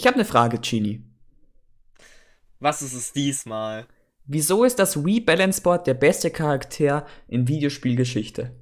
[0.00, 1.04] Ich habe eine Frage, Genie.
[2.58, 3.86] Was ist es diesmal?
[4.24, 8.58] Wieso ist das Wii Balance Board der beste Charakter in Videospielgeschichte?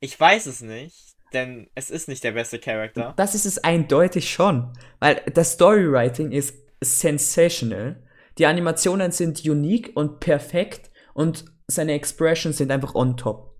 [0.00, 3.14] Ich weiß es nicht, denn es ist nicht der beste Charakter.
[3.16, 8.02] Das ist es eindeutig schon, weil das Storywriting ist sensational.
[8.38, 13.51] Die Animationen sind unique und perfekt und seine Expressions sind einfach on top.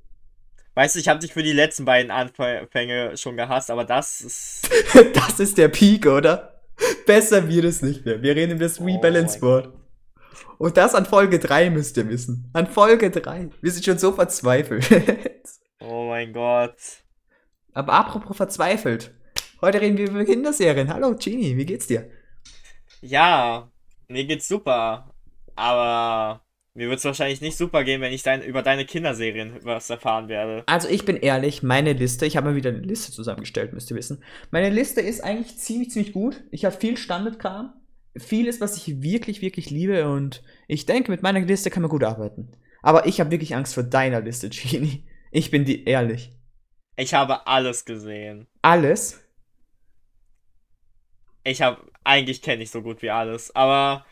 [0.74, 4.70] Weißt du, ich habe dich für die letzten beiden Anfänge schon gehasst, aber das ist.
[5.14, 6.62] das ist der Peak, oder?
[7.06, 8.22] Besser wird es nicht mehr.
[8.22, 9.72] Wir reden über das Wii Oh Balance mein Board.
[10.58, 12.48] Und das an Folge 3 müsst ihr wissen.
[12.52, 13.50] An Folge 3.
[13.60, 14.88] Wir sind schon so verzweifelt.
[15.84, 16.76] Oh mein Gott.
[17.72, 19.12] Aber apropos verzweifelt.
[19.60, 20.92] Heute reden wir über Kinderserien.
[20.94, 22.08] Hallo Genie, wie geht's dir?
[23.00, 23.68] Ja,
[24.06, 25.12] mir geht's super.
[25.56, 26.44] Aber
[26.74, 30.64] mir wird's wahrscheinlich nicht super gehen, wenn ich dein, über deine Kinderserien was erfahren werde.
[30.66, 33.96] Also ich bin ehrlich, meine Liste, ich habe mal wieder eine Liste zusammengestellt, müsst ihr
[33.96, 34.24] wissen.
[34.50, 36.42] Meine Liste ist eigentlich ziemlich, ziemlich gut.
[36.50, 37.74] Ich habe viel Standardkram.
[38.16, 42.04] Vieles, was ich wirklich, wirklich liebe und ich denke, mit meiner Liste kann man gut
[42.04, 42.52] arbeiten.
[42.82, 45.06] Aber ich habe wirklich Angst vor deiner Liste, Genie.
[45.30, 46.30] Ich bin dir ehrlich.
[46.96, 48.48] Ich habe alles gesehen.
[48.60, 49.20] Alles?
[51.44, 53.54] Ich habe, eigentlich kenne ich so gut wie alles.
[53.56, 54.04] Aber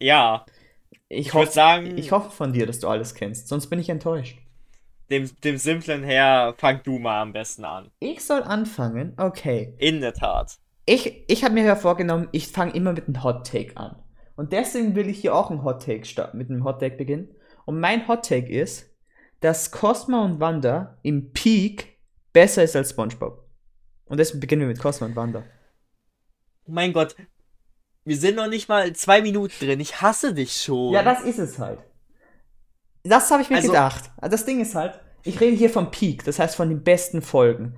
[0.00, 0.44] ja,
[1.08, 3.88] Ich, ich hoffe, sagen, ich hoffe von dir, dass du alles kennst, sonst bin ich
[3.88, 4.38] enttäuscht.
[5.10, 7.90] dem, dem Simplen her, fang du mal am besten an.
[7.98, 9.14] Ich soll anfangen?
[9.16, 9.74] Okay.
[9.78, 10.58] In der Tat.
[10.86, 13.96] Ich, ich habe mir ja vorgenommen, ich fange immer mit einem Hot Take an.
[14.36, 17.34] Und deswegen will ich hier auch einen Hot Take starten, mit einem Hot Take beginnen.
[17.66, 18.94] Und mein Hot Take ist,
[19.40, 21.98] dass Cosmo und Wanda im Peak
[22.32, 23.44] besser ist als SpongeBob.
[24.06, 25.44] Und deswegen beginnen wir mit Cosmo und Wanda.
[26.66, 27.16] Mein Gott,
[28.08, 29.80] wir sind noch nicht mal zwei Minuten drin.
[29.80, 30.92] Ich hasse dich schon.
[30.92, 31.78] Ja, das ist es halt.
[33.04, 34.10] Das habe ich mir Also- gedacht.
[34.20, 37.76] Das Ding ist halt, ich rede hier vom Peak, das heißt von den besten Folgen.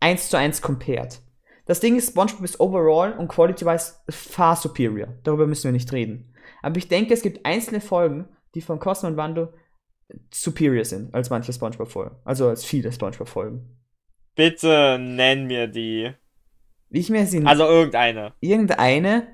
[0.00, 1.20] Eins zu eins compared.
[1.66, 5.08] Das Ding ist, SpongeBob ist overall und quality-wise far superior.
[5.24, 6.34] Darüber müssen wir nicht reden.
[6.62, 9.52] Aber ich denke, es gibt einzelne Folgen, die von Cosmo und Wando
[10.32, 12.16] superior sind als manche SpongeBob-Folgen.
[12.24, 13.76] Also als viele SpongeBob-Folgen.
[14.34, 16.12] Bitte nenn mir die.
[16.88, 18.32] Wie ich mir sie Also irgendeine.
[18.40, 19.26] irgendeine.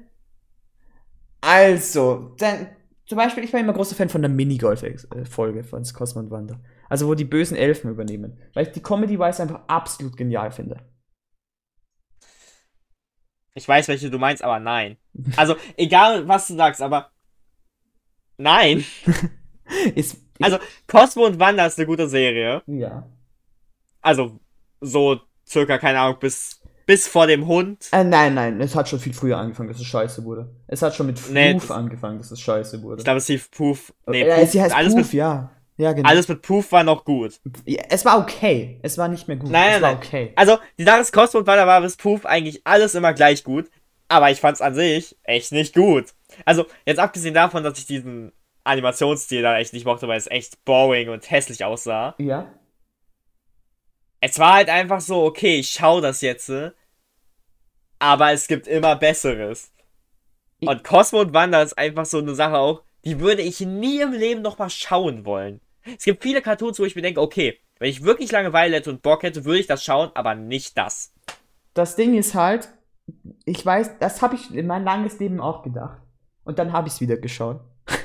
[1.44, 2.68] Also, dann,
[3.06, 6.60] zum Beispiel, ich war immer großer Fan von der Minigolf-Folge von Cosmo und Wanda.
[6.88, 8.38] Also, wo die bösen Elfen übernehmen.
[8.54, 10.80] Weil ich die Comedy-Wise einfach absolut genial finde.
[13.54, 14.96] Ich weiß, welche du meinst, aber nein.
[15.36, 17.10] Also, egal was du sagst, aber.
[18.36, 18.84] Nein.
[19.94, 22.62] Ist, ist, Also, Cosmo und Wanda ist eine gute Serie.
[22.66, 23.08] ja.
[24.02, 24.38] Also,
[24.82, 25.18] so
[25.48, 27.88] circa, keine Ahnung, bis, bis vor dem Hund.
[27.92, 30.50] Äh, nein, nein, es hat schon viel früher angefangen, dass es scheiße wurde.
[30.66, 32.98] Es hat schon mit Fluff Nee, das- angefangen, dass es scheiße wurde.
[33.00, 33.92] Ich glaube, es hieß Poof.
[34.06, 35.50] Nee, ja, Poof, sie heißt alles, Poof, mit, ja.
[35.76, 36.08] Ja, genau.
[36.08, 37.40] alles mit Poof war noch gut.
[37.64, 38.78] ja, es war okay.
[38.82, 39.50] Es war nicht mehr gut.
[39.50, 39.98] Nein, es nein, war nein.
[40.06, 40.32] okay.
[40.36, 43.68] Also, die Sache ist, Cosmo und Wanda war bis Poof eigentlich alles immer gleich gut.
[44.06, 46.06] Aber ich fand's an sich echt nicht gut.
[46.44, 48.30] Also, jetzt abgesehen davon, dass ich diesen
[48.62, 52.14] Animationsstil da echt nicht mochte, weil es echt boring und hässlich aussah.
[52.18, 52.46] Ja.
[54.26, 56.70] Es war halt einfach so, okay, ich schau das jetzt, äh,
[57.98, 59.70] aber es gibt immer Besseres.
[60.60, 64.12] Und Cosmo und Wanda ist einfach so eine Sache auch, die würde ich nie im
[64.12, 65.60] Leben nochmal schauen wollen.
[65.84, 69.02] Es gibt viele Cartoons, wo ich mir denke, okay, wenn ich wirklich Langeweile hätte und
[69.02, 71.12] Bock hätte, würde ich das schauen, aber nicht das.
[71.74, 72.70] das Ding ist halt,
[73.44, 76.00] ich weiß, das habe ich in mein langes Leben auch gedacht.
[76.44, 77.60] Und dann habe ich es wieder geschaut.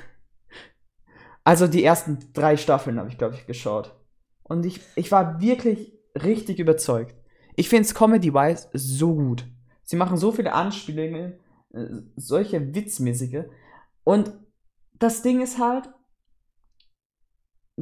[1.46, 3.96] also die ersten drei Staffeln habe ich, glaube ich, geschaut.
[4.44, 7.16] Und ich, ich war wirklich richtig überzeugt.
[7.56, 9.47] Ich finde es comedy-wise so gut.
[9.84, 11.40] Sie machen so viele Anspielungen,
[11.74, 13.46] äh, solche witzmäßige.
[14.03, 14.34] Und
[14.94, 15.90] das Ding ist halt,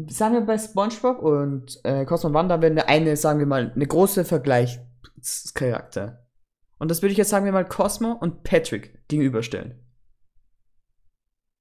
[0.08, 3.88] sagen wir bei SpongeBob und äh, Cosmo Wanda wäre eine, eine, sagen wir mal, eine
[3.88, 6.28] große Vergleichscharakter.
[6.80, 9.84] Und das würde ich jetzt sagen wir mal Cosmo und Patrick gegenüberstellen.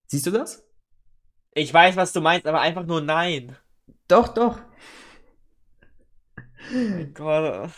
[0.08, 0.62] Siehst du das?
[1.52, 3.56] Ich weiß, was du meinst, aber einfach nur nein.
[4.08, 4.60] Doch, doch.
[7.14, 7.70] Gott.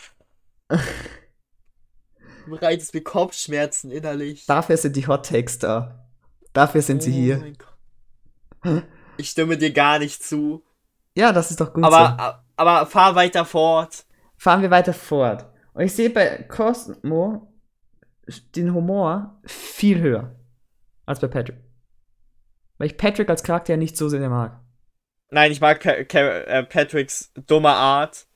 [2.45, 4.45] Du bereitest mir Kopfschmerzen innerlich.
[4.45, 6.07] Dafür sind die Hot Takes da.
[6.53, 7.37] Dafür sind sie Oh hier.
[7.37, 8.83] mein Gott.
[9.17, 10.63] Ich stimme dir gar nicht zu.
[11.15, 11.91] Ja, das ist doch gut so.
[11.91, 14.05] Aber, aber fahr weiter fort.
[14.37, 15.45] Fahren wir weiter fort.
[15.73, 17.53] Und ich sehe bei Cosmo
[18.55, 20.35] den Humor viel höher
[21.05, 21.57] als bei Patrick.
[22.77, 24.59] Weil ich Patrick als Charakter ja nicht so sehr mag.
[25.31, 28.27] Nein, ich mag Pa- äh, Patricks dumme Art.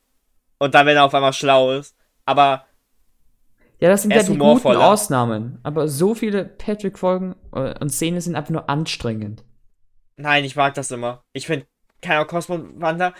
[0.63, 1.95] Und dann, wenn er auf einmal schlau ist.
[2.25, 2.65] Aber
[3.79, 4.77] Ja, das sind ja die guten.
[4.77, 5.59] Ausnahmen.
[5.63, 9.43] Aber so viele Patrick-Folgen äh, und Szenen sind einfach nur anstrengend.
[10.15, 11.23] nein, ich mag das immer.
[11.33, 11.65] Ich finde,
[12.01, 13.13] keine Ahnung, Cosmo und Wanda.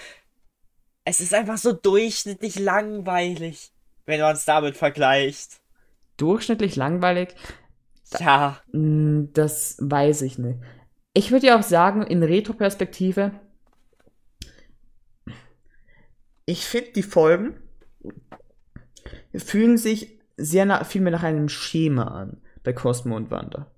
[1.06, 3.72] Es ist einfach so durchschnittlich langweilig,
[4.06, 5.60] wenn man es damit vergleicht.
[6.18, 7.36] durchschnittlich langweilig.
[8.20, 10.60] Ja, Hm, Das weiß ich nicht.
[11.14, 13.32] Ich würde ja auch sagen, in Retro-Perspektive,
[16.46, 17.60] ich finde, die Folgen
[19.36, 23.72] fühlen sich sehr nach, viel mehr nach einem Schema an bei Cosmo und Wanda.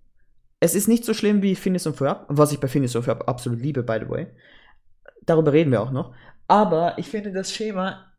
[0.59, 3.27] Es ist nicht so schlimm wie Phineas und Ferb, was ich bei Phineas und Ferb
[3.27, 4.27] absolut liebe, by the way.
[5.23, 6.15] Darüber reden wir auch noch.
[6.47, 8.12] Aber ich finde das Schema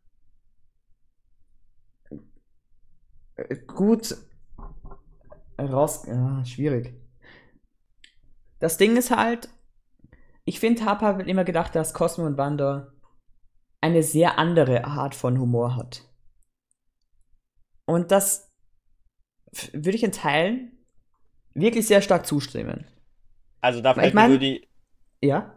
[3.67, 4.15] gut
[5.59, 6.07] raus.
[6.07, 6.93] Ah, schwierig.
[8.59, 9.49] Das Ding ist halt,
[10.45, 12.93] ich finde, habe halt immer gedacht, dass Cosmo und Wanda
[13.81, 16.03] eine sehr andere Art von Humor hat.
[17.85, 18.51] Und das
[19.71, 20.71] würde ich in Teilen
[21.53, 22.85] wirklich sehr stark zustimmen.
[23.61, 24.67] also da Ich fällt mein- mir nur die.
[25.21, 25.53] Ja?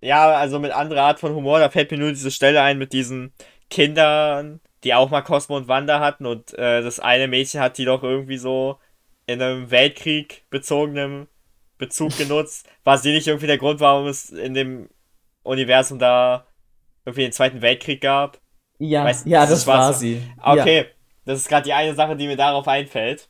[0.00, 2.92] Ja, also mit anderer Art von Humor, da fällt mir nur diese Stelle ein mit
[2.92, 3.32] diesen
[3.70, 7.84] Kindern, die auch mal Cosmo und Wanda hatten und äh, das eine Mädchen hat die
[7.84, 8.78] doch irgendwie so
[9.26, 11.26] in einem Weltkrieg bezogenen
[11.78, 12.68] Bezug genutzt.
[12.84, 14.88] War sie nicht irgendwie der Grund, warum es in dem
[15.42, 16.46] Universum da
[17.08, 18.40] irgendwie den Zweiten Weltkrieg gab?
[18.78, 20.22] Ja, Weißt- ja, das das war so- sie.
[20.40, 20.86] Okay,
[21.24, 23.28] das ist gerade die eine Sache, die mir darauf einfällt.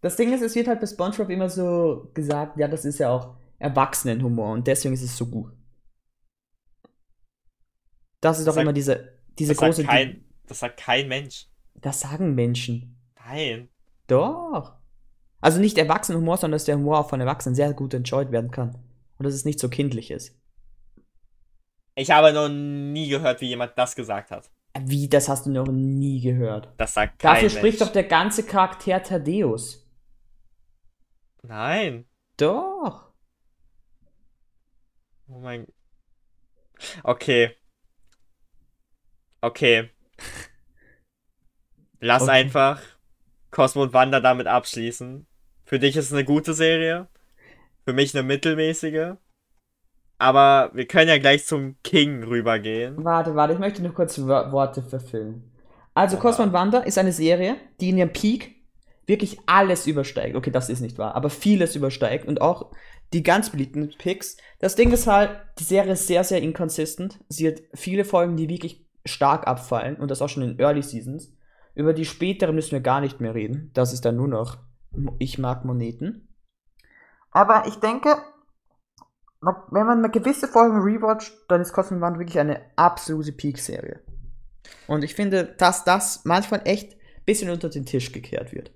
[0.00, 3.10] Das Ding ist, es wird halt bei SpongeBob immer so gesagt, ja, das ist ja
[3.10, 5.52] auch Erwachsenenhumor und deswegen ist es so gut.
[8.20, 9.84] Das ist doch sagt- immer diese, diese Das sagt, große.
[9.84, 11.46] kein, das sagt kein Mensch.
[11.74, 12.96] Das sagen Menschen.
[13.24, 13.68] Nein.
[14.06, 14.74] Doch.
[15.40, 18.74] Also nicht Erwachsenenhumor, sondern dass der Humor auch von Erwachsenen sehr gut enjoyed werden kann.
[19.18, 20.34] Und dass es nicht so kindlich ist.
[21.94, 24.50] Ich habe noch nie gehört, wie jemand das gesagt hat.
[24.78, 26.72] Wie, das hast du noch nie gehört.
[26.76, 27.58] Das sagt kein Dafür Mensch.
[27.58, 29.86] spricht doch der ganze Charakter Thaddeus.
[31.42, 32.06] Nein.
[32.36, 33.12] Doch.
[35.28, 35.66] Oh mein.
[37.02, 37.56] Okay.
[39.40, 39.90] Okay.
[41.98, 42.30] Lass Okay.
[42.30, 42.80] einfach
[43.50, 45.26] Cosmo und Wanda damit abschließen.
[45.64, 47.08] Für dich ist es eine gute Serie.
[47.84, 49.16] Für mich eine mittelmäßige.
[50.20, 53.02] Aber wir können ja gleich zum King rübergehen.
[53.02, 55.50] Warte, warte, ich möchte nur kurz Wo- Worte verfüllen.
[55.94, 56.22] Also, Oha.
[56.22, 58.54] Cosmo und Wanda ist eine Serie, die in ihrem Peak
[59.06, 60.36] wirklich alles übersteigt.
[60.36, 62.70] Okay, das ist nicht wahr, aber vieles übersteigt und auch
[63.12, 64.36] die ganz beliebten Picks.
[64.60, 67.18] Das Ding ist halt, die Serie ist sehr, sehr inconsistent.
[67.28, 71.32] Sie hat viele Folgen, die wirklich stark abfallen und das auch schon in Early Seasons.
[71.74, 73.70] Über die späteren müssen wir gar nicht mehr reden.
[73.72, 74.58] Das ist dann nur noch
[75.18, 76.28] Ich mag Moneten.
[77.32, 78.16] Aber ich denke,
[79.40, 84.00] wenn man mal gewisse Folgen rewatcht, dann ist Cosmo und Wanda wirklich eine absolute Peak-Serie.
[84.86, 88.70] Und ich finde, dass das manchmal echt ein bisschen unter den Tisch gekehrt wird.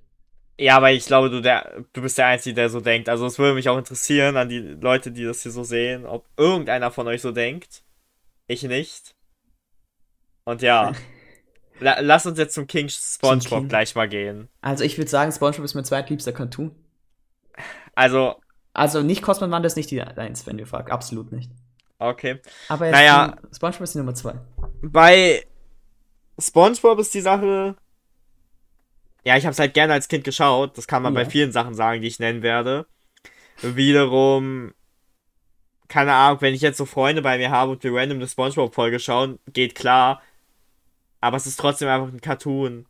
[0.58, 3.08] Ja, aber ich glaube, du, der, du bist der Einzige, der so denkt.
[3.08, 6.26] Also es würde mich auch interessieren an die Leute, die das hier so sehen, ob
[6.36, 7.82] irgendeiner von euch so denkt.
[8.46, 9.14] Ich nicht.
[10.44, 10.92] Und ja.
[11.80, 13.68] La lass uns jetzt zum King SpongeBob King.
[13.68, 14.48] gleich mal gehen.
[14.60, 16.70] Also ich würde sagen, SpongeBob ist mein zweitliebster Cartoon.
[17.96, 18.36] Also,
[18.74, 20.92] Also nicht Cosmo Wanda ist nicht die Eins, wenn du fragst.
[20.92, 21.50] Absolut nicht.
[21.98, 22.40] okay.
[22.68, 23.36] Aber Naja.
[23.50, 24.34] die- SpongeBob ist die Nummer zwei.
[24.82, 25.44] Bei
[26.38, 27.76] SpongeBob ist die Sache.
[29.24, 30.76] Ja, ich habe es halt gerne als Kind geschaut.
[30.76, 31.22] Das kann man Ja.
[31.22, 32.86] bei vielen Sachen sagen, die ich nennen werde.
[33.62, 34.74] Wiederum,
[35.88, 38.98] keine Ahnung, wenn ich jetzt so Freunde bei mir habe und wir random eine SpongeBob-Folge
[38.98, 40.20] schauen, geht klar.
[41.20, 42.86] Aber es ist trotzdem einfach ein Cartoon.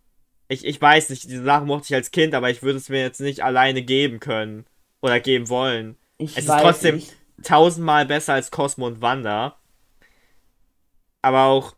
[0.49, 3.01] Ich, ich weiß nicht, diese Sachen mochte ich als Kind, aber ich würde es mir
[3.01, 4.65] jetzt nicht alleine geben können.
[5.05, 5.99] Oder geben wollen.
[6.17, 7.15] Ich Es ist trotzdem- nicht.
[7.43, 9.59] tausendmal besser als Cosmo und Wanda.
[11.21, 11.77] Aber auch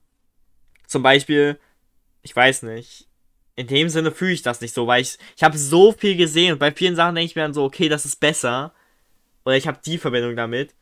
[0.87, 1.59] zum Beispiel,
[2.23, 3.09] ich weiß nicht,
[3.57, 6.53] in dem Sinne fühle ich das nicht so, weil ich, ich habe so viel gesehen
[6.53, 8.73] und bei vielen Sachen denke ich mir dann so, okay, das ist besser.
[9.45, 10.73] Oder ich habe die Verbindung damit.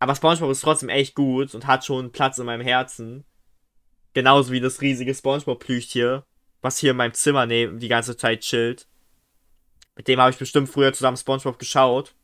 [0.00, 3.24] Aber SpongeBob ist trotzdem echt gut und hat schon Platz in meinem Herzen.
[4.14, 6.22] Genauso wie das riesige SpongeBob-Plüchtchen,
[6.60, 8.88] was hier in meinem Zimmer neben die ganze Zeit chillt.
[9.96, 12.14] Mit dem habe ich bestimmt früher zusammen SpongeBob geschaut.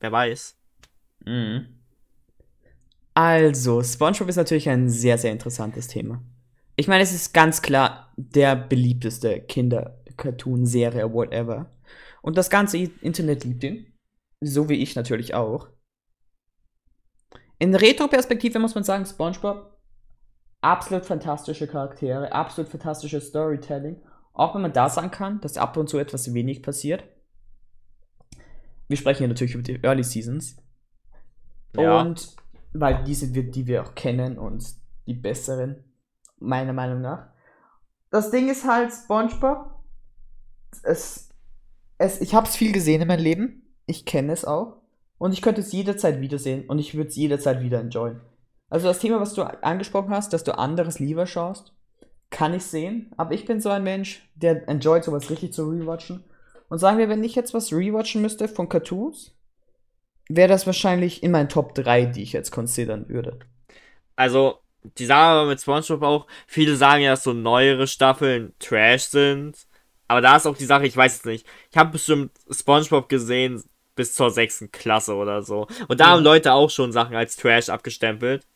[0.00, 0.56] Wer weiß.
[1.24, 1.78] Mhm.
[3.14, 6.22] Also, SpongeBob ist natürlich ein sehr, sehr interessantes Thema.
[6.76, 11.72] Ich meine, es ist ganz klar der beliebteste Kinder-Cartoon-Serie, whatever.
[12.22, 13.92] Und das ganze Internet liebt ihn.
[14.40, 15.68] So wie ich natürlich auch.
[17.58, 19.76] In Retro-Perspektive muss man sagen, SpongeBob,
[20.60, 24.00] absolut fantastische Charaktere, absolut fantastisches Storytelling.
[24.38, 27.02] Auch wenn man da sagen kann, dass ab und zu etwas wenig passiert.
[28.86, 30.56] Wir sprechen hier natürlich über die Early Seasons.
[31.76, 32.00] Ja.
[32.00, 32.36] Und
[32.72, 34.64] weil die sind wir, die wir auch kennen und
[35.06, 35.82] die besseren,
[36.38, 37.30] meiner Meinung nach.
[38.10, 39.74] Das Ding ist halt, SpongeBob,
[40.84, 41.30] es,
[41.98, 43.74] es, ich habe es viel gesehen in meinem Leben.
[43.86, 44.76] Ich kenne es auch.
[45.18, 48.20] Und ich könnte es jederzeit wiedersehen und ich würde es jederzeit wieder enjoyen.
[48.70, 51.74] Also das Thema, was du angesprochen hast, dass du anderes lieber schaust,
[52.30, 56.24] kann ich sehen, aber ich bin so ein Mensch, der enjoyt sowas richtig zu rewatchen.
[56.68, 59.34] Und sagen wir, wenn ich jetzt was rewatchen müsste von Cartoons,
[60.28, 63.38] wäre das wahrscheinlich in meinen Top 3, die ich jetzt considern würde.
[64.16, 69.56] Also, die Sache mit SpongeBob auch, viele sagen ja, dass so neuere Staffeln Trash sind.
[70.06, 71.46] Aber da ist auch die Sache, ich weiß es nicht.
[71.70, 73.62] Ich habe bestimmt SpongeBob gesehen
[73.94, 75.66] bis zur sechsten Klasse oder so.
[75.88, 76.10] Und da ja.
[76.10, 78.46] haben Leute auch schon Sachen als Trash abgestempelt.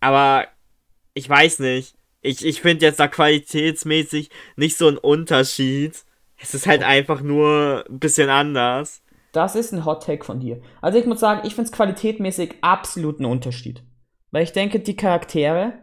[0.00, 0.46] Aber
[1.14, 1.94] ich weiß nicht.
[2.22, 6.04] Ich, ich finde jetzt da qualitätsmäßig nicht so ein Unterschied.
[6.36, 9.02] Es ist halt einfach nur ein bisschen anders.
[9.32, 10.60] Das ist ein Hot Take von dir.
[10.80, 13.82] Also ich muss sagen, ich finde es qualitätmäßig absolut ein Unterschied.
[14.30, 15.74] Weil ich denke, die Charaktere,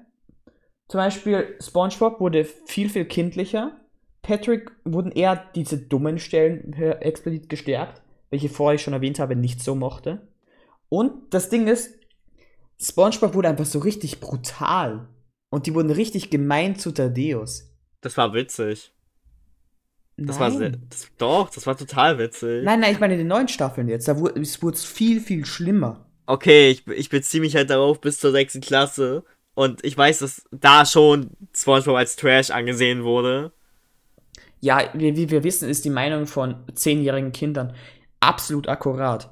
[0.88, 3.80] zum Beispiel SpongeBob wurde viel, viel kindlicher.
[4.22, 9.62] Patrick wurden eher diese dummen Stellen explizit gestärkt, welche vorher ich schon erwähnt habe, nicht
[9.62, 10.28] so mochte.
[10.90, 11.94] Und das Ding ist,
[12.82, 15.08] SpongeBob wurde einfach so richtig brutal.
[15.50, 17.72] Und die wurden richtig gemein zu Thaddeus.
[18.02, 18.92] Das war witzig.
[20.18, 20.40] Das nein.
[20.40, 22.64] war sehr, das, doch, das war total witzig.
[22.64, 24.08] Nein, nein, ich meine in den neuen Staffeln jetzt.
[24.08, 26.06] Da wurde es wurde viel, viel schlimmer.
[26.26, 29.24] Okay, ich, ich beziehe mich halt darauf bis zur sechsten Klasse.
[29.54, 33.52] Und ich weiß, dass da schon SpongeBob als Trash angesehen wurde.
[34.60, 37.74] Ja, wie, wie wir wissen, ist die Meinung von zehnjährigen Kindern
[38.20, 39.30] absolut akkurat.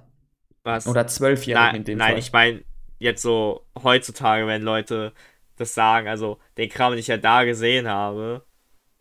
[0.64, 0.88] Was?
[0.88, 2.14] Oder zwölfjährigen in dem nein, Fall.
[2.14, 2.64] Nein, ich meine
[3.00, 5.14] jetzt so heutzutage, wenn Leute
[5.58, 8.46] das sagen, also den Kram, den ich ja da gesehen habe,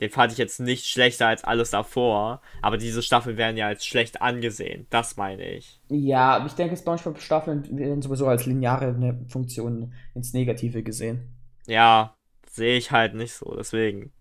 [0.01, 3.87] den fand ich jetzt nicht schlechter als alles davor, aber diese Staffeln werden ja als
[3.87, 4.87] schlecht angesehen.
[4.91, 5.81] Das meine ich.
[5.89, 11.35] Ja, ich denke, SpongeBob-Staffeln werden sowieso als lineare Funktion ins Negative gesehen.
[11.67, 12.17] Ja,
[12.51, 14.13] sehe ich halt nicht so, deswegen.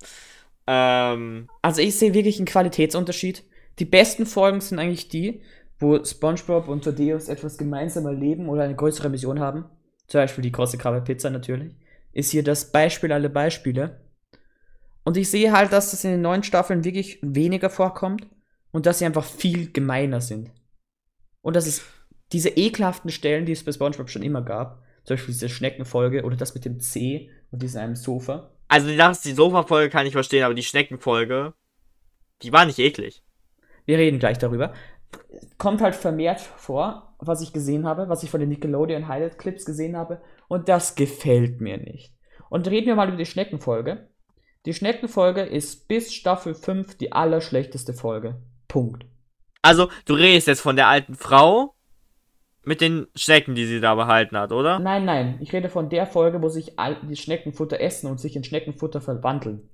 [0.67, 3.43] Ähm, also ich sehe wirklich einen Qualitätsunterschied.
[3.79, 5.41] Die besten Folgen sind eigentlich die,
[5.79, 9.65] wo SpongeBob und Thaddeus etwas gemeinsam erleben oder eine größere Mission haben.
[10.07, 11.75] Zum Beispiel die große Krabbe Pizza natürlich.
[12.13, 14.01] Ist hier das Beispiel aller Beispiele.
[15.03, 18.25] Und ich sehe halt, dass das in den neuen Staffeln wirklich weniger vorkommt
[18.71, 20.51] und dass sie einfach viel gemeiner sind.
[21.41, 21.83] Und dass es
[22.31, 26.37] diese ekelhaften Stellen, die es bei SpongeBob schon immer gab, zum Beispiel diese Schneckenfolge oder
[26.37, 28.51] das mit dem C und diesem einem Sofa.
[28.67, 31.53] Also das, die Sofa-Folge kann ich verstehen, aber die Schneckenfolge,
[32.41, 33.23] die war nicht eklig.
[33.85, 34.73] Wir reden gleich darüber.
[35.57, 39.65] Kommt halt vermehrt vor, was ich gesehen habe, was ich von den Nickelodeon Highlight Clips
[39.65, 42.13] gesehen habe, und das gefällt mir nicht.
[42.49, 44.09] Und reden wir mal über die Schneckenfolge.
[44.65, 48.41] Die Schneckenfolge ist bis Staffel 5 die allerschlechteste Folge.
[48.67, 49.05] Punkt.
[49.61, 51.75] Also, du redest jetzt von der alten Frau
[52.63, 54.79] mit den Schnecken, die sie da behalten hat, oder?
[54.79, 55.37] Nein, nein.
[55.41, 56.75] Ich rede von der Folge, wo sich
[57.09, 59.69] die Schneckenfutter essen und sich in Schneckenfutter verwandeln.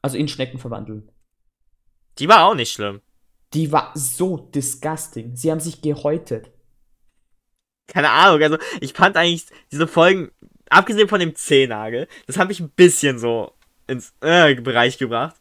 [0.00, 1.10] Also in Schnecken verwandeln.
[2.18, 3.00] Die war auch nicht schlimm.
[3.52, 5.36] Die war so disgusting.
[5.36, 6.50] Sie haben sich gehäutet.
[7.88, 10.30] Keine Ahnung, also ich fand eigentlich diese Folgen,
[10.70, 13.52] abgesehen von dem Zehnagel, das habe ich ein bisschen so
[13.86, 15.36] ins äh, Bereich gebracht.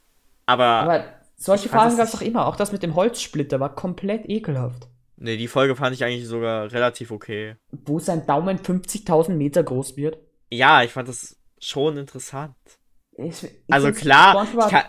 [0.46, 0.63] Aber.
[0.66, 2.48] Aber solche Fragen gab es doch immer.
[2.48, 4.88] Auch das mit dem Holzsplitter war komplett ekelhaft.
[5.18, 7.56] Nee, die Folge fand ich eigentlich sogar relativ okay.
[7.72, 10.18] Wo sein Daumen 50.000 Meter groß wird.
[10.51, 12.56] Ja, ich fand das schon interessant.
[13.18, 14.84] Ich, ich also klar, ich kann,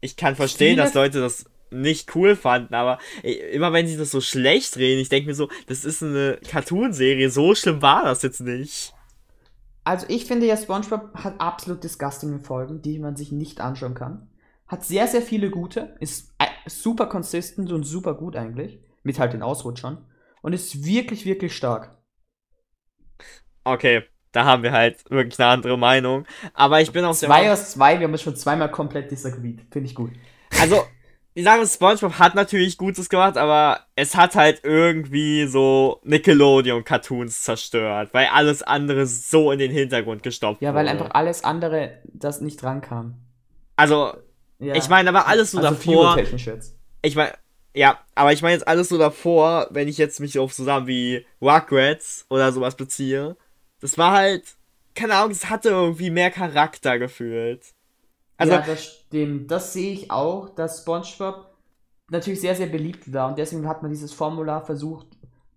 [0.00, 4.20] ich kann verstehen, dass Leute das nicht cool fanden, aber immer wenn sie das so
[4.20, 8.40] schlecht reden, ich denke mir so, das ist eine Cartoonserie, so schlimm war das jetzt
[8.40, 8.94] nicht.
[9.84, 14.28] Also ich finde ja, SpongeBob hat absolut disgusting Folgen, die man sich nicht anschauen kann.
[14.66, 19.32] Hat sehr, sehr viele gute, ist äh, super consistent und super gut eigentlich, mit halt
[19.32, 20.04] den Ausrutschern.
[20.42, 21.96] Und ist wirklich, wirklich stark.
[23.64, 26.26] Okay, da haben wir halt wirklich eine andere Meinung.
[26.52, 27.28] Aber ich bin auch sehr.
[27.28, 29.62] Zwei aus zwei, wir haben es schon zweimal komplett disagreed.
[29.70, 30.12] Finde ich gut.
[30.60, 30.82] Also,
[31.38, 38.08] ich sage, SpongeBob hat natürlich Gutes gemacht, aber es hat halt irgendwie so Nickelodeon-Cartoons zerstört,
[38.12, 40.98] weil alles andere so in den Hintergrund gestopft Ja, weil wurde.
[40.98, 43.14] einfach alles andere das nicht rankam.
[43.76, 44.14] Also,
[44.58, 44.74] ja.
[44.74, 46.18] ich meine, aber alles so also davor.
[47.02, 47.32] Ich meine,
[47.72, 51.24] ja, aber ich meine jetzt alles so davor, wenn ich jetzt mich auf zusammen wie
[51.40, 53.36] Rugrats oder sowas beziehe.
[53.80, 54.42] Das war halt,
[54.96, 57.62] keine Ahnung, es hatte irgendwie mehr Charakter gefühlt.
[58.38, 59.50] Also, ja, das stimmt.
[59.50, 61.54] Das sehe ich auch, dass SpongeBob
[62.10, 65.08] natürlich sehr, sehr beliebt war und deswegen hat man dieses Formular versucht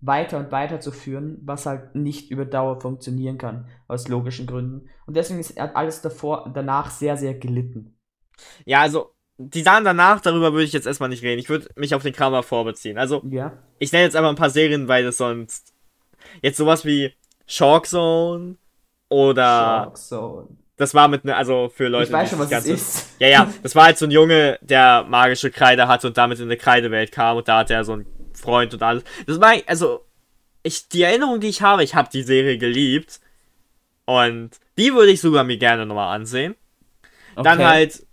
[0.02, 4.90] weiter und weiter zu führen, was halt nicht über Dauer funktionieren kann, aus logischen Gründen.
[5.06, 7.96] Und deswegen ist alles davor, danach sehr, sehr gelitten.
[8.66, 11.40] Ja, also die Sachen danach, darüber würde ich jetzt erstmal nicht reden.
[11.40, 12.98] Ich würde mich auf den Kramer vorbeziehen.
[12.98, 13.54] Also, ja.
[13.78, 15.74] ich nenne jetzt einfach ein paar Serien, weil das sonst
[16.42, 17.14] jetzt sowas wie
[17.46, 18.58] Shark Zone
[19.10, 20.48] oder Shark Zone.
[20.82, 23.10] Das war mit ne, also für Leute, ich weiß schon, was ganze, es ist.
[23.20, 26.46] Ja, ja, das war halt so ein Junge, der magische Kreide hatte und damit in
[26.46, 29.04] eine Kreidewelt kam und da hat er so einen Freund und alles.
[29.28, 30.04] Das war also
[30.64, 33.20] ich die Erinnerung, die ich habe, ich habe die Serie geliebt
[34.06, 36.56] und die würde ich sogar mir gerne nochmal ansehen.
[37.36, 37.66] Dann Okay.
[37.66, 38.06] halt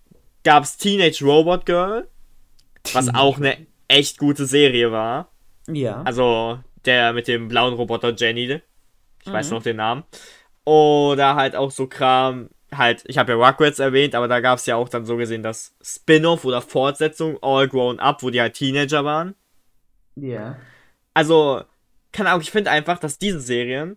[0.44, 2.06] gab's Teenage Robot Girl,
[2.92, 5.30] was Teenage auch eine echt gute Serie war.
[5.68, 6.02] Ja.
[6.02, 8.60] Also der mit dem blauen Roboter Jenny.
[9.24, 9.54] Ich weiß Mhm.
[9.56, 10.04] noch den Namen.
[10.64, 12.50] Oder halt auch so Kram.
[12.74, 15.42] Halt, ich habe ja Rugrats erwähnt, aber da gab es ja auch dann so gesehen
[15.42, 19.34] das Spin-off oder Fortsetzung All Grown Up, wo die halt Teenager waren.
[20.16, 20.56] ja.
[21.14, 21.64] Also,
[22.12, 23.96] keine Ahnung, ich finde einfach, dass diese Serien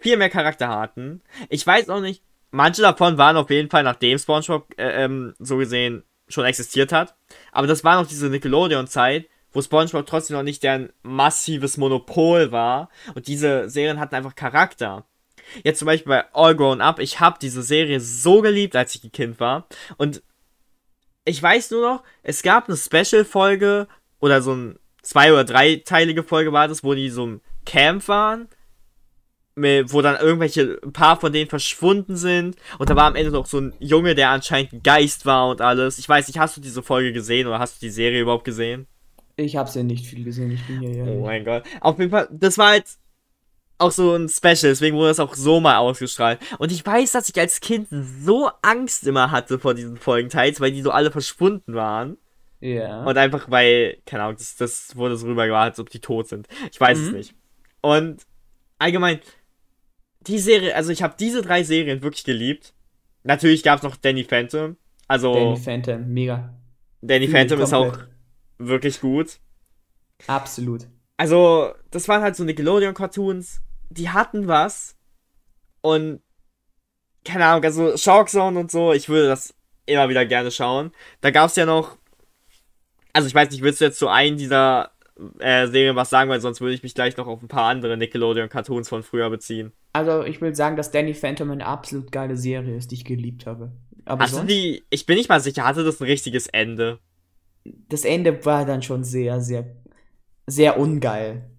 [0.00, 1.20] viel mehr Charakter hatten.
[1.48, 5.56] Ich weiß auch nicht, manche davon waren auf jeden Fall, nachdem SpongeBob äh, ähm, so
[5.56, 7.14] gesehen schon existiert hat.
[7.52, 12.88] Aber das war noch diese Nickelodeon-Zeit, wo SpongeBob trotzdem noch nicht deren massives Monopol war.
[13.14, 15.06] Und diese Serien hatten einfach Charakter.
[15.64, 19.04] Jetzt zum Beispiel bei All Grown Up, ich habe diese Serie so geliebt, als ich
[19.04, 19.66] ein Kind war.
[19.96, 20.22] Und
[21.24, 23.88] ich weiß nur noch, es gab eine Special-Folge
[24.20, 28.48] oder so ein zwei- oder dreiteilige Folge war das, wo die so im Camp waren,
[29.56, 32.56] wo dann irgendwelche, ein paar von denen verschwunden sind.
[32.78, 35.60] Und da war am Ende noch so ein Junge, der anscheinend ein Geist war und
[35.60, 35.98] alles.
[35.98, 38.86] Ich weiß nicht, hast du diese Folge gesehen oder hast du die Serie überhaupt gesehen?
[39.36, 41.04] Ich hab's ja nicht viel gesehen, ich bin hier ja.
[41.04, 41.64] Oh mein Gott.
[41.80, 42.84] Auf jeden Fall, das war halt
[43.80, 46.38] auch so ein Special, deswegen wurde das auch so mal ausgestrahlt.
[46.58, 50.72] Und ich weiß, dass ich als Kind so Angst immer hatte vor diesen Folgenteils, weil
[50.72, 52.16] die so alle verschwunden waren.
[52.60, 53.04] Ja.
[53.04, 56.46] Und einfach weil, keine Ahnung, das, das wurde so rübergebracht, als ob die tot sind.
[56.70, 57.16] Ich weiß es Mhm.
[57.16, 57.34] nicht.
[57.80, 58.22] Und
[58.78, 59.20] allgemein,
[60.26, 62.74] die Serie, also ich habe diese drei Serien wirklich geliebt.
[63.22, 64.76] Natürlich gab es noch Danny Phantom.
[65.08, 66.54] Also Danny Danny, Phantom, mega.
[67.30, 67.98] Phantom ist auch
[68.58, 69.38] wirklich gut.
[70.26, 70.86] Absolut.
[71.16, 73.60] Also, das waren halt so Nickelodeon-Cartoons,
[73.90, 74.96] die hatten was.
[75.82, 76.20] Und,
[77.24, 79.54] keine Ahnung, also Shark Zone und so, ich würde das
[79.86, 80.92] immer wieder gerne schauen.
[81.20, 81.96] Da gab es ja noch,
[83.12, 84.90] also ich weiß nicht, willst du jetzt zu einem dieser
[85.38, 87.96] äh, Serien was sagen, weil sonst würde ich mich gleich noch auf ein paar andere
[87.96, 89.72] Nickelodeon-Cartoons von früher beziehen.
[89.92, 93.46] Also, ich will sagen, dass Danny Phantom eine absolut geile Serie ist, die ich geliebt
[93.46, 93.72] habe.
[94.04, 97.00] Aber Hast du sonst, die, ich bin nicht mal sicher, hatte das ein richtiges Ende?
[97.64, 99.66] das Ende war dann schon sehr, sehr,
[100.46, 101.50] sehr ungeil.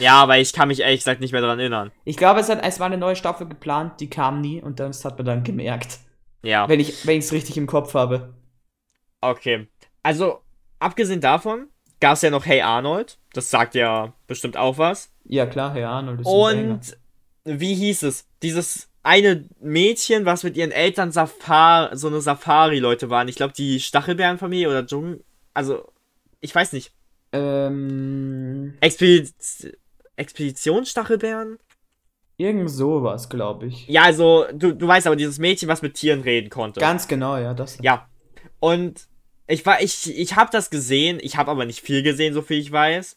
[0.00, 1.92] Ja, aber ich kann mich ehrlich gesagt nicht mehr daran erinnern.
[2.04, 5.04] Ich glaube, es, hat, es war eine neue Staffel geplant, die kam nie und das
[5.04, 6.00] hat man dann gemerkt.
[6.42, 6.68] Ja.
[6.68, 8.34] Wenn ich es richtig im Kopf habe.
[9.20, 9.68] Okay.
[10.02, 10.40] Also,
[10.78, 11.68] abgesehen davon
[12.00, 13.18] gab es ja noch Hey Arnold.
[13.32, 15.12] Das sagt ja bestimmt auch was.
[15.24, 16.26] Ja, klar, Herr Arnold ist.
[16.26, 16.96] Und
[17.44, 18.26] wie hieß es?
[18.42, 23.28] Dieses eine Mädchen, was mit ihren Eltern Safari, so eine Safari-Leute waren.
[23.28, 25.22] Ich glaube, die Stachelbärenfamilie oder Dschungel.
[25.54, 25.92] Also,
[26.40, 26.92] ich weiß nicht.
[27.32, 29.68] Ähm, Expediz
[30.20, 31.58] Expeditionsstachelbären?
[32.40, 33.86] irgend sowas, glaube ich.
[33.86, 36.80] Ja, also, du, du weißt aber, dieses Mädchen, was mit Tieren reden konnte.
[36.80, 37.78] Ganz genau, ja, das.
[37.82, 38.08] Ja.
[38.58, 39.08] Und
[39.46, 42.58] ich war, ich, ich habe das gesehen, ich habe aber nicht viel gesehen, so viel
[42.58, 43.16] ich weiß.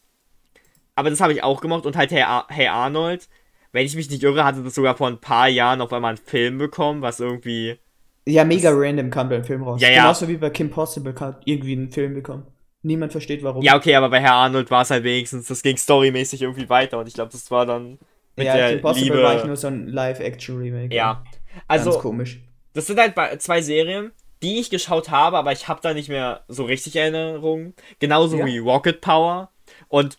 [0.94, 3.28] Aber das habe ich auch gemacht und halt Hey, hey Arnold,
[3.72, 6.24] wenn ich mich nicht irre, hatte das sogar vor ein paar Jahren auf einmal einen
[6.24, 7.78] Film bekommen, was irgendwie.
[8.26, 9.80] Ja, mega random kam da ein Film raus.
[9.80, 10.02] Ja, ja.
[10.02, 12.46] Genauso wie bei Kim Possible hat irgendwie einen Film bekommen.
[12.84, 13.62] Niemand versteht warum.
[13.62, 16.98] Ja, okay, aber bei Herr Arnold war es halt wenigstens, das ging storymäßig irgendwie weiter
[16.98, 17.98] und ich glaube, das war dann
[18.36, 19.22] mit ja der Kim Possible Liebe.
[19.22, 20.94] war ich nur so ein Live-Action-Remake.
[20.94, 21.24] ja.
[21.24, 22.40] Ganz Also, komisch.
[22.74, 26.44] das sind halt zwei Serien, die ich geschaut habe, aber ich habe da nicht mehr
[26.48, 27.74] so richtig Erinnerungen.
[28.00, 28.44] Genauso Ja.
[28.46, 29.50] wie Rocket Power.
[29.88, 30.18] Und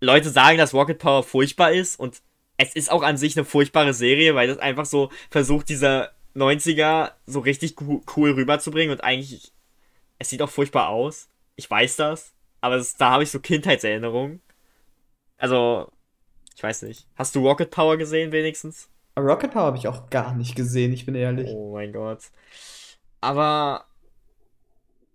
[0.00, 2.22] Leute sagen, dass Rocket Power furchtbar ist und
[2.58, 7.10] es ist auch an sich eine furchtbare Serie, weil das einfach so versucht, dieser 90er
[7.26, 9.52] so richtig co- cool rüberzubringen und eigentlich,
[10.18, 11.28] es sieht auch furchtbar aus.
[11.56, 14.40] Ich weiß das, aber das, da habe ich so Kindheitserinnerungen.
[15.38, 15.90] Also,
[16.54, 17.06] ich weiß nicht.
[17.16, 18.88] Hast du Rocket Power gesehen wenigstens?
[19.18, 21.48] Rocket Power habe ich auch gar nicht gesehen, ich bin ehrlich.
[21.50, 22.20] Oh mein Gott.
[23.20, 23.86] Aber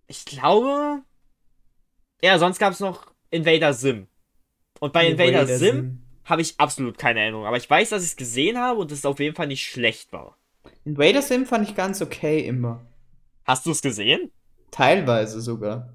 [0.08, 1.02] ich glaube.
[2.24, 4.08] Ja, sonst gab es noch Invader Sim.
[4.80, 7.46] Und bei Invader, Sim habe ich absolut keine Erinnerung.
[7.46, 10.14] Aber ich weiß, dass ich es gesehen habe und es auf jeden Fall nicht schlecht
[10.14, 10.38] war.
[10.86, 12.86] Invader Sim fand ich ganz okay immer.
[13.46, 14.32] Hast du es gesehen?
[14.72, 15.94] Teilweise sogar.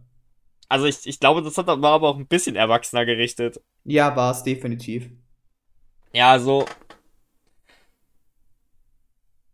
[0.69, 3.61] Also ich, ich glaube, das hat, war aber auch ein bisschen erwachsener gerichtet.
[3.85, 5.09] Ja, war es definitiv.
[6.13, 6.65] Ja, so.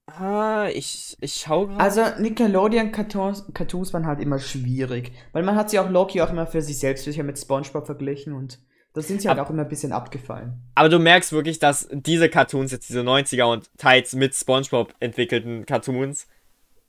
[0.06, 1.80] Ah, ich, ich schau gerade.
[1.80, 5.12] Also Nickelodeon-Cartoons Cartoons waren halt immer schwierig.
[5.32, 8.32] Weil man hat sie auch Loki auch immer für sich selbst sicher mit Spongebob verglichen
[8.32, 8.58] und
[8.94, 10.60] da sind sie halt Ab- auch immer ein bisschen abgefallen.
[10.74, 15.64] Aber du merkst wirklich, dass diese Cartoons, jetzt diese 90er und teils mit SpongeBob entwickelten
[15.64, 16.26] Cartoons,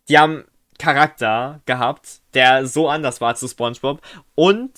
[0.09, 0.43] die haben
[0.79, 4.01] Charakter gehabt, der so anders war zu SpongeBob.
[4.35, 4.71] Und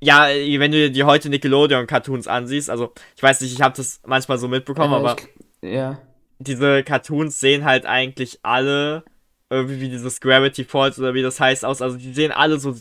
[0.00, 4.00] ja, wenn du dir die heute Nickelodeon-Cartoons ansiehst, also ich weiß nicht, ich habe das
[4.06, 5.16] manchmal so mitbekommen, Äh, aber
[5.62, 5.98] ich, ja.
[6.38, 9.04] diese Cartoons sehen halt eigentlich alle
[9.50, 11.80] irgendwie wie dieses Gravity Falls oder wie das heißt aus.
[11.80, 12.74] Also die sehen alle so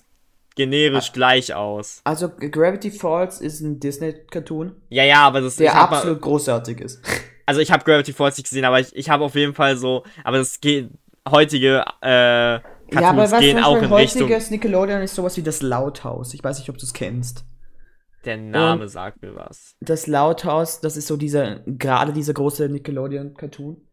[0.55, 1.13] generisch Ah.
[1.13, 2.01] gleich aus.
[2.03, 6.21] Also Gravity Falls ist ein Disney-Cartoon, Ja, ja, aber das der ich hab mal- absolut
[6.21, 7.01] großartig ist.
[7.45, 10.03] also ich habe Gravity Falls nicht gesehen, aber ich, ich habe auf jeden Fall so,
[10.23, 10.89] aber das geht,
[11.29, 14.23] heutige äh, Cartoons ja, aber was gehen auch in Richtung.
[14.23, 16.33] heutiges Nickelodeon ist sowas wie das Lauthaus.
[16.33, 17.45] Ich weiß nicht, ob du es kennst.
[18.25, 19.75] Der Name sagt mir was.
[19.81, 23.87] Das Lauthaus, das ist so dieser, gerade dieser große Nickelodeon-Cartoon.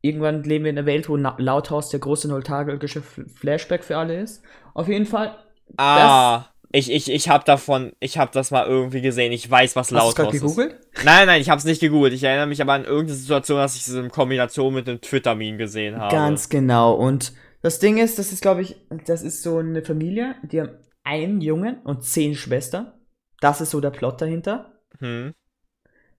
[0.00, 3.96] Irgendwann leben wir in einer Welt, wo Na Lauthaus der große nostalgische F- Flashback für
[3.98, 4.42] alle ist.
[4.74, 5.36] Auf jeden Fall.
[5.76, 9.30] Ah, ich, ich, ich hab davon, ich hab das mal irgendwie gesehen.
[9.32, 10.42] Ich weiß, was Hast du laut gerade ist.
[10.42, 10.76] gegoogelt?
[11.04, 12.14] Nein, nein, ich hab's nicht gegoogelt.
[12.14, 15.58] Ich erinnere mich aber an irgendeine Situation, dass ich es in Kombination mit dem Twitter-Meme
[15.58, 16.14] gesehen habe.
[16.14, 16.94] Ganz genau.
[16.94, 20.78] Und das Ding ist, das ist, glaube ich, das ist so eine Familie, die haben
[21.04, 22.92] einen Jungen und zehn Schwestern.
[23.40, 24.80] Das ist so der Plot dahinter.
[24.98, 25.34] Hm.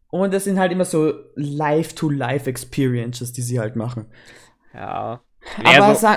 [0.09, 4.05] Und das sind halt immer so Live-to-Life-Experiences, die sie halt machen.
[4.73, 5.21] Ja.
[5.63, 6.07] Aber so,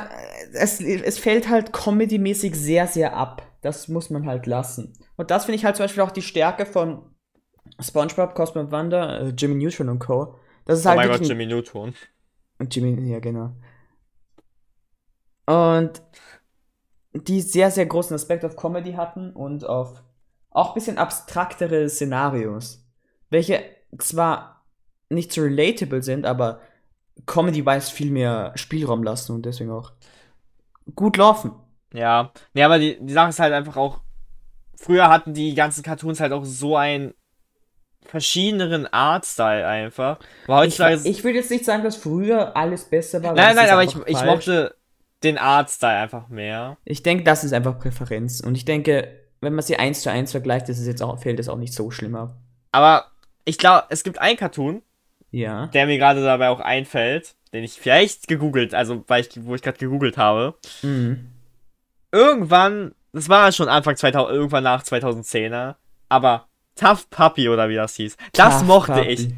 [0.53, 3.46] es, es fällt halt comedy-mäßig sehr, sehr ab.
[3.61, 4.93] Das muss man halt lassen.
[5.17, 7.15] Und das finde ich halt zum Beispiel auch die Stärke von
[7.81, 10.37] SpongeBob, Cosmo Wonder, äh, Jimmy Neutron und Co.
[10.65, 11.95] Das ist oh halt mein Gott, Jimmy Neutron.
[12.59, 13.53] Und Jimmy, ja, genau.
[15.47, 16.03] Und
[17.13, 20.03] die sehr, sehr großen Aspekt auf Comedy hatten und auf
[20.51, 22.85] auch ein bisschen abstraktere Szenarios.
[23.31, 23.63] Welche
[23.99, 24.67] zwar
[25.09, 26.61] nicht so relatable sind, aber
[27.27, 29.93] Comedy-wise viel mehr Spielraum lassen und deswegen auch
[30.95, 31.53] gut laufen.
[31.93, 32.33] Ja.
[32.55, 34.01] Nee, aber die, die Sache ist halt einfach auch,
[34.77, 37.15] früher hatten die ganzen Cartoons halt auch so einen
[38.05, 40.19] verschiedenen Artstyle einfach.
[40.47, 43.33] Aber Ich, heutzutage ich würde jetzt nicht sagen, dass früher alles besser war.
[43.35, 44.75] Nein, nein, aber ich, ich mochte
[45.23, 46.77] den Artstyle einfach mehr.
[46.85, 48.41] Ich denke, das ist einfach Präferenz.
[48.41, 49.09] Und ich denke,
[49.41, 51.73] wenn man sie eins zu eins vergleicht, ist es jetzt auch, fällt es auch nicht
[51.75, 52.37] so schlimm ab.
[52.73, 53.07] Aber
[53.45, 54.83] ich glaube, es gibt einen Cartoon,
[55.31, 55.67] Ja.
[55.69, 59.63] der mir gerade dabei auch einfällt, den ich vielleicht gegoogelt, also weil ich, wo ich
[59.63, 60.55] gerade gegoogelt habe.
[60.83, 61.33] Mhm.
[62.13, 65.77] Irgendwann, das war schon Anfang 2000, irgendwann nach 2010er,
[66.09, 69.09] aber Tough Puppy oder wie das hieß, das Tough mochte Puppy.
[69.09, 69.29] ich.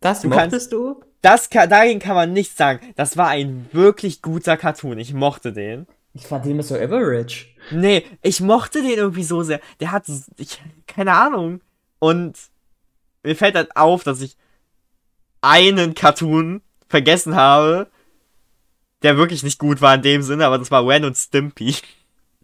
[0.00, 1.00] Das Du mochtest du?
[1.22, 2.80] Das kann, dagegen kann man nichts sagen.
[2.96, 4.98] Das war ein wirklich guter Cartoon.
[4.98, 5.86] Ich mochte den.
[6.14, 7.46] Ich fand den immer so average.
[7.70, 9.60] Nee, ich mochte den irgendwie so sehr.
[9.80, 10.04] Der hat,
[10.36, 11.60] ich, keine Ahnung.
[11.98, 12.38] Und
[13.24, 14.36] mir fällt halt auf, dass ich
[15.40, 17.88] einen Cartoon vergessen habe,
[19.02, 21.74] der wirklich nicht gut war in dem Sinne, aber das war Ren und Stimpy.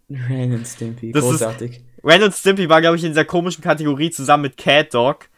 [0.09, 1.81] Ren und Stimpy, Das ist- großartig.
[2.03, 5.29] Ren und Stimpy war, glaube ich, in dieser komischen Kategorie zusammen mit Cat Dog.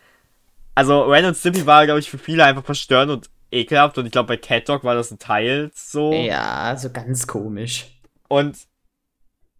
[0.73, 4.12] Also Ren und Stimpy war, glaube ich, für viele einfach verstörend und ekelhaft und ich
[4.12, 6.12] glaube, bei Cat Dog war das ein Teil so.
[6.12, 7.86] Ja, so ganz komisch.
[8.28, 8.58] Und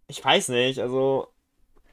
[0.08, 1.28] ich weiß nicht, also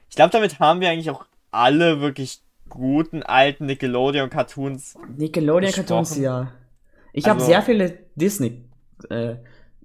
[0.09, 4.95] ich glaube, damit haben wir eigentlich auch alle wirklich guten alten Nickelodeon-Cartoons.
[5.17, 6.51] Nickelodeon-Cartoons, ja.
[7.13, 7.99] Ich habe Also- sehr viele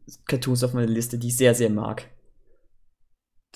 [0.08, 2.08] Disney-Cartoons auf meiner Liste, die ich sehr, sehr mag.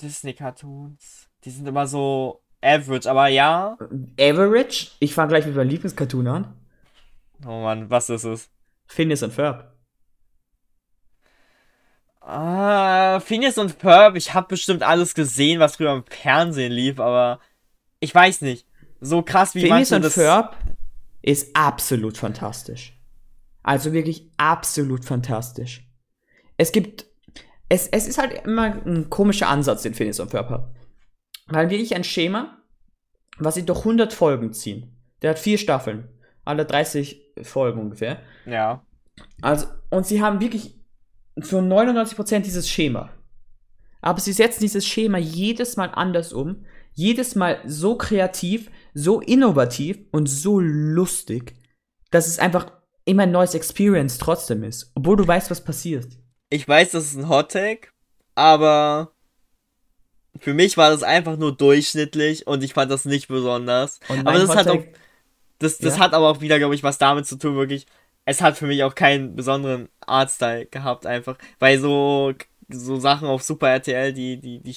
[0.01, 1.29] Disney-Cartoons.
[1.43, 3.77] Die sind immer so average, aber ja.
[4.19, 4.91] Average?
[4.99, 6.53] Ich fange gleich mit meinem Lieblingscartoon an.
[7.45, 8.49] Oh Mann, was ist es?
[8.85, 9.73] Phineas und Ferb.
[12.21, 17.39] Ah, Phineas und Ferb, ich habe bestimmt alles gesehen, was früher im Fernsehen lief, aber
[17.99, 18.65] ich weiß nicht.
[19.01, 20.13] So krass wie Phineas manche und das.
[20.13, 20.55] Ferb
[21.21, 22.97] ist absolut fantastisch.
[23.63, 25.85] Also wirklich absolut fantastisch.
[26.57, 27.05] Es gibt.
[27.69, 30.73] Es, es ist halt immer ein komischer Ansatz, den Phineas und Ferb hat.
[31.47, 32.57] Weil wirklich ein Schema,
[33.37, 34.95] was sie durch 100 Folgen ziehen.
[35.21, 36.09] Der hat vier Staffeln.
[36.45, 38.21] Alle 30 Folgen ungefähr.
[38.45, 38.85] Ja.
[39.41, 40.79] Also, und sie haben wirklich
[41.35, 43.09] so 99% dieses Schema.
[44.01, 46.65] Aber sie setzen dieses Schema jedes Mal anders um.
[46.93, 51.55] Jedes Mal so kreativ, so innovativ und so lustig,
[52.11, 52.71] dass es einfach
[53.05, 54.91] immer ein neues Experience trotzdem ist.
[54.93, 56.07] Obwohl du weißt, was passiert.
[56.53, 57.87] Ich weiß, das ist ein Hot Take,
[58.35, 59.11] aber
[60.39, 63.99] für mich war das einfach nur durchschnittlich und ich fand das nicht besonders.
[64.07, 64.83] Aber das hat auch,
[65.59, 66.03] das, das Ja?
[66.03, 67.87] hat aber auch wieder, glaube ich, was damit zu tun, wirklich.
[68.25, 71.37] Es hat für mich auch keinen besonderen Artstyle gehabt, einfach.
[71.59, 72.33] Weil so,
[72.69, 74.75] so Sachen auf Super RTL, die, die, die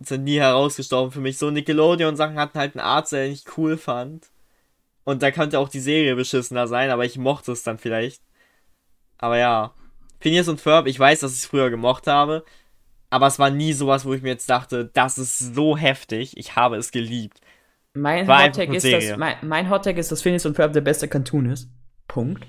[0.00, 1.38] sind nie herausgestorben für mich.
[1.38, 4.28] So Nickelodeon-Sachen hatten halt einen Artstyle, den ich cool fand.
[5.04, 8.22] Und da könnte auch die Serie beschissener sein, aber ich mochte es dann vielleicht.
[9.18, 9.74] Aber ja.
[10.20, 12.44] Phineas und Ferb, ich weiß, dass ich es früher gemocht habe.
[13.08, 16.36] Aber es war nie sowas, wo ich mir jetzt dachte, das ist so heftig.
[16.36, 17.40] Ich habe es geliebt.
[17.92, 21.70] Mein eine ist, dass, mein, mein ist, dass Phineas und Ferb der beste Cartoon ist.
[22.06, 22.46] Punkt.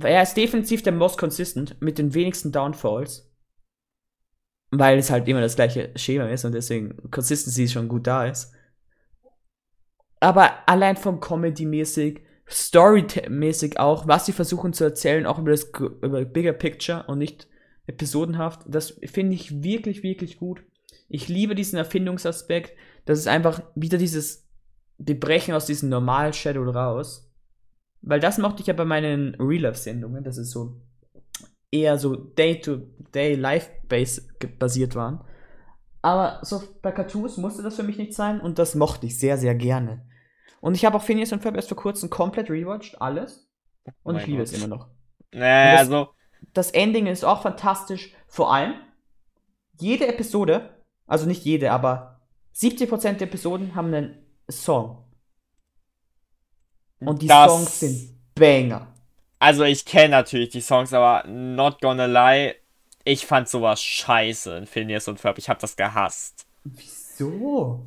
[0.00, 3.32] Er ist definitiv der most consistent mit den wenigsten Downfalls.
[4.70, 8.52] Weil es halt immer das gleiche Schema ist und deswegen Consistency schon gut da ist.
[10.18, 15.70] Aber allein vom Comedy-mäßig, Story-mäßig auch, was sie versuchen zu erzählen, auch über das
[16.02, 17.48] über Bigger Picture und nicht
[17.86, 20.62] episodenhaft, das finde ich wirklich, wirklich gut.
[21.08, 22.72] Ich liebe diesen Erfindungsaspekt.
[23.04, 24.48] Das ist einfach wieder dieses,
[24.98, 27.32] wir brechen aus diesem normalen Shadow raus.
[28.02, 30.82] Weil das mochte ich ja bei meinen Real-Life-Sendungen, dass es so
[31.70, 34.28] eher so Day-to-Day-Life-base
[34.58, 35.24] basiert waren.
[36.02, 39.38] Aber so bei Cartoons musste das für mich nicht sein und das mochte ich sehr,
[39.38, 40.06] sehr gerne.
[40.66, 43.48] Und ich habe auch Phineas und Ferb erst vor kurzem komplett rewatcht, alles.
[44.02, 44.48] Und Oh ich liebe Gott.
[44.48, 44.88] es immer noch.
[45.32, 46.08] Naja, das- also,
[46.54, 48.12] Das Ending ist auch fantastisch.
[48.26, 48.74] Vor allem,
[49.78, 52.20] jede Episode, also nicht jede, aber
[52.52, 55.04] 70% der Episoden haben einen Song.
[56.98, 58.88] Und die das- Songs sind Banger.
[59.38, 62.56] Also ich kenne natürlich die Songs, aber not gonna lie,
[63.04, 65.38] ich fand sowas scheiße in Phineas und Ferb.
[65.38, 66.44] Ich habe das gehasst.
[66.64, 67.05] Wieso?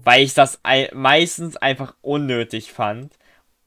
[0.04, 3.18] Weil ich das ei- meistens einfach unnötig fand.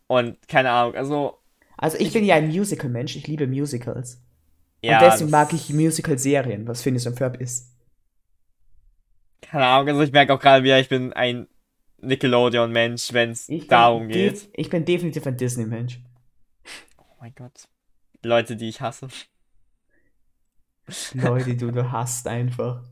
[0.06, 1.38] Und keine Ahnung, also.
[1.76, 4.20] Also ich, bin ja ein Musical-Mensch, ich liebe Musicals.
[4.82, 7.72] Ja, und deswegen mag ich Musical-Serien, was Phineas und Ferb ist.
[9.40, 11.48] Keine Ahnung, also ich merke auch gerade wieder, ich bin ein
[11.98, 14.48] Nickelodeon-Mensch, wenn es Ich darum geht.
[14.54, 16.00] Ich bin definitiv ein Disney-Mensch.
[16.98, 17.68] Oh mein Gott.
[18.22, 19.08] Leute, die ich hasse.
[21.14, 22.84] Leute, die du, du hast einfach.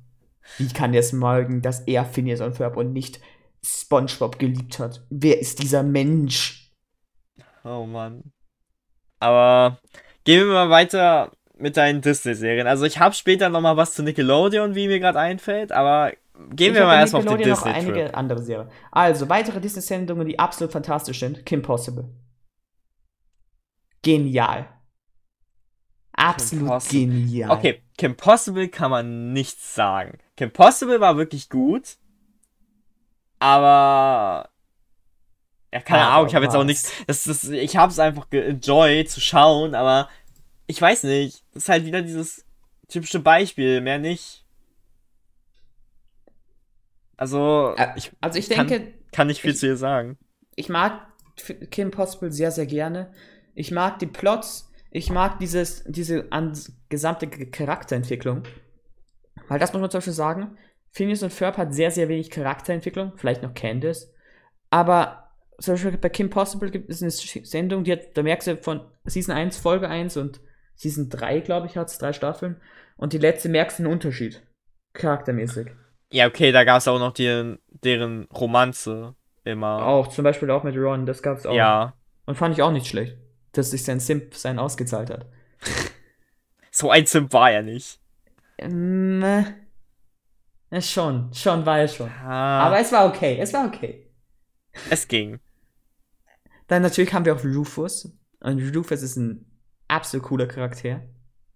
[0.59, 3.21] Wie kann der es mögen, dass er Phineas und Ferb und nicht
[3.65, 5.05] SpongeBob geliebt hat?
[5.11, 6.73] Wer ist dieser Mensch?
[7.65, 8.33] Oh Mann.
[9.19, 9.79] Aber
[10.25, 12.67] gehen wir mal weiter mit deinen Disney-Serien.
[12.67, 16.13] Also ich habe später noch mal was zu Nickelodeon, wie mir gerade einfällt, aber
[16.51, 17.97] gehen Ich wir mal erstmal auf den Nickelodeon noch Disney-Trip.
[17.97, 18.71] einige andere Serien.
[18.91, 21.45] Also, weitere Disney-Sendungen, die absolut fantastisch sind.
[21.45, 22.09] Kim Possible.
[24.03, 24.69] Genial.
[26.13, 27.51] Absolut genial.
[27.51, 30.19] Okay, Kim Possible kann man nichts sagen.
[30.41, 31.99] Kim Possible war wirklich gut,
[33.39, 34.49] aber
[35.71, 36.93] ja, keine Aber Ahnung, ich habe jetzt auch nichts.
[37.07, 40.09] Das, das, ich habe es einfach geenjoyed zu schauen, aber
[40.67, 41.45] ich weiß nicht.
[41.53, 42.47] Das ist halt wieder dieses
[42.89, 44.47] typische Beispiel, mehr nicht.
[47.19, 50.17] Also, ich Also, ich kann- denke, kann nicht viel ich- zu ihr sagen.
[50.57, 51.07] ich mag
[51.71, 53.13] Kim Possible sehr, sehr gerne.
[53.55, 54.71] Ich mag die Plots.
[54.91, 56.29] Ich mag dieses, diese
[56.89, 58.43] gesamte Charakterentwicklung.
[59.51, 60.57] Weil das muss man zum Beispiel sagen.
[60.93, 63.15] Phineas und Ferb hat sehr, sehr wenig Charakterentwicklung.
[63.17, 64.15] Vielleicht noch Candace.
[64.71, 68.57] Aber zum Beispiel bei Kim Possible gibt es eine Sendung, die hat, da merkst du
[68.59, 70.41] von Season 1, Folge 1 und
[70.77, 72.61] Season 3, glaube ich, hat es drei Staffeln.
[72.97, 74.41] Und die letzte merkst du einen Unterschied.
[74.93, 75.67] Charaktermäßig.
[76.13, 79.85] Ja, okay, da gab es auch noch die, deren Romanze immer.
[79.85, 81.55] Auch, zum Beispiel auch mit Ron, das gab es auch.
[81.55, 81.95] Ja.
[82.25, 83.17] Und fand ich auch nicht schlecht,
[83.51, 85.27] dass sich sein Simp sein ausgezahlt hat.
[86.73, 88.00] So ein Simp war er nicht.
[88.61, 89.23] Ähm,
[90.71, 92.11] äh, schon, schon war er schon.
[92.11, 94.07] Ah, Aber es war okay, es war okay.
[94.91, 95.41] es ging.
[96.69, 98.13] Dann natürlich haben wir auch Rufus.
[98.41, 99.45] Und Rufus ist ein
[99.89, 101.03] absolut cooler Charakter.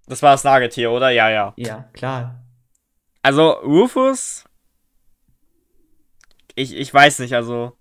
[0.06, 1.10] Das war das Nagetier, oder?
[1.10, 1.54] Ja, ja.
[1.56, 2.44] Ja, klar.
[3.22, 4.44] Also, Rufus.
[6.54, 7.76] Ich, ich weiß nicht, also.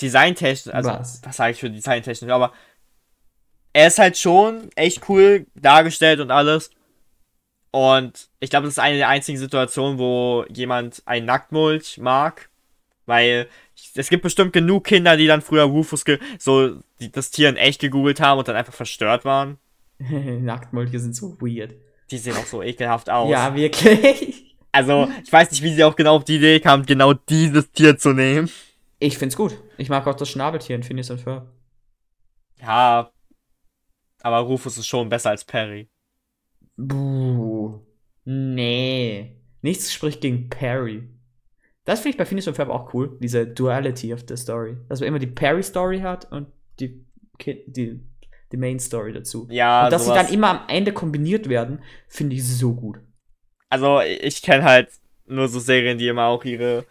[0.00, 0.90] Designtechnisch, also.
[0.90, 1.22] Was?
[1.24, 2.30] Was, sage ich für Designtechnisch?
[2.30, 2.52] Aber.
[3.72, 6.70] Er ist halt schon echt cool dargestellt und alles.
[7.74, 12.48] Und ich glaube, das ist eine der einzigen Situationen, wo jemand ein Nacktmulch mag.
[13.04, 13.48] Weil
[13.96, 16.04] es gibt bestimmt genug Kinder, die dann früher Rufus
[16.38, 19.58] so die, das Tier in echt gegoogelt haben und dann einfach verstört waren.
[19.98, 21.74] Nacktmolche sind so weird.
[22.12, 23.28] Die sehen auch so ekelhaft aus.
[23.28, 24.42] Ja, wirklich.
[24.70, 27.96] Also, ich weiß nicht, wie sie auch genau auf die Idee kamen, genau dieses Tier
[27.96, 28.50] zu nehmen.
[28.98, 29.56] Ich find's gut.
[29.78, 31.46] Ich mag auch das Schnabeltier in Phineas und Ferb.
[32.60, 33.12] Ja.
[34.22, 35.88] Aber Rufus ist schon besser als Perry.
[36.76, 37.33] Buh.
[38.24, 39.36] Nee.
[39.62, 41.08] Nichts spricht gegen Perry.
[41.84, 44.76] Das finde ich bei Phineas und Ferb auch cool, diese Duality of the Story.
[44.88, 46.46] Dass man immer die Perry-Story hat und
[46.80, 47.04] die,
[47.44, 48.00] die,
[48.52, 49.46] die Main-Story dazu.
[49.50, 53.00] Ja, und dass sie sowas- dann immer am Ende kombiniert werden, finde ich so gut.
[53.68, 54.88] Also, ich kenne halt
[55.26, 56.84] nur so Serien, die immer auch ihre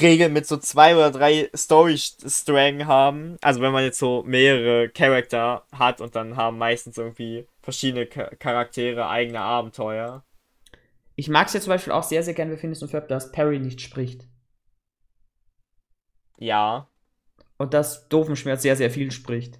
[0.00, 3.36] Regeln mit so zwei oder drei Story-Strängen haben.
[3.40, 8.34] Also, wenn man jetzt so mehrere Charakter hat und dann haben meistens irgendwie verschiedene Cha-
[8.38, 10.24] Charaktere eigene Abenteuer.
[11.16, 13.32] Ich mag es ja zum Beispiel auch sehr, sehr gerne bei Phineas und Ferb, dass
[13.32, 14.28] Perry nicht spricht.
[16.38, 16.90] Ja.
[17.56, 19.58] Und dass Doofenschmerz sehr, sehr viel spricht.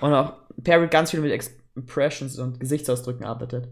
[0.00, 3.68] Und auch Perry ganz viel mit Expressions und Gesichtsausdrücken arbeitet.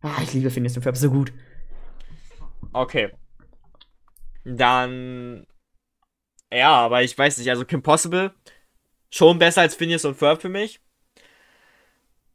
[0.00, 1.32] Ah, ich liebe Phineas und Ferb so gut.
[2.72, 3.12] Okay.
[4.44, 5.44] Dann.
[6.52, 8.32] Ja, aber ich weiß nicht, also Kim Possible
[9.10, 10.80] schon besser als Phineas und Ferb für mich.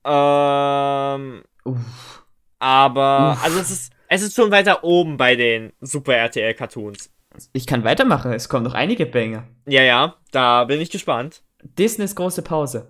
[0.03, 2.24] Ähm, Uff.
[2.59, 7.11] Aber, also es ist, es ist schon weiter oben bei den Super RTL Cartoons.
[7.53, 9.47] Ich kann weitermachen, es kommen noch einige Banger.
[9.65, 11.41] Ja, ja, da bin ich gespannt.
[11.61, 12.87] Disneys große Pause.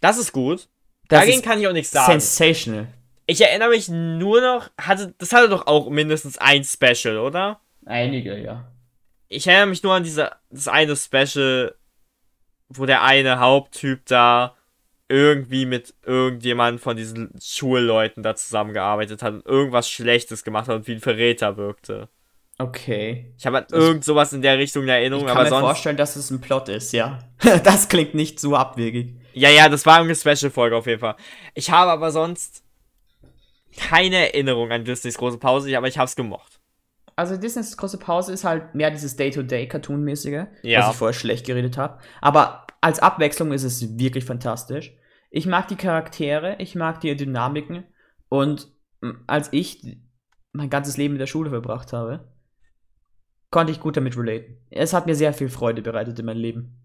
[0.00, 0.68] Das ist gut.
[1.08, 2.20] Das Dagegen ist kann ich auch nichts sagen.
[2.20, 2.88] sensational.
[3.26, 7.60] Ich erinnere mich nur noch, hatte, das hatte doch auch mindestens ein Special, oder?
[7.84, 8.70] Einige, ja.
[9.28, 11.74] ich erinnere mich nur an diese, das eine Special,
[12.68, 14.56] wo der eine Haupttyp da
[15.08, 20.86] irgendwie mit irgendjemandem von diesen Schulleuten da zusammengearbeitet hat und irgendwas Schlechtes gemacht hat und
[20.88, 22.08] wie ein Verräter wirkte.
[22.58, 23.32] Okay.
[23.38, 25.96] Ich habe halt irgend sowas in der Richtung in Ich Erinnerung, kann aber mir vorstellen,
[25.98, 27.18] dass es ein Plot ist, ja.
[27.64, 29.14] das klingt nicht so abwegig.
[29.34, 31.16] Ja, ja, das war eine Special-Folge auf jeden Fall.
[31.54, 32.62] Ich habe aber sonst
[33.76, 36.58] keine Erinnerung an Disneys große Pause, aber ich habe es gemocht.
[37.14, 40.80] Also Disneys große Pause ist halt mehr dieses Day-to-Day-Cartoon-mäßige, Ja.
[40.80, 41.98] was ich vorher schlecht geredet habe.
[42.20, 44.94] Aber als Abwechslung ist es wirklich fantastisch.
[45.30, 47.84] Ich mag die Charaktere, ich mag die Dynamiken
[48.28, 48.72] und
[49.26, 49.98] als ich
[50.52, 52.32] mein ganzes Leben in der Schule verbracht habe,
[53.50, 54.58] konnte ich gut damit relaten.
[54.70, 56.82] Es hat mir sehr viel Freude bereitet in meinem Leben.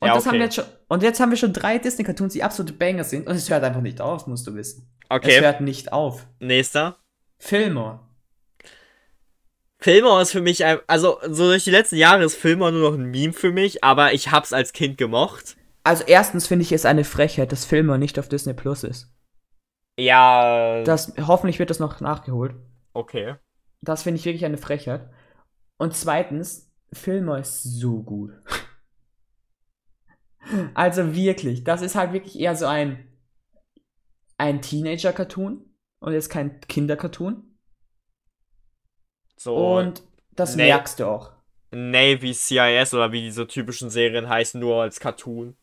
[0.00, 0.38] Und, Ja, das haben okay.
[0.38, 3.34] wir jetzt schon, und jetzt haben wir schon drei Disney-Cartoons, die absolute Banger sind und
[3.36, 4.90] es hört einfach nicht auf, musst du wissen.
[5.08, 6.26] Es Okay, hört nicht auf.
[6.40, 6.98] nächster.
[7.38, 8.00] Fillmore.
[9.84, 12.98] Fillmore ist für mich, ein, also so durch die letzten Jahre ist Fillmore nur noch
[12.98, 15.58] ein Meme für mich, aber ich hab's als Kind gemocht.
[15.82, 19.12] Also erstens finde ich es eine Frechheit, dass Filmer nicht auf Disney Plus ist.
[19.98, 22.54] Ja, Das, hoffentlich wird das noch nachgeholt.
[22.94, 23.34] okay.
[23.82, 25.10] Das finde ich wirklich eine Frechheit.
[25.76, 28.32] Und zweitens, Filmer ist so gut.
[30.72, 33.06] also wirklich, das ist halt wirklich eher so ein,
[34.38, 35.62] ein Teenager-Cartoon
[35.98, 37.53] und jetzt kein Kinder-Cartoon.
[39.44, 40.02] So Und
[40.34, 40.64] das nee.
[40.66, 41.30] merkst du auch.
[41.70, 45.54] Navy CIS oder wie diese typischen Serien heißen, nur als Cartoon.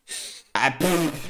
[0.52, 0.70] Ah,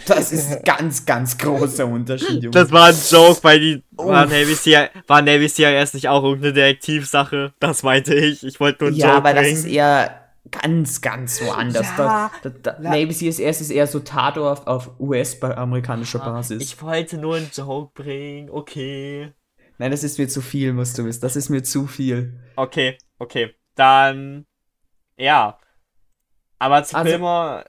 [0.06, 2.50] Das ist ein ganz, ganz großer Unterschied, Junge.
[2.50, 4.26] Das war ein Joke, weil die war.
[4.26, 7.54] Navy, CIS, war Navy CIS nicht auch irgendeine Detektivsache?
[7.60, 8.44] Das meinte ich.
[8.44, 9.56] Ich wollte nur einen Ja, Joke aber das bringen.
[9.56, 11.86] ist eher ganz, ganz woanders.
[11.96, 16.60] Ja, da, da, da, Navy CSS ist eher so Tatort auf, auf US-amerikanischer Basis.
[16.62, 19.32] Ich wollte nur einen Joke bringen, okay.
[19.82, 21.22] Nein, das ist mir zu viel, musst du wissen.
[21.22, 22.38] Das ist mir zu viel.
[22.54, 23.52] Okay, okay.
[23.74, 24.46] Dann,
[25.16, 25.58] ja.
[26.60, 27.64] Aber zu Also, Filmer,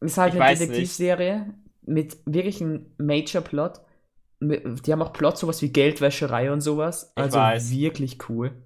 [0.00, 0.58] Ist halt Ich eine.
[0.58, 3.80] Detektivserie mit wirklich einem Major-Plot.
[4.40, 7.12] Die haben auch Plot, sowas wie Geldwäscherei und sowas.
[7.16, 8.60] Ich Also wirklich cool.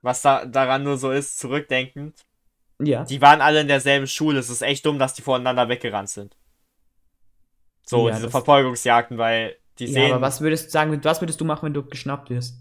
[0.00, 2.26] was da daran nur so ist, zurückdenkend,
[2.80, 3.04] Ja.
[3.04, 4.40] die waren alle in derselben Schule.
[4.40, 6.36] Es ist echt dumm, dass die voneinander weggerannt sind.
[7.86, 10.12] So, Ja, diese Verfolgungsjagden, weil die ja, sehen.
[10.12, 12.56] aber was würdest du sagen, was würdest du machen, wenn du geschnappt wirst?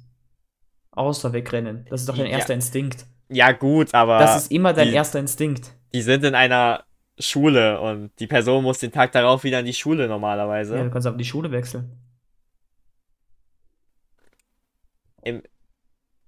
[0.91, 1.85] Außer wegrennen.
[1.89, 2.33] Das ist doch dein Ja.
[2.37, 3.05] erster Instinkt.
[3.29, 5.73] Ja, gut, aber Das ist immer dein die- erster Instinkt.
[5.93, 6.83] die sind in einer
[7.19, 10.75] Schule und die Person muss den Tag darauf wieder in die Schule normalerweise.
[10.75, 11.97] Ja, du kannst aber die Schule wechseln.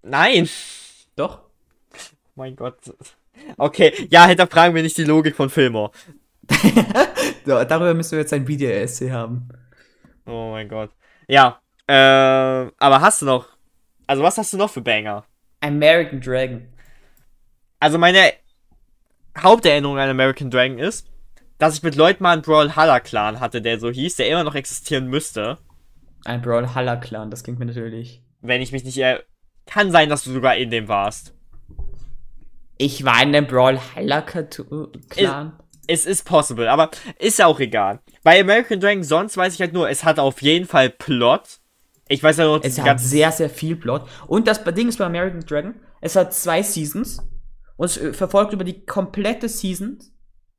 [0.01, 0.49] Nein!
[1.15, 1.41] Doch?
[2.35, 2.77] Mein Gott.
[3.57, 5.91] Okay, ja, hinterfragen wir nicht die Logik von Fillmore.
[7.45, 9.49] Ja, darüber müssen wir jetzt ein Video-Essay haben.
[10.25, 10.91] Oh mein Gott.
[11.27, 13.47] Ja, äh, aber hast du noch.
[14.07, 15.25] Also, was hast du noch für Banger?
[15.61, 16.67] American Dragon.
[17.79, 18.33] Also, meine
[19.37, 21.07] Haupterinnerung an American Dragon ist,
[21.57, 25.07] dass ich mit Leuten mal einen Brawlhalla-Clan hatte, der so hieß, der immer noch existieren
[25.07, 25.57] müsste.
[26.25, 28.21] Ein Brawlhalla Clan, das klingt mir natürlich.
[28.41, 29.23] Wenn ich mich nicht eher.
[29.65, 31.33] Kann sein, dass du sogar in dem warst.
[32.77, 35.53] Ich war in dem Brawlhalla Clan.
[35.87, 37.99] Es ist possible, aber ist ja auch egal.
[38.23, 41.59] Bei American Dragon sonst weiß ich halt nur, es hat auf jeden Fall Plot.
[42.07, 44.07] Ich weiß ja nur, Es hat sehr, sehr viel Plot.
[44.27, 47.19] Und das Ding ist bei American Dragon, es hat zwei Seasons
[47.77, 49.99] und es äh, verfolgt über die komplette Season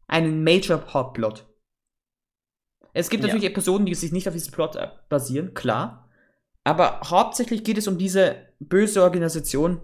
[0.08, 1.46] einen Major Plot.
[2.92, 3.28] Es gibt Ja.
[3.28, 6.08] natürlich Episoden, die sich nicht auf diesen Plot äh, basieren, klar.
[6.64, 9.80] Aber hauptsächlich geht es um diese böse Organisation,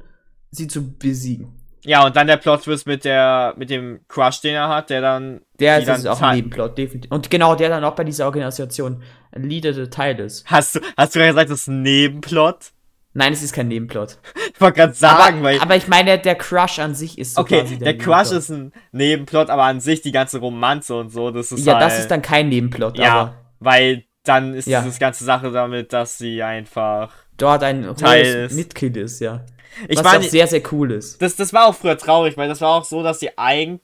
[0.50, 1.59] sie zu besiegen.
[1.84, 5.40] Ja, und dann der Plot-Twist mit der, mit dem Crush, den er hat, der dann.
[5.58, 7.10] Der ist, dann auch ein Nebenplot, definitiv.
[7.10, 10.44] Und genau, der dann auch bei dieser Organisation ein leadende Teil ist.
[10.46, 12.72] Hast du, hast du gerade gesagt, das ist ein Nebenplot?
[13.12, 14.18] Nein, es ist kein Nebenplot.
[14.54, 15.60] Ich wollte gerade sagen, aber, weil.
[15.60, 18.72] aber ich meine, der Crush an sich ist so okay, quasi der, Crush ist ein
[18.92, 22.08] Nebenplot, aber an sich die ganze Romanze und so, das ist Ja, halt, das ist
[22.10, 24.82] dann kein Nebenplot, Ja, aber weil dann ist Ja.
[24.82, 27.12] dieses ganze Sache damit, dass sie einfach.
[27.36, 28.54] dort ein Teil ist.
[28.54, 29.44] Mitglied ist, ja.
[29.88, 31.20] Ich Was war auch sehr, sehr cool ist.
[31.22, 33.80] das, das war auch früher traurig, weil das war auch so, dass sie eigentlich.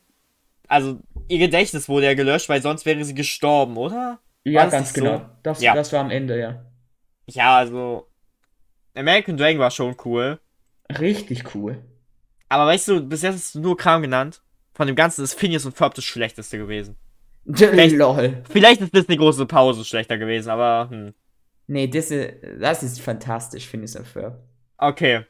[0.69, 4.19] Also, ihr Gedächtnis wurde ja gelöscht, weil sonst wäre sie gestorben, oder?
[4.45, 5.23] War das nicht so?
[5.43, 5.75] Das, Ja.
[5.75, 6.65] das war am Ende, ja.
[7.27, 8.09] Ja, also.
[8.95, 10.41] American Dragon war schon cool.
[10.99, 11.83] Richtig cool.
[12.49, 14.43] Aber weißt du, bis jetzt hast du nur Kram genannt.
[14.75, 16.97] Von dem Ganzen ist Phineas und Ferb das schlechteste gewesen.
[17.45, 18.43] Lol.
[18.51, 21.15] Vielleicht ist Disney große Pause schlechter gewesen, aber hm.
[21.69, 24.41] Nee, das ist, das ist fantastisch, finde ich so für.
[24.79, 25.25] Okay.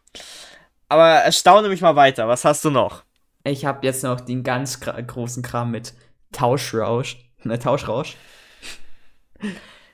[0.89, 2.29] Aber erstaune mich mal weiter.
[2.29, 3.05] Was hast du noch?
[3.45, 5.95] Ich habe jetzt noch den ganz großen Kram mit
[6.33, 7.19] Tauschrausch.
[7.45, 8.17] Ne, Tauschrausch.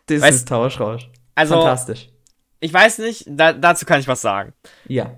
[0.06, 1.08] Das Weißt- ist Tauschrausch.
[1.34, 2.08] Also, Fantastisch.
[2.60, 4.52] ich weiß nicht, da, dazu kann ich was sagen.
[4.86, 5.16] Ja.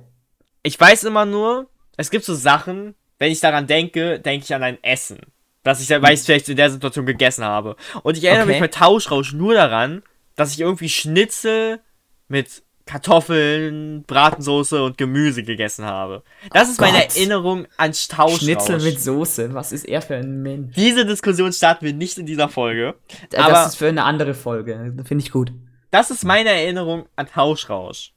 [0.63, 4.63] Ich weiß immer nur, es gibt so Sachen, wenn ich daran denke, denke ich an
[4.63, 5.21] ein Essen.
[5.63, 7.77] Dass ich, weil ich es vielleicht in der Situation gegessen habe.
[8.03, 8.53] Und ich erinnere Okay.
[8.53, 10.03] mich bei Tauschrausch nur daran,
[10.37, 11.81] dass ich irgendwie Schnitzel
[12.29, 16.23] mit Kartoffeln, Bratensoße und Gemüse gegessen habe.
[16.53, 17.17] Das Oh ist meine Gott.
[17.17, 18.41] Erinnerung an Tauschrausch.
[18.41, 19.55] Schnitzel mit Soße.
[19.55, 20.75] Was ist er für ein Mensch?
[20.77, 22.95] Diese Diskussion starten wir nicht in dieser Folge.
[23.33, 24.95] Äh, Aber- das ist für eine andere Folge.
[25.07, 25.53] Finde ich gut.
[25.91, 28.13] Das ist meine Erinnerung an Tauschrausch.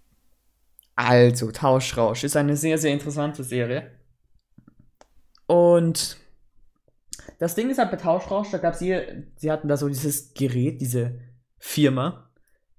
[0.95, 3.91] Also, Tauschrausch ist eine sehr, sehr interessante Serie.
[5.45, 6.17] Und
[7.39, 10.33] das Ding ist halt bei Tauschrausch, da gab es hier, sie hatten da so dieses
[10.33, 11.19] Gerät, diese
[11.59, 12.29] Firma,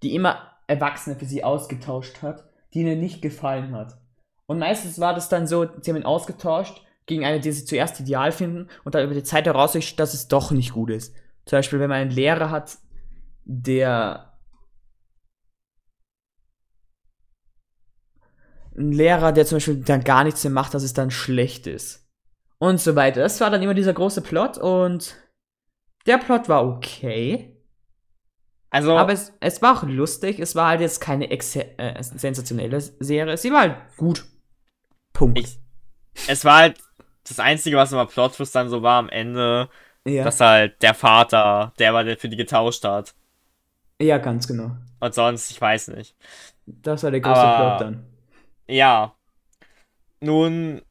[0.03, 3.99] die immer Erwachsene für sie ausgetauscht hat, die ihnen nicht gefallen hat.
[4.47, 7.99] Und meistens war das dann so, sie haben ihn ausgetauscht gegen eine, die sie zuerst
[7.99, 11.15] ideal finden und dann über die Zeit herausgestellt, dass es doch nicht gut ist.
[11.47, 12.79] Zum Beispiel, wenn man einen Lehrer hat,
[13.45, 14.39] der
[18.77, 22.07] ein Lehrer, der zum Beispiel dann gar nichts mehr macht, dass es dann schlecht ist.
[22.59, 23.21] Und so weiter.
[23.21, 25.17] Das war dann immer dieser große Plot und
[26.07, 27.58] der Plot war okay.
[28.71, 30.39] Also, Aber es, es war auch lustig.
[30.41, 33.37] Es war halt jetzt keine äh, sensationelle Serie.
[33.37, 34.25] Sie war halt gut.
[35.13, 35.39] Punkt.
[35.39, 35.59] ich,
[36.29, 36.79] es war halt
[37.27, 39.69] das Einzige, was immer Plot-Twist dann so war am Ende,
[40.07, 40.25] ja.
[40.25, 43.15] dass halt der Vater, der war, der für die getauscht hat.
[44.01, 44.77] ja, ganz genau.
[45.01, 46.17] Und sonst, ich weiß nicht.
[46.67, 48.07] Das war der große Aber- Plot dann.
[48.69, 49.15] Ja.
[50.21, 50.83] Nun,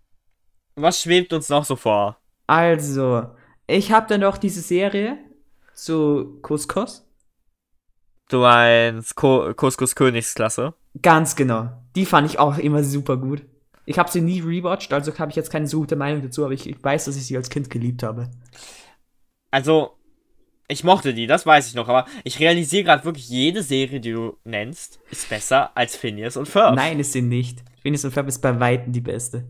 [0.75, 2.17] was schwebt uns noch so vor?
[2.47, 3.30] Also,
[3.67, 5.17] ich habe dann noch diese Serie
[5.73, 7.07] zu Couscous.
[8.30, 10.73] Du meinst Couscous Königsklasse?
[11.01, 11.69] Ganz genau.
[11.95, 13.43] Die fand ich auch immer super gut.
[13.86, 16.53] Ich habe sie nie rewatcht, also habe ich jetzt keine so gute Meinung dazu, aber
[16.53, 18.30] ich, ich weiß, dass ich sie als Kind geliebt habe.
[19.49, 19.91] Also,
[20.67, 24.11] ich mochte die, das weiß ich noch, aber ich realisiere gerade wirklich, jede Serie, die
[24.11, 26.75] du nennst, ist besser als Phineas und Ferb.
[26.75, 27.63] Nein, ist sie nicht.
[27.82, 29.47] Phineas und Ferb ist bei Weitem die beste.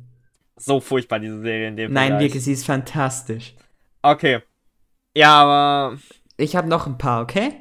[0.56, 2.28] So furchtbar, diese Serie in dem Nein, Vergleich.
[2.28, 3.56] wirklich, sie ist fantastisch.
[4.04, 4.42] Okay.
[5.16, 5.98] Ja, aber
[6.38, 7.54] Ich habe noch ein paar, okay?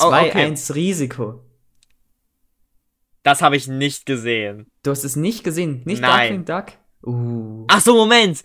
[0.00, 0.72] Oh, 2-1 okay.
[0.72, 1.40] Risiko.
[3.22, 4.70] das habe ich nicht gesehen.
[4.82, 6.44] Du hast es nicht gesehen, nicht Nein.
[6.44, 6.78] Darkwing Duck?
[7.06, 7.64] Uh.
[7.68, 8.42] Ach so, Moment.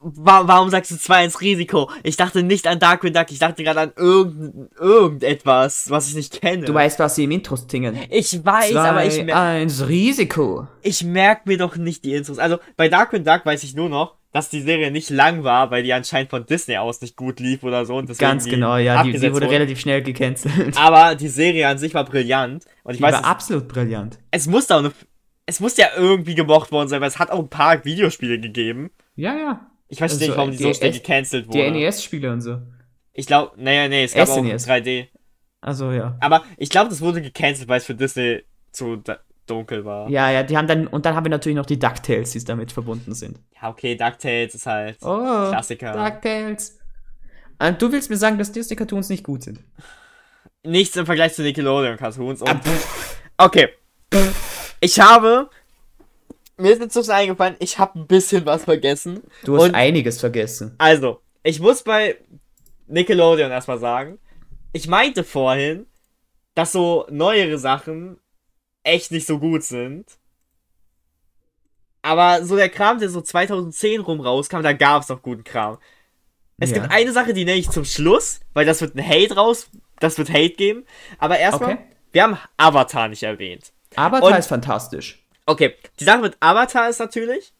[0.00, 1.90] Wa warum sagst du 2-1 Risiko?
[2.02, 6.40] Ich dachte nicht an Darkwing Duck, ich dachte gerade an irgend irgendetwas, was ich nicht
[6.40, 6.64] kenne.
[6.64, 7.98] Du weißt, was sie im Intro singen.
[8.10, 10.68] ich weiß, aber ich, mer 2-1 Risiko.
[10.82, 12.38] ich merke mir doch nicht die Intros.
[12.38, 15.82] Also bei Darkwing Duck weiß ich nur noch, dass die Serie nicht lang war, weil
[15.82, 17.96] die anscheinend von Disney aus nicht gut lief oder so.
[17.96, 20.76] Und Ganz genau, ja, die, die wurde relativ schnell gecancelt.
[20.76, 22.64] Aber die Serie an sich war brillant.
[22.84, 24.18] Und ich Die weiß, war es, absolut brillant.
[24.30, 24.92] es musste auch eine,
[25.46, 28.90] es muss ja irgendwie gemocht worden sein, weil es hat auch ein paar Videospiele gegeben.
[29.16, 29.70] Ja, ja.
[29.88, 31.70] Ich verstehe Also, nicht, warum die die so schnell S- gecancelt Die wurde.
[31.72, 32.58] NES-Spiele und so.
[33.12, 34.66] Ich glaube, naja, nee, es gab auch SNES.
[34.68, 35.08] 3D.
[35.60, 36.16] Also ja.
[36.20, 38.42] Aber ich glaube, das wurde gecancelt, weil es für Disney
[38.72, 39.02] zu
[39.46, 40.08] dunkel war.
[40.10, 42.72] Ja, ja, die haben dann, und dann haben wir natürlich noch die DuckTales, die damit
[42.72, 43.40] verbunden sind.
[43.60, 45.92] Ja, okay, DuckTales ist halt Oh, Klassiker.
[45.92, 46.78] DuckTales.
[47.58, 49.60] Und du willst mir sagen, dass Disney-Cartoons nicht gut sind?
[50.62, 52.42] Nichts im Vergleich zu Nickelodeon-Cartoons.
[52.42, 52.60] Ah,
[53.38, 53.68] okay.
[54.80, 55.48] Ich habe.
[56.58, 59.22] Mir ist inzwischen eingefallen, ich habe ein bisschen was vergessen.
[59.44, 60.74] Du hast Und- einiges vergessen.
[60.78, 62.16] Also, ich muss bei
[62.86, 64.18] Nickelodeon erstmal sagen,
[64.72, 65.86] ich meinte vorhin,
[66.54, 68.18] dass so neuere Sachen
[68.84, 70.06] echt nicht so gut sind.
[72.02, 75.78] Aber so der Kram, der so 2010 rum rauskam, da gab es noch guten Kram.
[76.58, 76.78] Es Ja.
[76.78, 79.68] gibt eine Sache, die nenne ich zum Schluss, weil das wird ein Hate raus,
[80.00, 80.84] das wird Hate geben.
[81.18, 81.84] Aber erstmal, Okay.
[82.12, 83.72] wir haben Avatar nicht erwähnt.
[83.94, 85.25] Avatar Und- ist fantastisch.
[85.46, 87.54] Okay, die Sache mit Avatar ist natürlich,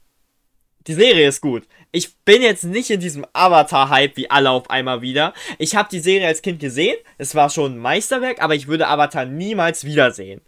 [0.87, 1.67] die Serie ist gut.
[1.93, 5.35] Ich bin jetzt nicht in diesem Avatar-Hype wie alle auf einmal wieder.
[5.59, 8.89] Ich habe die Serie als Kind gesehen, es war schon ein Meisterwerk, aber ich würde
[8.89, 10.43] Avatar niemals wiedersehen.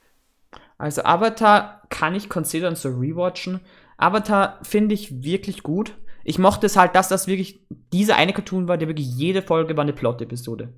[0.78, 3.60] Also Avatar kann ich considern zu rewatchen.
[3.96, 5.96] Avatar finde ich wirklich gut.
[6.22, 7.60] Ich mochte es halt, dass das wirklich
[7.92, 10.72] diese eine Cartoon war, der wirklich jede Folge war eine Plot-Episode.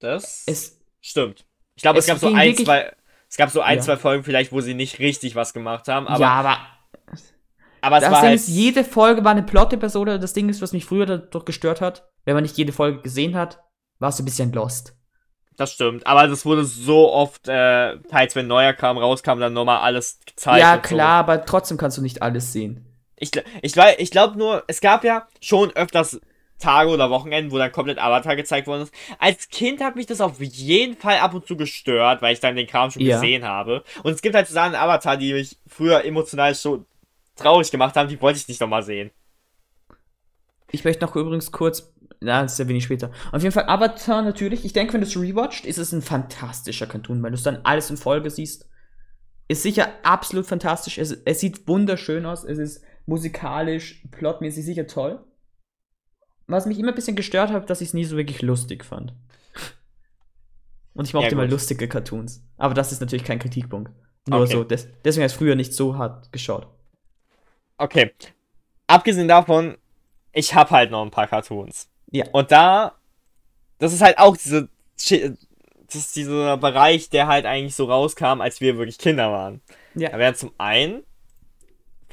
[0.00, 1.46] Das Es, stimmt.
[1.76, 2.92] Ich glaube, es, es gab so ein, zwei,
[3.34, 3.82] es gab so ein, Ja.
[3.82, 6.56] zwei Folgen vielleicht, wo sie nicht richtig was gemacht haben, aber, ja, aber
[7.80, 10.20] aber es das war Ding halt, ist, jede Folge war eine Plot-Episode.
[10.20, 13.34] Das Ding ist, was mich früher dadurch gestört hat, wenn man nicht jede Folge gesehen
[13.34, 13.58] hat,
[13.98, 14.94] war es ein bisschen lost.
[15.56, 16.06] das stimmt.
[16.06, 20.60] Aber das wurde so oft, äh, teils wenn neuer Kram rauskam, dann nochmal alles gezeigt.
[20.60, 20.94] ja, und so.
[20.94, 22.86] klar, aber trotzdem kannst du nicht alles sehen.
[23.16, 23.32] Ich,
[23.62, 26.20] ich, ich glaube nur, es gab ja schon öfters
[26.64, 28.94] Tage oder Wochenenden, wo dann komplett Avatar gezeigt worden ist.
[29.18, 32.56] Als Kind hat mich das auf jeden Fall ab und zu gestört, weil ich dann
[32.56, 33.16] den Kram schon Ja.
[33.20, 33.84] gesehen habe.
[34.02, 36.86] Und es gibt halt so Sachen Avatar, die mich früher emotional schon
[37.36, 39.10] traurig gemacht haben, die wollte ich nicht nochmal sehen.
[40.70, 43.10] Ich möchte noch übrigens kurz, na, das ist ja wenig später.
[43.32, 44.64] Auf jeden Fall Avatar natürlich.
[44.64, 47.60] Ich denke, wenn du es rewatcht, ist es ein fantastischer Cartoon, weil du es dann
[47.64, 48.68] alles in Folge siehst.
[49.46, 50.96] Ist sicher absolut fantastisch.
[50.98, 52.44] Es, es sieht wunderschön aus.
[52.44, 55.22] Es ist musikalisch, plotmäßig sicher toll.
[56.46, 59.12] Was mich immer ein bisschen gestört hat, dass ich es nie so wirklich lustig fand.
[60.94, 61.52] Und ich mochte Ja, mal gut.
[61.52, 62.42] lustige Cartoons.
[62.56, 63.90] Aber das ist natürlich kein Kritikpunkt.
[64.28, 64.52] Nur Okay.
[64.52, 66.68] so, des, deswegen habe ich früher nicht so hart geschaut.
[67.78, 68.12] Okay.
[68.86, 69.76] Abgesehen davon,
[70.32, 71.88] ich hab halt noch ein paar Cartoons.
[72.10, 72.26] Ja.
[72.32, 72.92] Und da,
[73.78, 78.60] das ist halt auch diese, das ist dieser Bereich, der halt eigentlich so rauskam, als
[78.60, 79.60] wir wirklich Kinder waren.
[79.94, 80.10] Ja.
[80.10, 81.02] Da wären zum einen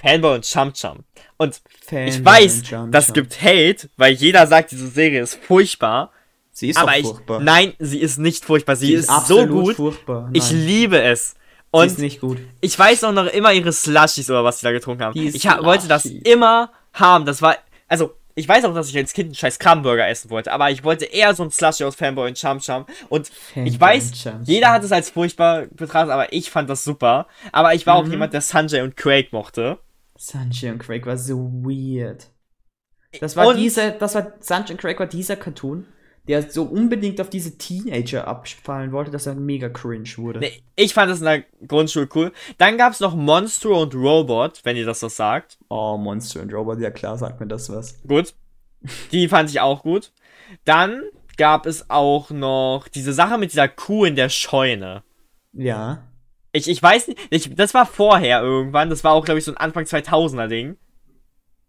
[0.02, 1.04] Fanboy und Chum Chum.
[1.38, 6.12] Und Fan ich weiß, Jump das gibt Hate, weil jeder sagt, diese Serie ist furchtbar.
[6.52, 7.40] Sie ist aber auch ich, furchtbar.
[7.40, 8.76] nein, sie ist nicht furchtbar.
[8.76, 9.76] Sie, ist, so absolut gut.
[9.78, 10.30] furchtbar.
[10.34, 11.30] Ich liebe es.
[11.32, 11.36] sie
[11.72, 12.38] Und ist nicht gut.
[12.60, 15.18] ich weiß auch noch immer ihre Slushies oder was sie da getrunken haben.
[15.18, 17.26] Ich ha wollte das immer haben.
[17.26, 17.56] Das war,
[17.88, 20.84] also, ich weiß auch, dass ich als Kind einen scheiß Krabbenburger essen wollte, aber ich
[20.84, 22.86] wollte eher so ein Slushie aus Fanboy und Chum Chum.
[23.10, 24.74] Und Fanboy ich weiß, und Chum jeder Chum.
[24.76, 27.28] hat es als furchtbar betrachtet, aber ich fand das super.
[27.54, 28.12] Aber ich war auch Mhm.
[28.12, 29.78] jemand, der Sanjay und Craig mochte.
[30.24, 32.28] Sanjay und Craig war so weird.
[33.20, 35.88] Das war Und- dieser, das war, Sanjay und Craig war dieser Cartoon,
[36.28, 40.40] der so unbedingt auf diese Teenager abfallen wollte, dass er mega cringe wurde.
[40.40, 42.32] Nee, ich fand das in der Grundschule cool.
[42.60, 45.58] Dann gab es noch Monstro und Robot, wenn ihr das so sagt.
[45.70, 48.00] Oh, Monster und Robot, ja klar, sagt mir das was.
[48.08, 48.36] Gut.
[49.12, 50.12] Die fand ich auch gut.
[50.66, 51.02] Dann
[51.38, 55.04] gab es auch noch diese Sache mit dieser Kuh in der Scheune.
[55.54, 56.08] Ja.
[56.54, 58.90] Ich, ich weiß nicht, ich, das war vorher irgendwann.
[58.90, 60.78] Das war auch, glaube ich, so ein Anfang 2000er Ding.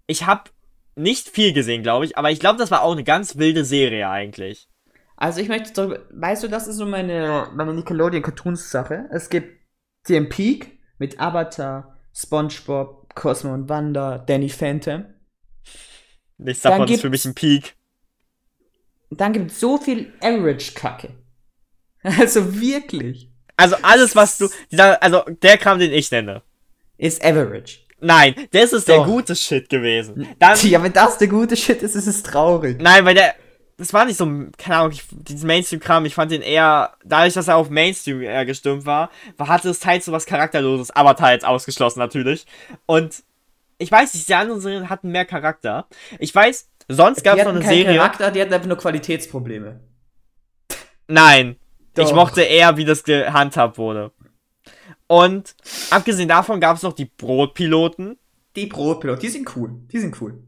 [0.06, 0.50] Ich habe
[0.96, 4.08] nicht viel gesehen, glaube ich, aber ich glaube, das war auch eine ganz wilde Serie
[4.08, 4.68] eigentlich.
[5.16, 9.08] Also ich möchte darüber, weißt du, das ist so meine, meine Nickelodeon Cartoons Sache.
[9.10, 9.60] Es gibt
[10.08, 15.06] den Peak mit Avatar, SpongeBob, Cosmo und Wanda, Danny Phantom.
[16.38, 17.76] Nichts Dann davon ist für mich ein Peak.
[19.10, 21.14] Dann gibt es so viel Average-Kacke.
[22.18, 23.31] Also wirklich.
[23.62, 24.48] Also alles, was du.
[25.00, 26.42] Also der Kram, den ich nenne.
[26.98, 27.78] Ist Average.
[28.00, 29.06] Nein, das ist der Doch.
[29.06, 30.26] gute Shit gewesen.
[30.40, 32.80] Dann, Ja, wenn das der gute Shit ist, ist es traurig.
[32.80, 33.34] Nein, weil der.
[33.76, 34.26] Das war nicht so,
[34.58, 38.44] keine Ahnung, ich, diesen Mainstream-Kram, ich fand den eher, dadurch, dass er auf Mainstream eher
[38.44, 42.46] gestimmt war, war hatte es teils so was Charakterloses, aber teils ausgeschlossen natürlich.
[42.86, 43.22] Und
[43.78, 45.86] ich weiß nicht, die anderen Serien hatten mehr Charakter.
[46.18, 47.96] Ich weiß, sonst gab es noch eine Serie.
[47.96, 49.80] Charakter, die hatten einfach nur Qualitätsprobleme.
[51.08, 51.56] Nein,
[51.96, 52.14] ich Doch.
[52.14, 54.12] mochte eher, wie das gehandhabt wurde.
[55.06, 55.54] Und
[55.90, 58.18] abgesehen davon gab es noch die Brotpiloten.
[58.56, 59.70] Die Brotpilot, die sind cool.
[59.92, 60.42] Die sind cool.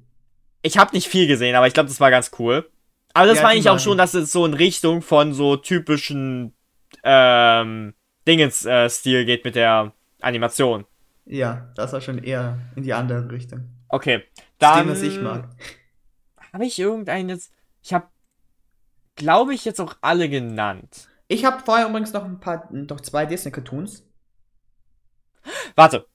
[0.62, 2.70] Ich habe nicht viel gesehen, aber ich glaube, das war ganz cool.
[3.12, 5.56] Aber das Ja, war die eigentlich auch schon, dass es so in Richtung von so
[5.56, 6.54] typischen
[7.02, 7.94] ähm,
[8.26, 9.92] Dingens-Stil geht mit der
[10.22, 10.86] Animation.
[11.26, 13.68] Ja, das war schon eher in die andere Richtung.
[13.88, 14.24] Okay,
[14.58, 15.48] Das dann Ding, was ich mag.
[16.52, 17.52] habe ich irgendeinen jetzt.
[17.82, 18.06] Ich habe,
[19.16, 21.08] glaube ich, jetzt auch alle genannt.
[21.28, 24.04] Ich habe vorher übrigens noch ein paar, noch zwei Disney-Cartoons.
[25.74, 26.06] Warte,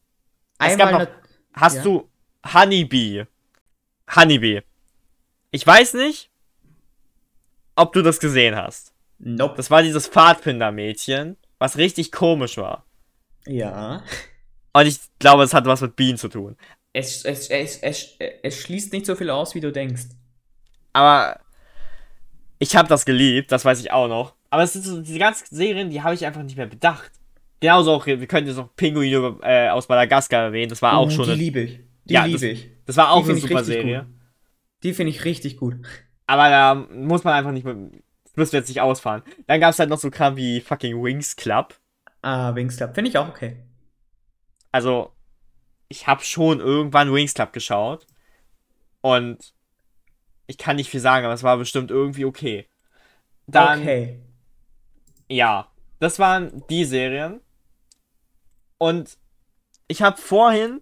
[0.59, 1.11] Es gab Einmal noch-
[1.53, 1.83] hast Ja.
[1.83, 2.09] du
[2.53, 3.25] Honeybee?
[4.15, 4.63] Honeybee.
[5.51, 6.29] Ich weiß nicht,
[7.75, 8.93] ob du das gesehen hast.
[9.19, 9.55] Nope.
[9.57, 12.85] Das war dieses Pfadfinder-Mädchen, was richtig komisch war.
[13.45, 14.03] ja.
[14.71, 16.55] Und ich glaube, es hat was mit Bienen zu tun.
[16.93, 20.03] Es, es, es, es, es schließt nicht so viel aus, wie du denkst.
[20.93, 21.39] Aber
[22.59, 24.35] ich habe das geliebt, das weiß ich auch noch.
[24.49, 27.11] Aber es sind so diese ganzen Serien, die habe ich einfach nicht mehr bedacht.
[27.59, 30.69] Genauso auch, wir können jetzt noch Pinguine äh, aus Madagaskar erwähnen.
[30.69, 31.79] Das war auch Oh, schon Die eine, liebe ich.
[32.05, 32.69] Die Ja, liebe ich.
[32.85, 34.03] das war auch eine super Serie.
[34.03, 34.13] gut.
[34.83, 35.75] Die finde ich richtig gut.
[36.25, 37.75] Aber da muss man einfach nicht mehr,
[38.23, 39.23] das müssen wir jetzt nicht ausfahren.
[39.47, 41.75] Dann gab es halt noch so Kram wie fucking Wings Club.
[42.21, 42.95] Ah, Wings Club.
[42.95, 43.57] Finde ich auch okay.
[44.71, 45.11] Also,
[45.89, 48.07] ich habe schon irgendwann Wings Club geschaut.
[49.01, 49.53] Und
[50.47, 52.67] ich kann nicht viel sagen, aber es war bestimmt irgendwie okay.
[53.47, 54.19] Dann, okay.
[55.29, 57.41] Ja, das waren die Serien.
[58.77, 59.17] Und
[59.87, 60.81] ich habe vorhin,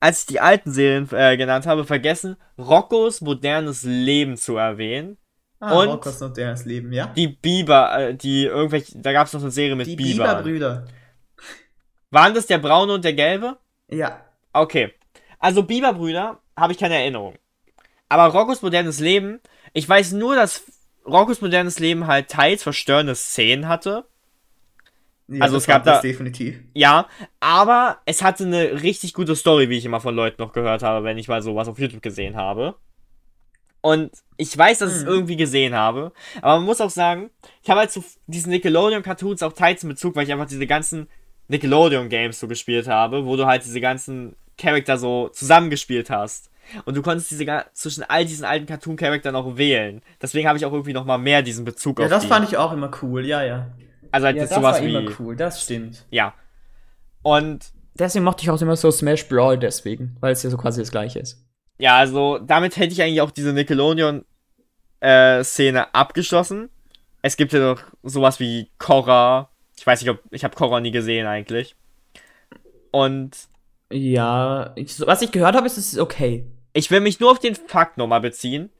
[0.00, 5.18] als ich die alten Serien äh, genannt habe, vergessen, Roccos modernes Leben zu erwähnen.
[5.58, 7.06] Ah, Und- Rockers modernes Leben, ja?
[7.08, 10.42] Die Biber, äh, die irgendwelche, da gab es noch eine Serie mit Die Bibern.
[10.44, 10.86] Biberbrüder.
[12.10, 13.58] Waren das der braune und der gelbe?
[13.88, 14.24] Ja.
[14.52, 14.92] Okay.
[15.38, 17.34] Also Biberbrüder habe ich keine Erinnerung.
[18.08, 19.40] Aber Roccos modernes Leben,
[19.72, 20.62] ich weiß nur, dass
[21.06, 24.04] Roccos modernes Leben halt teils verstörende Szenen hatte.
[25.28, 26.58] ja Also es gab da- definitiv.
[26.74, 27.08] Ja,
[27.40, 31.04] aber es hatte eine richtig gute Story, wie ich immer von Leuten noch gehört habe,
[31.04, 32.74] wenn ich mal sowas auf YouTube gesehen habe.
[33.80, 35.08] Und ich weiß, dass ich es Mhm.
[35.10, 36.12] irgendwie gesehen habe.
[36.42, 37.30] Aber man muss auch sagen,
[37.62, 41.08] ich habe halt zu diesen Nickelodeon-Cartoons auch teils in Bezug, weil ich einfach diese ganzen
[41.48, 46.50] Nickelodeon-Games so gespielt habe, wo du halt diese ganzen Charakter so zusammengespielt hast.
[46.84, 50.02] Und du konntest diese zwischen all diesen alten Cartoon-Charakteren auch wählen.
[50.20, 52.28] Deswegen habe ich auch irgendwie noch mal mehr diesen Bezug Ja, auf das die.
[52.28, 53.70] fand ich auch immer cool, ja, ja.
[54.12, 56.06] also halt Ja, das sowas war wie immer cool, das stimmt.
[56.10, 56.34] ja.
[57.22, 60.80] Und deswegen mochte ich auch immer so Smash Brawl deswegen, weil es ja so quasi
[60.80, 61.42] das gleiche ist.
[61.78, 63.52] Ja, also damit hätte ich eigentlich auch diese
[65.00, 66.70] Nickelodeon-Szene abgeschlossen.
[67.22, 69.50] Es gibt ja noch sowas wie Korra.
[69.76, 71.74] Ich weiß nicht, ob ich habe Korra nie gesehen eigentlich.
[72.92, 73.36] Und
[73.90, 76.46] Ja, ich, was ich gehört habe, ist, es ist okay.
[76.76, 78.70] Ich will mich nur auf den Fakt nochmal beziehen,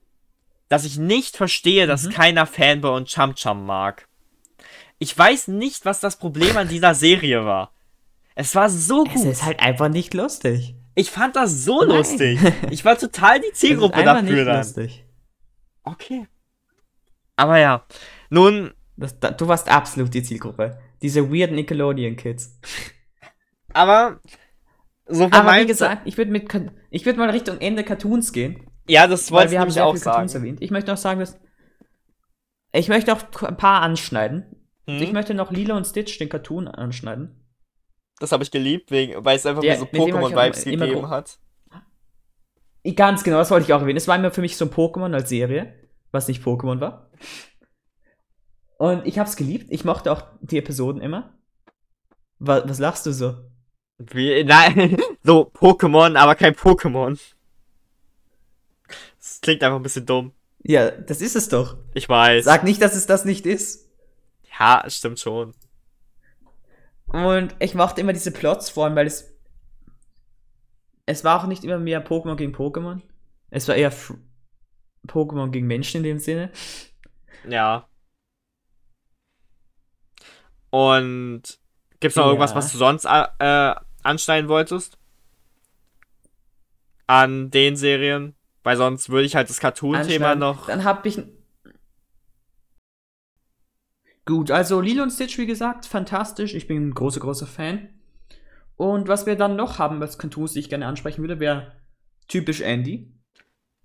[0.69, 2.11] dass ich nicht verstehe, dass Mhm.
[2.11, 4.09] keiner Fanboy und Chum Chum mag.
[4.99, 7.73] Ich weiß nicht, was das Problem an dieser Serie war.
[8.35, 9.27] Es war so Es gut.
[9.27, 10.75] ist halt einfach nicht lustig.
[10.95, 11.89] Ich fand das so Nein.
[11.99, 12.41] lustig.
[12.71, 14.57] Ich war total die Es Zielgruppe dafür nicht dann.
[14.59, 15.05] lustig.
[15.85, 16.27] Okay.
[17.37, 17.85] Aber ja.
[18.31, 20.79] Nun, Das, da, du warst absolut die Zielgruppe.
[21.03, 22.59] Diese weird Nickelodeon-Kids.
[23.75, 24.21] aber
[25.09, 26.49] so Aber wie gesagt, ich würde mit,
[26.91, 28.69] ich würde mal Richtung Ende Cartoons gehen.
[28.89, 30.29] Ja, das wollte ich nämlich auch sagen.
[30.31, 30.59] erwähnt.
[30.63, 31.39] Ich möchte auch sagen, dass.
[32.73, 34.67] Ich möchte auch ein paar anschneiden.
[34.87, 35.03] Hm?
[35.03, 37.45] Ich möchte noch Lilo und Stitch, den Cartoon, anschneiden.
[38.19, 41.39] Das habe ich geliebt, wegen, weil es einfach Der- mir so Pokémon-Vibes gegeben gro- hat.
[42.95, 43.97] Ganz genau, das wollte ich auch erwähnen.
[43.97, 45.75] Es war immer für mich so ein Pokémon als Serie,
[46.13, 47.11] was nicht Pokémon war.
[48.79, 49.67] Und ich habe es geliebt.
[49.71, 51.37] Ich mochte auch die Episoden immer.
[52.39, 53.35] Was, was lachst du so?
[53.99, 57.19] Wie, nein, so Pokémon, aber kein Pokémon.
[59.19, 60.33] Das klingt einfach ein bisschen dumm.
[60.63, 61.77] Ja, das ist es doch.
[61.95, 62.45] Ich weiß.
[62.45, 63.89] Sag nicht, dass es das nicht ist.
[64.59, 65.55] Ja, stimmt schon.
[67.07, 69.33] Und ich mochte immer diese Plots vor allem, weil es.
[71.07, 73.01] Es war auch nicht immer mehr Pokémon gegen Pokémon.
[73.51, 74.13] Es war eher F
[75.07, 76.51] Pokémon gegen Menschen in dem Sinne.
[77.49, 77.89] Ja.
[80.71, 81.43] Und
[82.01, 82.31] gibt's noch Ja.
[82.31, 83.75] irgendwas, was du sonst äh,
[84.07, 84.99] anschneiden wolltest?
[87.07, 88.35] An den Serien?
[88.63, 90.67] Weil sonst würde ich halt das Cartoon-Thema noch.
[90.67, 91.23] Dann hab ich.
[94.25, 96.55] Gut, also Lilo und Stitch, wie gesagt, fantastisch.
[96.55, 97.91] Ich bin ein großer, großer Fan.
[98.77, 101.73] Und was wir dann noch haben als Cartoons, die ich gerne ansprechen würde, wäre
[102.29, 103.16] typisch Andy.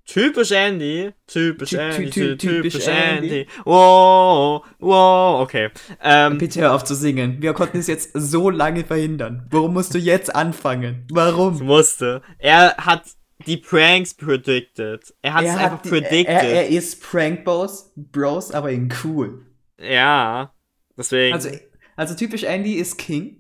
[0.06, 1.12] Typisch Andy.
[1.28, 2.10] Typisch Ty- ty- Andy.
[2.10, 3.28] ty- typisch Andy.
[3.42, 3.48] Andy.
[3.66, 5.70] Wow, wow, okay.
[6.02, 7.42] Ähm, Bitte hör auf zu singen.
[7.42, 9.48] Wir konnten es jetzt so lange verhindern.
[9.52, 11.08] Warum musst du jetzt anfangen?
[11.12, 11.60] Warum?
[11.64, 12.22] musste.
[12.40, 13.04] Er hat
[13.48, 15.14] die Pranks predicted.
[15.22, 16.28] Er hat es einfach die- predicted.
[16.28, 19.46] Er, er ist Prank Bros, Bros, aber in cool.
[19.78, 20.54] ja.
[20.98, 21.34] Deswegen.
[21.34, 21.50] Also,
[21.96, 23.38] also typisch Andy ist King.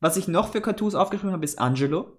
[0.00, 2.17] Was ich noch für Cartoons aufgeschrieben habe, ist Angelo.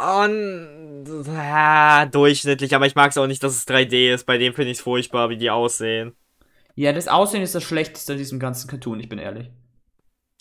[0.00, 4.24] Und, ja, durchschnittlich, aber ich mag es auch nicht, dass es 3D ist.
[4.24, 6.14] Bei dem finde ich es furchtbar, wie die aussehen.
[6.74, 9.50] Ja, das Aussehen ist das Schlechteste an diesem ganzen Cartoon, ich bin ehrlich.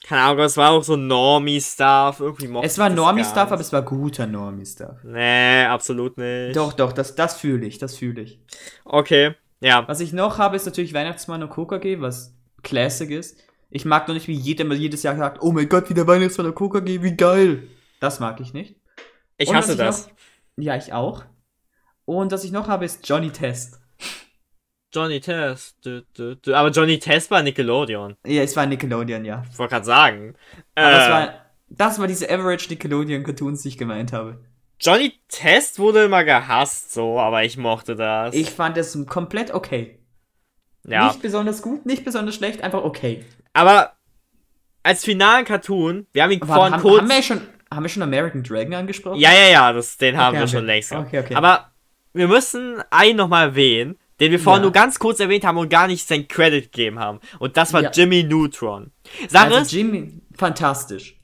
[0.07, 2.21] Keine Ahnung, es war auch so Normie-Stuff.
[2.21, 5.03] Irgendwie mochte Es war Normie-Stuff, aber es war guter Normie-Stuff.
[5.03, 6.55] Nee, absolut nicht.
[6.55, 8.39] Doch, doch, das, das fühle ich, das fühle ich.
[8.85, 9.85] Okay, ja.
[9.87, 12.33] Was ich noch habe, ist natürlich Weihnachtsmann und KKG, was
[12.63, 13.37] Classic ist.
[13.69, 16.47] Ich mag noch nicht, wie jeder mal jedes Jahr sagt, oh mein Gott, wieder Weihnachtsmann
[16.47, 17.63] und KKG, wie geil.
[17.99, 18.78] Das mag ich nicht.
[19.39, 20.07] Ich Und hasse das.
[20.07, 20.13] Noch,
[20.57, 21.23] ja, ich auch.
[22.05, 23.79] Und was ich noch habe, ist Johnny Test.
[24.93, 25.77] Johnny Test.
[25.85, 26.53] Du, du, du.
[26.55, 28.17] Aber Johnny Test war Nickelodeon.
[28.25, 29.43] Ja, es war Nickelodeon, ja.
[29.51, 30.35] Ich wollte gerade sagen.
[30.75, 31.33] Aber Äh, das war,
[31.69, 34.43] das war diese Average Nickelodeon-Cartoons, die ich gemeint habe.
[34.81, 38.33] Johnny Test wurde immer gehasst, so, aber ich mochte das.
[38.33, 39.99] Ich fand es komplett okay.
[40.87, 41.07] ja.
[41.07, 43.25] Nicht besonders gut, nicht besonders schlecht, einfach okay.
[43.53, 43.93] Aber
[44.81, 47.01] als finalen Cartoon, wir haben ihn vorhin kurz.
[47.01, 47.41] haben, wir schon,
[47.73, 49.19] haben wir schon American Dragon angesprochen?
[49.19, 50.51] Ja, ja, ja, das, den haben Okay, wir okay.
[50.57, 50.91] schon längst.
[50.91, 51.35] Okay, okay.
[51.35, 51.71] Aber
[52.13, 54.65] wir müssen einen nochmal erwähnen, den wir vorhin Ja.
[54.65, 57.19] nur ganz kurz erwähnt haben und gar nicht sein Credit gegeben haben.
[57.39, 57.91] Und das war Ja.
[57.91, 58.91] Jimmy Neutron.
[59.27, 61.15] Sache Also Jimmy, fantastisch.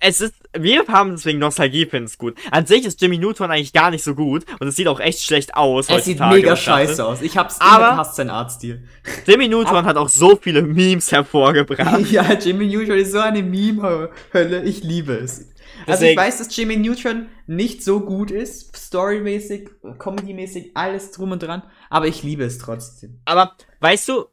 [0.00, 2.38] es ist, wir haben deswegen Nostalgie, finden es gut.
[2.50, 5.22] An sich ist Jimmy Neutron eigentlich gar nicht so gut und es sieht auch echt
[5.22, 5.88] schlecht aus.
[5.90, 7.20] Es sieht mega scheiße aus.
[7.22, 8.84] Ich hab's Aber- immer gehasst, sein Artstil.
[9.26, 12.06] Jimmy Neutron hat auch so viele Memes hervorgebracht.
[12.10, 14.62] ja, Jimmy Neutron ist so eine Meme-Hölle.
[14.64, 15.48] Ich liebe es.
[15.86, 19.68] Also ich weiß, dass Jimmy Neutron nicht so gut ist, storymäßig,
[19.98, 23.20] comedymäßig, alles drum und dran, aber ich liebe es trotzdem.
[23.24, 24.26] Aber, weißt du,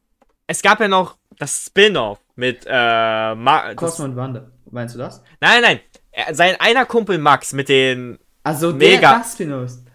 [0.48, 5.22] es gab ja noch das Spin-off mit, äh, Ma Cosmo und Wanda, meinst du das?
[5.42, 5.80] Nein, nein,
[6.12, 9.24] er- sein einer Kumpel Max mit den Also Mega.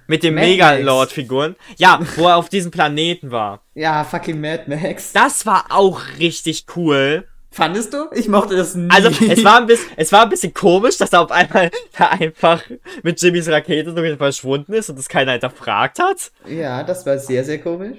[0.07, 1.55] mit den Mad Megalord-Figuren.
[1.77, 3.61] Ja, wo er auf diesem Planeten war.
[3.75, 5.13] Ja, fucking Mad Max.
[5.13, 7.29] Das war auch richtig cool.
[7.59, 8.07] Fandest du?
[8.13, 8.89] Ich mochte das nie.
[8.89, 12.07] Also, es war ein bisschen, es war ein bisschen komisch, dass er auf einmal da
[12.07, 12.63] einfach
[13.03, 16.31] mit Jimmys Rakete so verschwunden ist und das keiner hinterfragt hat.
[16.47, 17.99] Ja, das war sehr, sehr komisch.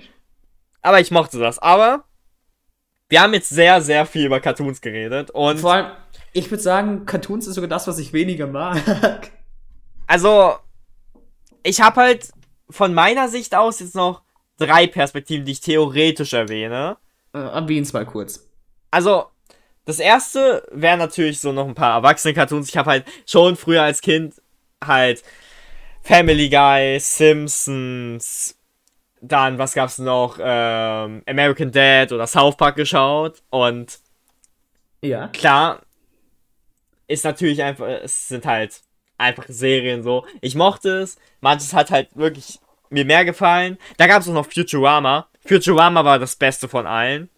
[0.81, 1.59] Aber ich mochte das.
[1.59, 2.05] Aber
[3.09, 5.91] wir haben jetzt sehr, sehr viel über Cartoons geredet und Vor allem,
[6.31, 8.79] ich würde sagen, Cartoons ist sogar das, was ich weniger mag.
[10.07, 10.53] also
[11.63, 12.29] ich habe halt
[12.69, 14.21] von meiner Sicht aus jetzt noch
[14.57, 16.95] drei Perspektiven, die ich theoretisch erwähne.
[17.33, 18.47] Äh, erwähn's mal kurz.
[18.89, 19.25] Also,
[19.89, 22.69] das erste wären natürlich so noch ein paar Erwachsene-Cartoons.
[22.69, 24.35] Ich habe halt schon früher als Kind
[24.85, 25.23] halt
[26.03, 28.55] Family Guy, Simpsons,
[29.19, 33.41] dann, was gab's noch, ähm, American Dad oder South Park geschaut.
[33.49, 33.99] Und
[35.01, 35.29] Ja.
[35.29, 35.81] klar,
[37.07, 38.81] ist natürlich einfach, es sind halt
[39.17, 40.23] einfach Serien so.
[40.41, 42.59] Ich mochte es, manches hat halt wirklich
[42.91, 43.79] mir mehr gefallen.
[43.97, 45.27] Da gab es auch noch Futurama.
[45.43, 47.29] Futurama war das Beste von allen.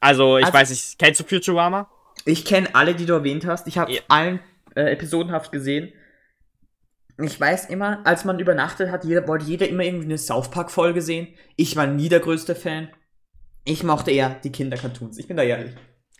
[0.00, 1.90] Also, ich Also- weiß nicht, kennst du Futurama?
[2.24, 3.66] Ich kenne alle, die du erwähnt hast.
[3.66, 4.00] Ich habe Ja.
[4.08, 4.40] allen
[4.76, 5.92] äh, episodenhaft gesehen.
[7.22, 11.02] Ich weiß immer, als man übernachtet hat, jeder, wollte jeder immer irgendwie eine South Park-Folge
[11.02, 11.28] sehen.
[11.56, 12.88] Ich war nie der größte Fan.
[13.64, 15.18] Ich mochte eher die Kindercartoons.
[15.18, 15.72] Ich bin da ehrlich.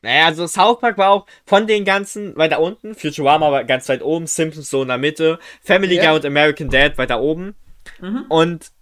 [0.02, 4.02] Naja, also South Park war auch von den ganzen weiter unten, Futurama war ganz weit
[4.02, 6.06] oben, Simpsons so in der Mitte, Family Ja.
[6.06, 7.54] Guy und American Dad weiter oben.
[8.00, 8.24] Mhm.
[8.28, 8.72] Und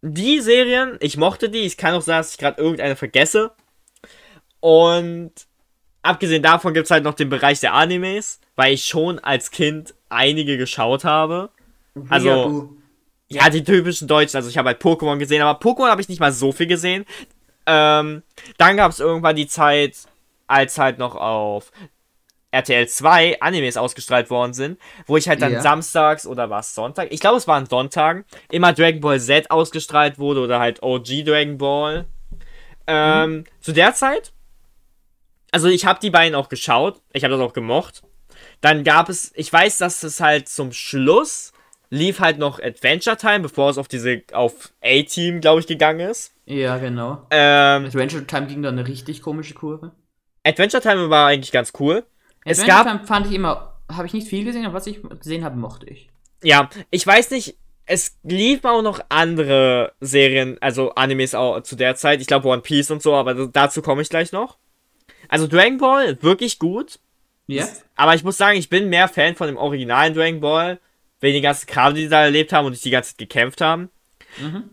[0.00, 3.52] die Serien, ich mochte die, ich kann auch sagen, dass ich gerade irgendeine vergesse.
[4.62, 5.32] Und
[6.02, 9.92] abgesehen davon gibt es halt noch den Bereich der Animes, weil ich schon als Kind
[10.08, 11.50] einige geschaut habe.
[12.08, 12.76] Also- Ja, du.
[13.28, 14.36] Ja, die typischen Deutschen.
[14.36, 17.06] Also ich habe halt Pokémon gesehen, aber Pokémon habe ich nicht mal so viel gesehen.
[17.66, 18.22] Ähm,
[18.58, 19.96] dann gab es irgendwann die Zeit,
[20.46, 21.72] als halt noch auf
[22.50, 25.60] RTL 2 Animes ausgestrahlt worden sind, wo ich halt dann Ja.
[25.62, 27.08] samstags oder war es Sonntag?
[27.10, 31.56] Ich glaube, es waren Sonntagen, immer Dragon Ball Z ausgestrahlt wurde oder halt OG Dragon
[31.56, 32.04] Ball.
[32.86, 34.32] Ähm, Zu der Zeit,
[35.52, 38.02] also ich habe die beiden auch geschaut, ich habe das auch gemocht.
[38.60, 41.52] Dann gab es, ich weiß, dass es halt zum Schluss
[41.90, 46.32] lief halt noch Adventure Time, bevor es auf diese, auf A-Team, glaube ich, gegangen ist.
[46.46, 47.26] Ja, genau.
[47.30, 49.92] Ähm, Adventure Time ging da eine richtig komische Kurve.
[50.42, 52.04] Adventure Time war eigentlich ganz cool.
[52.44, 55.00] Es Adventure gab- Time fand ich immer, habe ich nicht viel gesehen, aber was ich
[55.02, 56.08] gesehen habe, mochte ich.
[56.42, 61.94] Ja, ich weiß nicht, es liefen auch noch andere Serien, also Animes auch zu der
[61.94, 62.20] Zeit.
[62.22, 64.56] Ich glaube One Piece und so, aber dazu komme ich gleich noch.
[65.32, 66.98] Also Dragon Ball, wirklich gut.
[67.46, 67.66] Ja?
[67.96, 70.78] Aber ich muss sagen, ich bin mehr Fan von dem originalen Dragon Ball,
[71.20, 73.88] wegen den ganzen Kram, die da erlebt haben und die ganze Zeit gekämpft haben.
[74.38, 74.64] Mhm.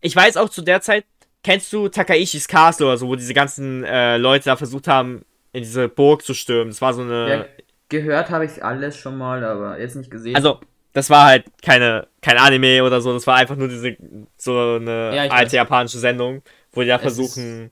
[0.00, 1.06] Ich weiß auch zu der Zeit,
[1.42, 5.62] kennst du Takaishis Castle oder so, wo diese ganzen äh, Leute da versucht haben, in
[5.62, 6.68] diese Burg zu stürmen.
[6.68, 7.28] Das war so eine.
[7.28, 7.46] ja
[7.88, 10.36] gehört habe ich alles schon mal, aber jetzt nicht gesehen.
[10.36, 10.60] Also,
[10.92, 13.96] das war halt keine, kein Anime oder so, das war einfach nur diese,
[14.36, 16.42] so eine Ja, alte japanische Sendung,
[16.72, 17.70] wo die da Es versuchen,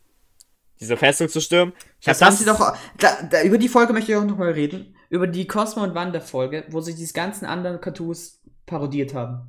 [0.82, 1.72] diese Festung zu stürmen.
[2.00, 2.76] Ich das hab haben sie doch.
[2.98, 4.96] Da, da, über die Folge möchte ich auch noch mal reden.
[5.08, 9.48] Über die Cosmo und Wanda Folge, wo sie diese ganzen anderen Cartoons parodiert haben.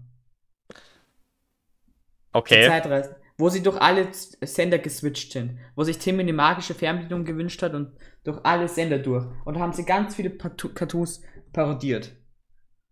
[2.34, 2.68] Die Okay.
[2.68, 3.16] Zeitreisen.
[3.38, 5.60] Wo sie durch alle Sender geswitcht sind.
[5.76, 9.26] Wo sich Tim eine magische Fernbedienung gewünscht hat und durch alle Sender durch.
[9.46, 11.22] Und da haben sie ganz viele Cartoons
[11.52, 12.12] parodiert.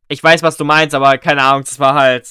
[0.07, 2.29] Ich weiß, was du meinst, aber keine Ahnung, das war halt.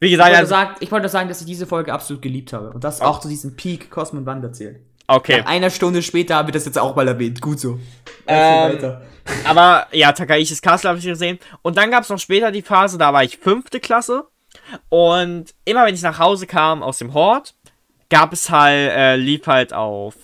[0.00, 2.52] Wie Ich gesagt, wollte, also, sagen, ich wollte sagen, dass ich diese Folge absolut geliebt
[2.52, 2.70] habe.
[2.72, 3.04] Und das Oh.
[3.06, 4.84] auch zu diesem Peak Cosmo und Wanda zählt.
[5.08, 5.38] Okay.
[5.40, 7.40] Nach einer Stunde später haben wir das jetzt auch mal erwähnt.
[7.40, 7.78] Gut so.
[8.26, 8.78] Ähm.
[9.44, 11.38] Aber ja, Takaishis Castle habe ich gesehen.
[11.62, 14.24] Und dann gab es noch später die Phase, da war ich fünfte Klasse.
[14.88, 17.54] Und immer wenn ich nach Hause kam aus dem Hort,
[18.08, 20.14] gab es halt, äh, lief halt auf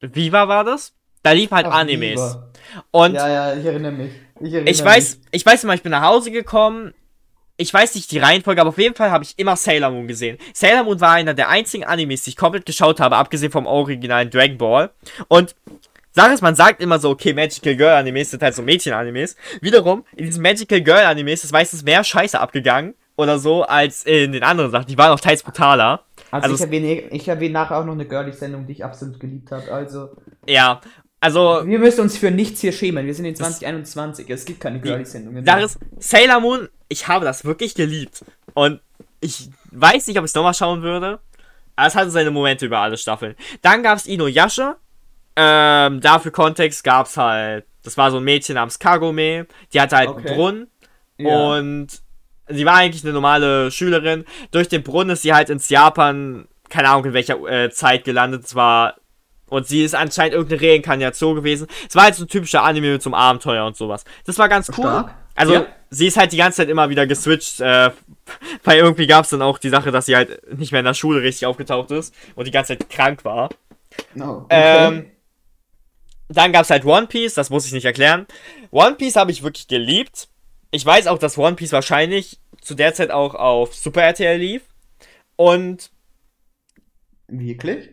[0.00, 0.92] Viva war das?
[1.22, 2.10] Da lief halt Ach, Animes.
[2.10, 2.50] lieber.
[2.90, 4.12] Und Ja, ja, ich erinnere mich.
[4.40, 6.92] Ich, erinnere ich weiß, ich weiß immer, ich bin nach Hause gekommen.
[7.62, 10.36] Ich weiß nicht die Reihenfolge, aber auf jeden Fall habe ich immer Sailor Moon gesehen.
[10.52, 14.30] Sailor Moon war einer der einzigen Animes, die ich komplett geschaut habe, abgesehen vom originalen
[14.30, 14.90] Dragon Ball.
[15.28, 15.54] Und
[16.10, 19.36] Sache ist, man sagt immer so, okay, Magical Girl Animes sind halt so Mädchen-Animes.
[19.60, 24.32] Wiederum, in diesen Magical Girl Animes ist meistens mehr Scheiße abgegangen oder so, als in
[24.32, 24.86] den anderen Sachen.
[24.86, 26.02] Die waren auch teils brutaler.
[26.32, 29.52] Also, Also ich erwähne, ich erwähne nachher auch noch eine Girly-Sendung, die ich absolut geliebt
[29.52, 29.70] habe.
[29.72, 30.08] Also,
[30.48, 30.80] Ja,
[31.22, 33.06] also, wir müssen uns für nichts hier schämen.
[33.06, 34.28] Wir sind in 2021.
[34.28, 35.44] Es gibt keine Girly-Sendungen.
[35.46, 38.24] Sache ist, Sailor Moon, ich habe das wirklich geliebt.
[38.54, 38.80] Und
[39.20, 41.20] ich weiß nicht, ob ich es nochmal schauen würde.
[41.76, 43.36] Aber es hatte seine Momente über alle Staffeln.
[43.62, 44.76] Dann gab es Inuyasha.
[45.36, 49.46] Ähm, dafür Kontext gab es halt, das war so ein Mädchen namens Kagome.
[49.72, 50.26] Die hatte halt Okay.
[50.26, 50.66] einen Brunnen.
[51.18, 51.56] Ja.
[51.56, 52.02] Und
[52.48, 54.24] sie war eigentlich eine normale Schülerin.
[54.50, 58.44] Durch den Brunnen ist sie halt ins Japan, keine Ahnung in welcher äh, Zeit gelandet.
[58.44, 58.96] Es war.
[59.52, 61.66] Und sie ist anscheinend irgendeine Reinkarnation gewesen.
[61.86, 64.04] Es war halt so ein typischer Anime mit so einem Abenteuer und sowas.
[64.24, 64.74] Das war ganz cool.
[64.76, 65.14] Stark.
[65.34, 65.66] Also, Ja.
[65.90, 67.90] sie ist halt die ganze Zeit immer wieder geswitcht, äh,
[68.64, 70.94] weil irgendwie gab es dann auch die Sache, dass sie halt nicht mehr in der
[70.94, 73.50] Schule richtig aufgetaucht ist und die ganze Zeit krank war.
[74.14, 74.46] No.
[74.48, 75.10] Ähm,
[76.28, 78.26] dann gab es halt One Piece, das muss ich nicht erklären.
[78.70, 80.28] One Piece habe ich wirklich geliebt.
[80.70, 84.62] Ich weiß auch, dass One Piece wahrscheinlich zu der Zeit auch auf Super RTL lief.
[85.36, 85.90] Und,
[87.28, 87.90] Wirklich?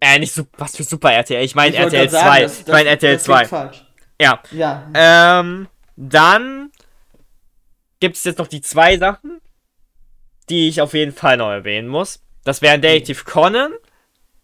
[0.00, 2.42] Äh, nicht so, was für Super RTL, ich meine RTL grad sagen, 2.
[2.42, 3.34] das- ich meine RTL das 2.
[3.36, 3.84] klingt Falsch.
[4.20, 4.42] Ja.
[4.52, 4.90] Ja.
[5.40, 6.70] Ähm, dann
[8.00, 9.40] gibt es jetzt noch die zwei Sachen,
[10.48, 12.22] die ich auf jeden Fall noch erwähnen muss.
[12.44, 13.72] Das wären Detective Conan.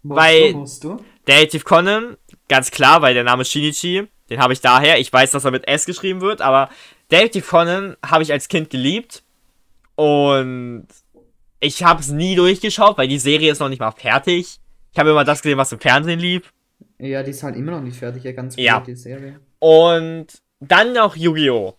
[0.03, 1.05] Musst weil- du, musst du?
[1.27, 2.17] Detective Conan
[2.49, 4.99] ganz klar, weil der Name Shinichi, den habe ich daher.
[5.01, 6.69] Ich weiß, dass er mit S geschrieben wird, aber
[7.09, 9.23] Dave Conan habe ich als Kind geliebt.
[9.95, 10.87] Und
[11.61, 14.59] ich habe es nie durchgeschaut, weil die Serie ist noch nicht mal fertig.
[14.97, 16.55] Ich habe immer das gesehen, was im Fernsehen lief.
[16.99, 18.81] Ja, die ist halt immer noch nicht fertig, ja, ganz Ja.
[18.81, 19.39] die Serie.
[19.59, 20.29] Und
[20.61, 21.75] dann noch Yu-Gi-Oh!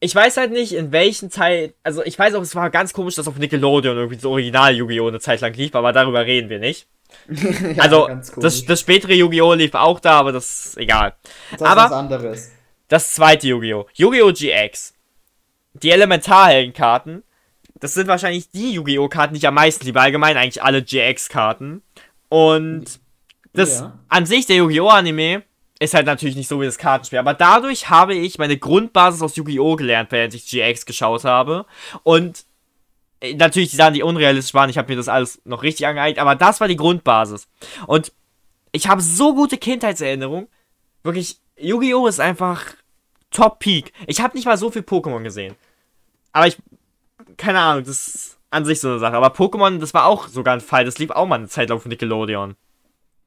[0.00, 1.76] Ich weiß halt nicht, in welchen Zeit.
[1.84, 5.06] Also, ich weiß auch, es war ganz komisch, dass auf Nickelodeon irgendwie so original Yu-Gi-Oh!
[5.06, 6.88] eine Zeit lang lief, aber darüber reden wir nicht.
[7.76, 9.54] ja, also, ganz das, das spätere Yu-Gi-Oh!
[9.54, 11.14] lief auch da, aber das ist egal.
[11.52, 12.50] das ist aber- was anderes.
[12.88, 13.86] Das zweite Yu-Gi-Oh!
[13.94, 14.32] Yu-Gi-Oh!
[14.32, 14.94] GX.
[15.74, 17.22] Die Elementarheldenkarten.
[17.78, 19.08] Das sind wahrscheinlich die Yu-Gi-Oh!
[19.08, 20.00] Karten, die ich am meisten liebe.
[20.00, 21.82] Allgemein eigentlich alle GX-Karten.
[22.32, 22.98] Und
[23.52, 23.98] das Ja.
[24.08, 24.88] an sich, der Yu-Gi-Oh!
[24.88, 25.42] Anime,
[25.78, 27.18] ist halt natürlich nicht so wie das Kartenspiel.
[27.18, 29.76] Aber dadurch habe ich meine Grundbasis aus Yu-Gi-Oh!
[29.76, 31.66] gelernt, während ich GX geschaut habe.
[32.04, 32.46] Und
[33.20, 36.20] äh, natürlich die Sachen, die unrealistisch waren, ich habe mir das alles noch richtig angeeignet.
[36.20, 37.48] Aber das war die Grundbasis.
[37.86, 38.12] Und
[38.70, 40.48] ich habe so gute Kindheitserinnerungen.
[41.02, 42.06] Wirklich, Yu-Gi-Oh!
[42.06, 42.64] ist einfach
[43.30, 43.92] Top Peak.
[44.06, 45.54] Ich habe nicht mal so viel Pokémon gesehen.
[46.32, 46.56] Aber ich,
[47.36, 49.16] keine Ahnung, das an sich so eine Sache.
[49.16, 50.84] Aber Pokémon, das war auch sogar ein Fall.
[50.84, 52.54] Das lief auch mal eine Zeit lang auf Nickelodeon.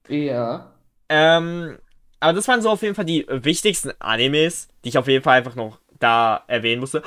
[0.07, 0.71] Ja.
[1.09, 1.77] Ähm,
[2.19, 5.39] aber das waren so auf jeden Fall die wichtigsten Animes, die ich auf jeden Fall
[5.39, 7.01] einfach noch da erwähnen musste.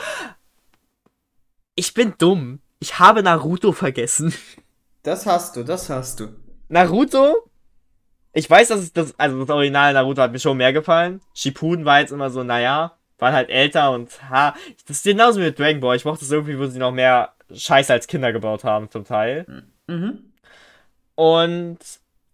[1.76, 2.60] Ich bin dumm.
[2.80, 4.34] Ich habe Naruto vergessen.
[5.04, 6.28] Das hast du, das hast du.
[6.68, 7.48] Naruto?
[8.34, 11.22] Ich weiß, dass es das, also das Original Naruto hat mir schon mehr gefallen.
[11.32, 14.54] Shippuden war jetzt immer so, naja, waren halt älter und ha,
[14.86, 15.96] das ist genauso wie mit Dragon Ball.
[15.96, 19.46] Ich mochte es irgendwie, wo sie noch mehr Scheiße als Kinder gebaut haben, zum Teil.
[19.86, 20.32] Mhm.
[21.14, 21.78] Und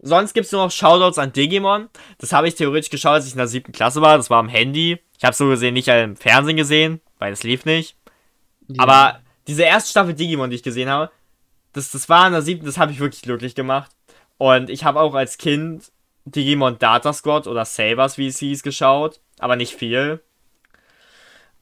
[0.01, 1.89] sonst gibt es nur noch Shoutouts an Digimon.
[2.19, 4.17] Das habe ich theoretisch geschaut, als ich in der siebten Klasse war.
[4.17, 5.01] Das war am Handy.
[5.17, 7.97] Ich habe so gesehen nicht im Fernsehen gesehen, weil es lief nicht.
[8.79, 11.11] Aber diese erste Staffel Digimon, die ich gesehen habe,
[11.73, 13.91] das, das war in der siebten, das habe ich wirklich glücklich gemacht.
[14.39, 15.91] Und ich habe auch als Kind
[16.25, 19.21] Digimon Data Squad oder Sabers, wie es hieß, geschaut.
[19.39, 20.23] Aber nicht viel.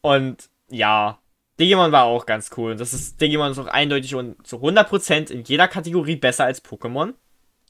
[0.01, 1.19] Und ja,
[1.63, 2.77] Digimon war auch ganz cool.
[2.77, 7.15] Das ist, Digimon ist auch eindeutig und zu 100% in jeder Kategorie besser als Pokémon.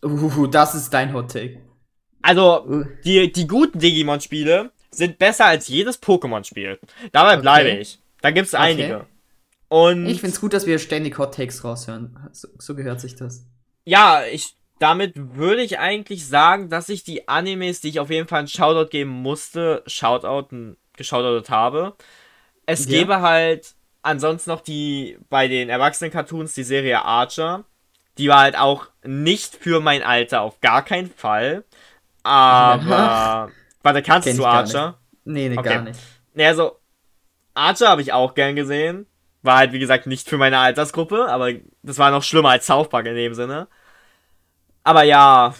[0.04, 1.60] Uh, das ist dein Hot Take.
[2.22, 2.84] Also, Uh.
[3.04, 6.78] die, die guten Digimon-Spiele sind besser als jedes Pokémon-Spiel.
[7.12, 7.80] Dabei bleibe Okay.
[7.80, 7.98] ich.
[8.20, 8.62] Da gibt es Okay.
[8.62, 9.06] einige.
[9.68, 12.16] Und Ich find's gut, dass wir ständig Hot Takes raushören.
[12.32, 13.46] So, so gehört sich das.
[13.84, 18.28] ja, ich, damit würde ich eigentlich sagen, dass ich die Animes, die ich auf jeden
[18.28, 21.94] Fall einen Shoutout geben musste, Shoutouten, geschautoutet habe.
[22.66, 22.98] Es Ja.
[22.98, 27.64] gäbe halt ansonsten noch die, bei den Erwachsenen-Cartoons, die Serie Archer.
[28.18, 31.64] Die war halt auch nicht für mein Alter, auf gar keinen Fall.
[32.22, 33.50] Aber,
[33.82, 34.98] warte, kannst Kenn du Archer?
[35.24, 35.68] Nee, nee, Okay.
[35.68, 36.00] gar nicht.
[36.34, 36.78] Ne, also,
[37.54, 39.06] Archer habe ich auch gern gesehen.
[39.42, 42.88] War halt, wie gesagt, nicht für meine Altersgruppe, aber das war noch schlimmer als South
[42.88, 43.66] Park in dem Sinne.
[44.84, 45.54] Aber ja,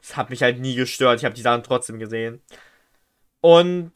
[0.00, 1.18] es hat mich halt nie gestört.
[1.18, 2.42] Ich habe die Sachen trotzdem gesehen.
[3.40, 3.92] Und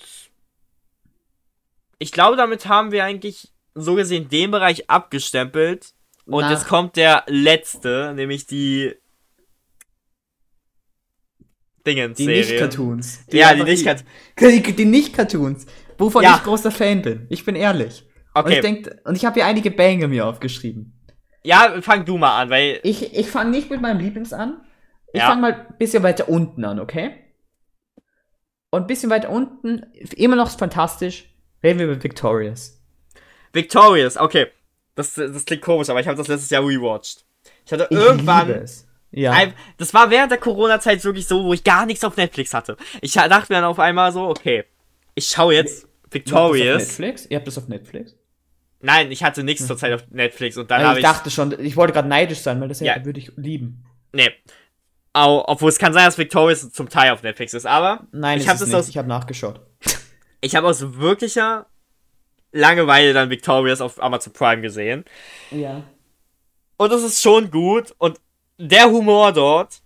[1.98, 5.92] ich glaube, damit haben wir eigentlich so gesehen den Bereich abgestempelt.
[6.26, 8.94] Und Nach- jetzt kommt der letzte, nämlich die
[11.86, 12.26] Dingens Die.
[12.26, 13.24] Nicht-Cartoons.
[13.32, 14.04] Ja, die Nicht-Cartoons.
[14.38, 15.66] Die, die Nicht-Cartoons.
[15.96, 16.36] Wovon Ja.
[16.36, 17.26] ich großer Fan bin.
[17.30, 18.04] Ich bin ehrlich.
[18.34, 20.94] Und Okay, ich, denk, und ich habe hier einige Banger mir aufgeschrieben.
[21.44, 24.60] ja, fang du mal an, weil Ich, ich fange nicht mit meinem Lieblings an.
[25.12, 25.28] Ich Ja.
[25.28, 27.14] fange mal ein bisschen weiter unten an, okay?
[28.70, 31.27] Und ein bisschen weiter unten, immer noch fantastisch,
[31.62, 32.80] reden wir über Victorious.
[33.52, 34.46] Victorious, okay.
[34.94, 37.24] Das, das klingt komisch, aber ich habe das letztes Jahr rewatcht.
[37.64, 38.64] Ich hatte Ich irgendwann.
[39.10, 39.32] Ja.
[39.32, 42.76] Ein, das war während der Corona-Zeit wirklich so, wo ich gar nichts auf Netflix hatte.
[43.00, 44.64] Ich dachte mir dann auf einmal so, okay,
[45.14, 46.12] ich schaue jetzt Ihr habt das auf
[46.52, 46.82] Victorious.
[46.82, 47.26] Netflix?
[47.26, 48.14] Ihr habt das auf Netflix?
[48.80, 51.10] Nein, ich hatte nichts zur Zeit auf Netflix und dann Also habe ich ich.
[51.10, 53.02] dachte schon, ich wollte gerade neidisch sein, weil das Ja.
[53.04, 53.84] würde ich lieben.
[54.12, 54.30] Nee.
[55.14, 58.44] Au, obwohl es kann sein, dass Victorious zum Teil auf Netflix ist, aber Nein, ich
[58.44, 58.76] habe habe das nicht.
[58.76, 59.60] aus, ich habe nachgeschaut.
[60.40, 61.66] Ich habe aus wirklicher
[62.52, 65.04] Langeweile dann Victorious auf Amazon Prime gesehen.
[65.50, 65.82] Ja.
[66.76, 68.18] Und es ist schon gut und
[68.58, 69.80] der Humor dort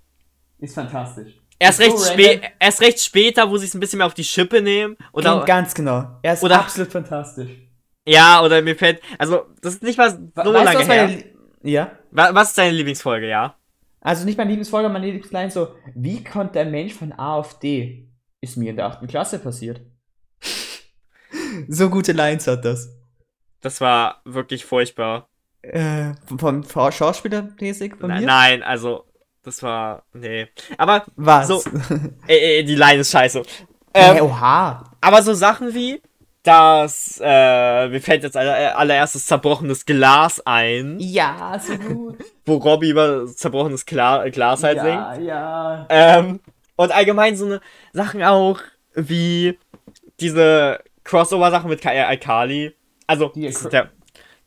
[0.59, 1.39] Ist fantastisch.
[1.59, 4.25] Erst recht, so spä erst recht später, wo sie es ein bisschen mehr auf die
[4.25, 4.97] Schippe nehmen.
[5.13, 6.19] Oder, Ganz genau.
[6.23, 7.51] Er ist Oder- absolut fantastisch.
[8.07, 9.01] ja, oder mir fällt.
[9.19, 11.07] Also, das ist nicht mal so We- lange weißt du, was her.
[11.07, 11.25] meine,
[11.63, 11.93] ja?
[12.11, 13.57] Wa- Was ist deine Lieblingsfolge, ja?
[14.01, 18.09] Also nicht meine Lieblingsfolge, meine Lieblingsline so, wie konnte ein Mensch von A auf D?
[18.41, 19.81] Ist mir in der achten Klasse passiert.
[21.69, 22.89] So gute Lines hat das.
[23.61, 25.29] Das war wirklich furchtbar.
[25.63, 28.27] Äh, vom Schauspieler-mäßig von Na, mir?
[28.27, 29.05] nein, also,
[29.45, 30.03] das war.
[30.13, 30.49] Nee.
[30.79, 31.49] Aber, Was?
[31.49, 31.63] So-
[32.27, 33.41] äh, äh, die Line ist scheiße.
[33.93, 34.83] äh, Ähm, oha.
[35.01, 36.03] aber so Sachen wie,
[36.43, 42.19] dass, äh, mir fällt jetzt aller, allererstes zerbrochenes Glas ein, Ja, so gut.
[42.45, 44.93] wo Robbie über zerbrochenes Kla Glas halt singt.
[44.95, 45.87] ja, ja.
[45.89, 46.41] Ähm,
[46.75, 47.61] Und allgemein so eine
[47.93, 48.59] Sachen auch
[48.95, 49.57] wie
[50.19, 52.75] diese Crossover-Sachen mit Ka- Alkali.
[53.07, 53.91] Also, Die der,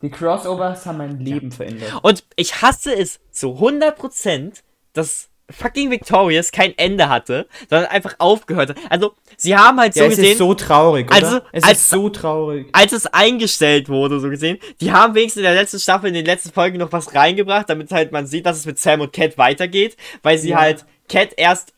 [0.02, 1.92] Die Crossovers haben mein Leben verändert.
[2.02, 8.70] und ich hasse es zu 100%, dass fucking Victorious kein Ende hatte, sondern einfach aufgehört
[8.70, 8.78] hat.
[8.90, 11.14] Also, sie haben halt so Ja, es gesehen, ist so traurig, oder?
[11.14, 12.66] Also, es als- ist so traurig.
[12.72, 16.26] als es eingestellt wurde, so gesehen, die haben wenigstens in der letzten Staffel, in den
[16.26, 19.38] letzten Folgen noch was reingebracht, damit halt man sieht, dass es mit Sam und Cat
[19.38, 20.58] weitergeht, weil sie Ja.
[20.60, 21.74] halt Cat erst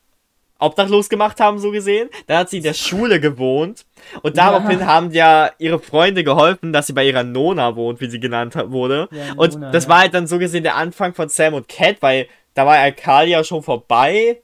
[0.59, 2.09] obdachlos gemacht haben, so gesehen.
[2.27, 3.87] Dann hat sie in der Schule gewohnt
[4.23, 4.51] und Ja.
[4.51, 8.55] daraufhin haben ja ihre Freunde geholfen, dass sie bei ihrer Nona wohnt, wie sie genannt
[8.67, 9.09] wurde.
[9.13, 9.91] Ja, und Nona, das ja.
[9.91, 13.45] war halt dann so gesehen der Anfang von Sam und Cat, weil da war Alkalia
[13.45, 14.41] schon vorbei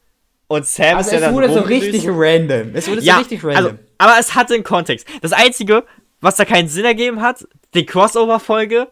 [0.46, 2.70] und Sam Also ist ja es dann wurde so richtig random.
[2.74, 3.64] Es wurde so richtig random.
[3.64, 5.06] Also, aber es hatte einen Kontext.
[5.22, 5.84] Das Einzige,
[6.20, 8.88] was da keinen Sinn ergeben hat, die Crossover-Folge,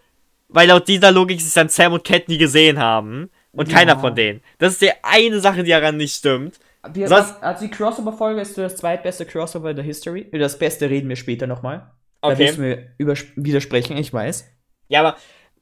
[0.48, 3.30] weil laut dieser Logik sich dann Sam und Cat nie gesehen haben.
[3.54, 3.78] Und Ja.
[3.78, 4.40] keiner von denen.
[4.58, 6.58] Das ist die eine Sache, die daran nicht stimmt.
[6.92, 10.22] Wir, Sonst- also die Crossover-Folge ist das zweitbeste Crossover in der History.
[10.22, 11.90] Über das Beste reden wir später nochmal.
[12.20, 12.46] Da Okay.
[12.46, 14.46] müssen wir übers- widersprechen, ich weiß.
[14.88, 15.16] Ja, aber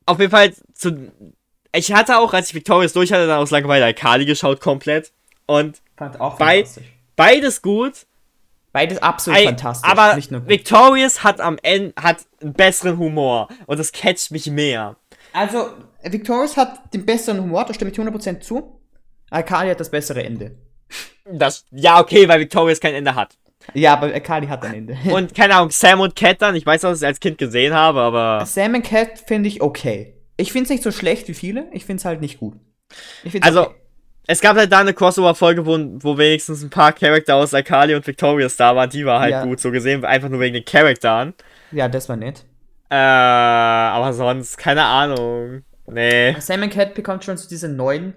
[0.06, 1.12] auf jeden Fall zu.
[1.74, 5.12] Ich hatte auch, als ich Victorious durch hatte, dann aus Langeweile Alkali geschaut, komplett.
[5.46, 6.64] Und Fand auch Bei-
[7.16, 8.06] beides gut.
[8.72, 9.90] Beides absolut Ei- fantastisch.
[9.90, 10.48] Aber nicht nur gut.
[10.48, 13.48] Victorious hat am Ende hat einen besseren Humor.
[13.66, 14.96] Und das catcht mich mehr.
[15.32, 15.70] Also,
[16.02, 18.80] Victorious hat den besseren Humor, da stimme ich 100% zu.
[19.30, 20.56] Akali hat das bessere Ende.
[21.24, 23.36] Das, ja, okay, weil Victorious kein Ende hat.
[23.74, 24.96] Ja, aber Akali hat ein Ende.
[25.12, 26.56] Und keine Ahnung, Sam und Cat dann.
[26.56, 28.44] Ich weiß, dass ich es als Kind gesehen habe, aber.
[28.46, 30.14] Sam and Cat finde ich okay.
[30.36, 32.54] Ich finde es nicht so schlecht wie viele, ich finde es halt nicht gut.
[33.42, 33.74] Also, okay.
[34.26, 38.06] es gab halt da eine Crossover-Folge, wo, wo wenigstens ein paar Charakter aus Akali und
[38.06, 38.88] Victorious da waren.
[38.90, 39.44] Die war halt Ja.
[39.44, 41.34] gut so gesehen, einfach nur wegen den Charakteren.
[41.72, 42.44] Ja, das war nett.
[42.88, 45.62] Äh, aber sonst, keine Ahnung.
[45.86, 46.34] Nee.
[46.40, 48.14] Sam and Cat bekommt schon so diese neuen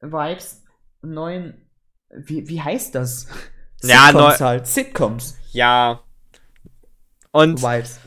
[0.00, 0.62] Vibes,
[1.00, 1.61] neuen.
[2.12, 3.26] Wie, wie heißt das?
[3.82, 4.66] Ja, Sitcoms neu- halt.
[4.66, 6.02] Sitcoms Ja.
[7.32, 7.98] Und Vibes.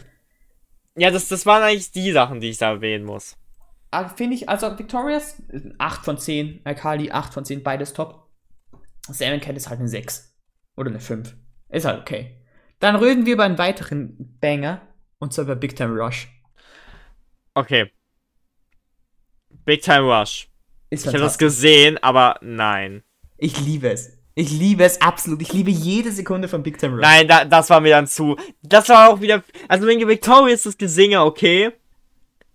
[0.96, 3.36] ja, das, das waren eigentlich die Sachen, die ich da erwähnen muss.
[3.92, 5.42] Ah, Finde ich, also Victorious
[5.80, 8.30] 8 von 10, Akali 8 von 10, beides top.
[9.08, 10.36] Sam Cat ist halt eine 6.
[10.76, 11.36] Oder eine 5.
[11.70, 12.42] Ist halt okay.
[12.80, 14.82] Dann reden wir über einen weiteren Banger.
[15.20, 16.28] Und zwar über Big Time Rush.
[17.54, 17.92] Okay.
[19.64, 20.50] Big Time Rush.
[20.90, 23.04] Ist Ich habe das gesehen, aber nein.
[23.46, 24.18] Ich liebe es.
[24.34, 25.40] Ich liebe es absolut.
[25.40, 27.04] Ich liebe jede Sekunde von Big Time Rush.
[27.04, 28.36] Nein, da, das war mir dann zu.
[28.64, 29.44] Das war auch wieder.
[29.68, 31.72] Also wegen Victorious das Gesinge, okay.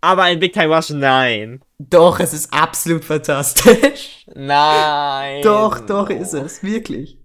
[0.00, 1.60] Aber in Big Time Rush, nein.
[1.78, 4.26] Doch, es ist absolut fantastisch.
[4.34, 5.42] Nein.
[5.42, 6.60] Doch, doch ist es.
[6.64, 7.18] Wirklich.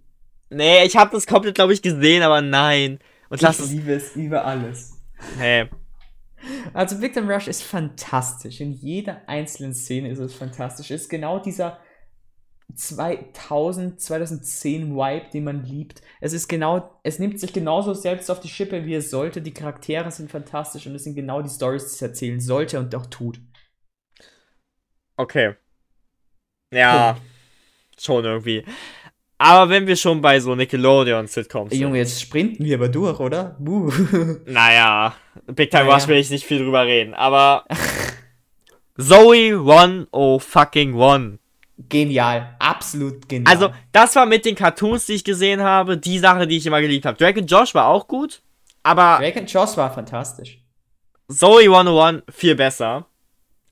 [0.52, 3.00] Nee, ich habe das komplett, glaube ich, gesehen, aber nein.
[3.30, 3.72] Und ich es.
[3.72, 5.02] liebe es über alles.
[5.40, 5.70] Hey.
[6.72, 8.62] Also Victim Rush ist fantastisch.
[8.62, 10.92] In jeder einzelnen Szene ist es fantastisch.
[10.92, 11.80] Es ist genau dieser
[12.76, 16.02] 2000, 2010 Vibe, den man liebt.
[16.22, 19.42] Es ist genau, es nimmt sich genauso selbst auf die Schippe, wie es sollte.
[19.42, 22.94] Die Charaktere sind fantastisch und es sind genau die Stories, die es erzählen sollte und
[22.96, 23.40] auch tut.
[25.18, 25.56] Okay.
[26.72, 27.18] Ja.
[27.98, 28.66] Schon irgendwie.
[29.38, 31.82] Aber wenn wir schon bei so Nickelodeon-Sitcoms sind.
[31.82, 33.56] Junge, jetzt sprinten wir aber durch, oder?
[33.60, 33.92] Buh.
[34.46, 35.16] Naja,
[35.48, 35.96] Big Time Naja.
[35.96, 37.66] Rush will ich nicht viel drüber reden, aber.
[38.98, 41.40] Zoe One oh fucking One.
[41.90, 42.56] Genial.
[42.60, 43.54] Absolut genial.
[43.54, 46.82] Also, das war mit den Cartoons, die ich gesehen habe, die Sache, die ich immer
[46.82, 47.18] geliebt habe.
[47.18, 48.42] Drake und Josh war auch gut,
[48.84, 50.60] aber Drake and Josh war fantastisch.
[51.30, 53.08] Zoe 101 viel besser.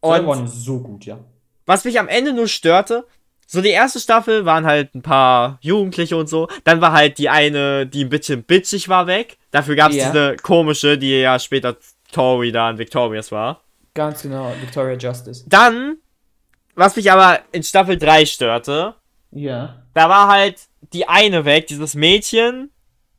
[0.02, 1.20] Und Und ist so gut, ja.
[1.66, 3.06] was mich am Ende nur störte,
[3.48, 6.48] so die erste Staffel waren halt ein paar Jugendliche und so.
[6.64, 9.38] Dann war halt die eine, die ein bisschen bitchig war, weg.
[9.52, 10.08] Dafür gab es Ja.
[10.12, 11.78] diese komische, die ja später
[12.12, 13.62] Tori da in Victorious war.
[13.94, 15.46] Ganz genau, Victoria Justice.
[15.48, 15.98] Dann,
[16.76, 18.96] was mich aber in Staffel 3 störte,
[19.32, 19.84] Ja.
[19.94, 20.62] da war halt
[20.94, 22.70] die eine weg, dieses Mädchen,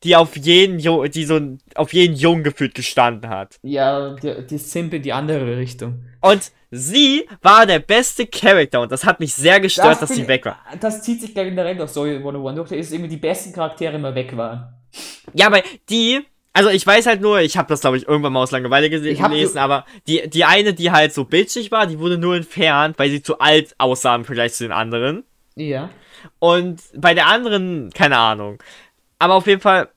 [0.03, 1.41] die auf jeden, Ju die so
[1.75, 3.57] auf jeden Jungen gefühlt gestanden hat.
[3.63, 6.05] Ja, die, die ist simpel die andere Richtung.
[6.21, 10.29] Und sie war der beste Charakter und das hat mich sehr gestört, dass bin- sie
[10.29, 10.59] weg war.
[10.81, 14.15] Das zieht sich gleich generell durch Zoe 101 durch, dass irgendwie die besten Charaktere immer
[14.15, 14.75] weg waren.
[15.33, 16.21] Ja, aber die,
[16.55, 19.59] also ich weiß halt nur, ich habe das glaube ich irgendwann mal aus Langeweile gelesen,
[19.59, 23.23] aber die, die eine, die halt so bitchig war, die wurde nur entfernt, weil sie
[23.23, 25.25] zu alt aussah im Vergleich zu den anderen.
[25.57, 25.91] Ja.
[26.39, 28.63] Und bei der anderen, keine Ahnung.
[29.19, 29.89] Aber auf jeden Fall,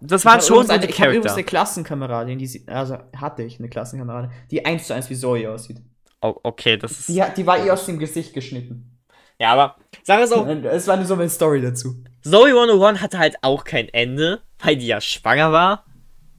[0.00, 3.68] das waren schon so eine, ich hab übrigens eine Klassenkameradin, die also hatte ich eine
[3.68, 5.78] Klassenkameradin, die eins zu eins wie Zoe aussieht.
[6.22, 7.08] Oh, okay, das ist.
[7.10, 8.98] Die, die war ihr aus dem Gesicht geschnitten.
[9.38, 12.04] Ja, aber Sache ist auch, Es war nur so eine Story dazu.
[12.22, 15.84] Zoe 101 hatte halt auch kein Ende, weil die ja schwanger war.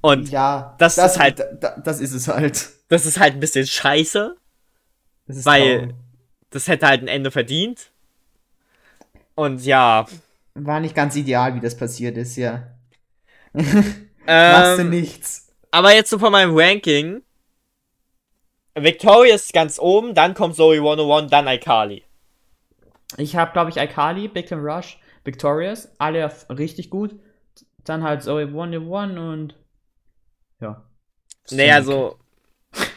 [0.02, 2.70] Und Ja, das ist halt- da- da- das ist es halt.
[2.90, 4.36] das ist halt ein bisschen scheiße.
[5.28, 5.96] Das ist Weil- traurig.
[6.50, 7.92] Das hätte halt ein Ende verdient.
[9.36, 10.06] Und ja,
[10.56, 12.68] war nicht ganz ideal, wie das passiert ist, ja.
[13.54, 13.74] Machst
[14.26, 15.48] du Ähm, nichts.
[15.72, 17.22] aber jetzt so von meinem Ranking.
[18.76, 22.04] Victoria ist ganz oben, dann kommt Zoe 101, dann iCarly.
[23.18, 27.16] Ich habe, glaube ich, Alkali, Big Time Rush, Victorious, alle richtig gut.
[27.84, 29.56] Dann halt Zoe 101 und
[30.62, 30.84] ja.
[31.52, 32.18] Nee, also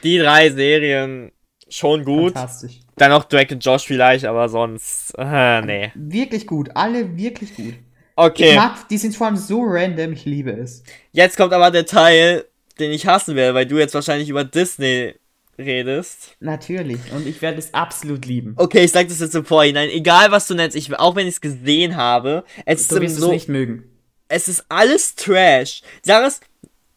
[0.03, 1.33] die drei Serien
[1.69, 2.35] schon gut.
[2.35, 2.81] Fantastisch.
[2.97, 5.93] Dann noch Drake und Josh vielleicht, aber sonst, äh, nee.
[5.97, 7.75] Wirklich gut, alle wirklich gut.
[7.75, 7.79] Ich
[8.17, 10.85] Okay, mag, die sind vor allem so random, ich liebe es.
[11.11, 12.45] jetzt kommt aber der Teil,
[12.79, 15.15] den ich hassen werde, weil du jetzt wahrscheinlich über Disney
[15.59, 16.37] redest.
[16.39, 17.01] Natürlich.
[17.13, 18.55] Und ich werde es absolut lieben.
[18.57, 19.89] Okay, ich sag das jetzt im Vorhinein.
[19.89, 23.17] Egal, was du nennst, ich, auch wenn ich es gesehen habe, es ist Du wirst
[23.17, 23.85] so, es nicht mögen.
[24.29, 25.83] es ist alles Trash.
[26.03, 26.41] Sag es,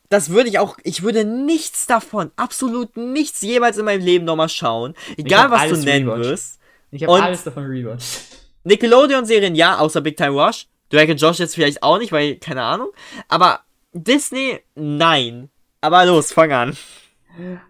[0.10, 4.50] das würde ich auch, ich würde nichts davon, absolut nichts jemals in meinem Leben nochmal
[4.50, 4.94] schauen.
[5.18, 6.30] Egal, was du nennen rewatcht.
[6.30, 6.60] wirst.
[6.92, 8.20] Ich habe alles davon rewatcht.
[8.64, 10.68] Nickelodeon-Serien ja, außer Big Time Rush.
[10.90, 12.90] Drake und Josh jetzt vielleicht auch nicht, weil, keine Ahnung.
[13.28, 13.62] Aber
[13.94, 15.50] Disney, nein.
[15.82, 16.78] Aber los, fang an.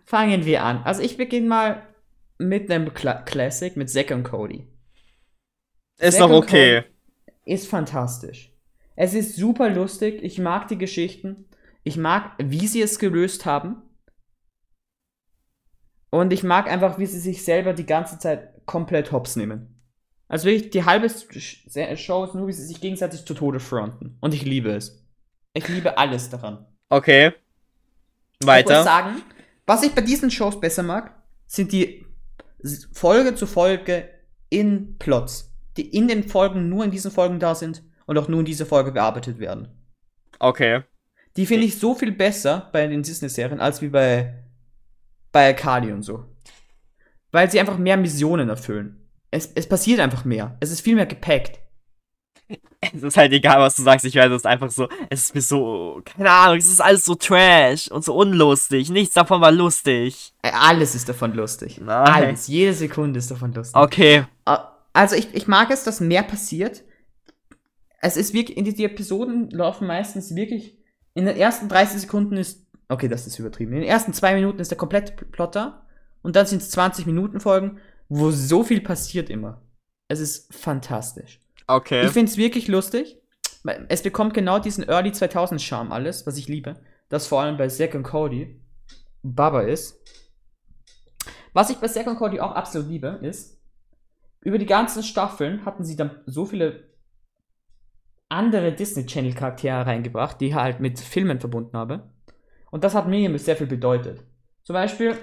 [0.05, 0.81] Fangen wir an.
[0.83, 1.87] Also ich beginne mal
[2.37, 4.67] mit einem Cla Classic, mit Zack und Cody.
[5.97, 6.83] Ist Zack noch und okay.
[7.45, 8.51] Ist fantastisch.
[8.95, 10.23] Es ist super lustig.
[10.23, 11.45] Ich mag die Geschichten.
[11.87, 13.81] Ich mag, wie sie es gelöst haben.
[16.09, 19.81] Und ich mag einfach, wie sie sich selber die ganze Zeit komplett hops nehmen.
[20.27, 24.17] Also wirklich, die halbe Sh- Show ist nur, wie sie sich gegenseitig zu Tode fronten.
[24.19, 25.07] Und ich liebe es.
[25.53, 26.65] Ich liebe alles daran.
[26.89, 27.27] Okay.
[28.39, 28.83] Ich muss Weiter.
[28.83, 29.21] sagen,
[29.65, 31.15] was ich bei diesen Shows besser mag,
[31.45, 32.05] sind die
[32.91, 34.09] Folge zu Folge
[34.49, 38.39] in Plots, die in den Folgen nur in diesen Folgen da sind und auch nur
[38.39, 39.69] in dieser Folge bearbeitet werden.
[40.39, 40.83] Okay.
[41.37, 44.43] Die finde ich so viel besser bei den Disney-Serien als wie bei
[45.31, 46.25] bei Kali und so.
[47.31, 49.07] Weil sie einfach mehr Missionen erfüllen.
[49.29, 50.57] Es, es passiert einfach mehr.
[50.59, 51.59] Es ist viel mehr gepackt.
[52.79, 54.05] Es ist halt egal, was du sagst.
[54.05, 54.87] Ich werde es einfach so.
[55.09, 56.01] Es ist mir so.
[56.05, 58.89] Keine Ahnung, es ist alles so trash und so unlustig.
[58.89, 60.33] Nichts davon war lustig.
[60.41, 61.81] Alles ist davon lustig.
[61.83, 62.07] Nein.
[62.07, 62.47] Alles.
[62.47, 63.75] Jede Sekunde ist davon lustig.
[63.75, 64.25] Okay.
[64.45, 64.57] Äh,
[64.93, 66.83] Also ich, ich mag es, dass mehr passiert.
[68.01, 70.76] Es ist wirklich, die, die Episoden laufen meistens wirklich,
[71.17, 74.59] in den ersten 30 Sekunden ist, okay, das ist übertrieben, in den ersten zwei Minuten
[74.59, 75.83] ist der komplette Plot da
[76.21, 79.63] und dann sind es 20 Minuten Folgen, wo so viel passiert immer.
[80.07, 81.41] Es ist fantastisch.
[81.65, 82.05] Okay.
[82.05, 83.17] Ich finde es wirklich lustig.
[83.89, 86.75] Es bekommt genau diesen Early 2000 Charme alles, was ich liebe.
[87.09, 88.61] Das vor allem bei Zack und Cody
[89.23, 89.99] Baba ist.
[91.51, 93.59] Was ich bei Zack und Cody auch absolut liebe, ist,
[94.41, 96.86] über die ganzen Staffeln hatten sie dann so viele
[98.29, 102.09] andere Disney Channel Charaktere reingebracht, die ich halt mit Filmen verbunden habe.
[102.71, 104.23] Und das hat mir sehr viel bedeutet.
[104.63, 105.15] Zum Beispiel,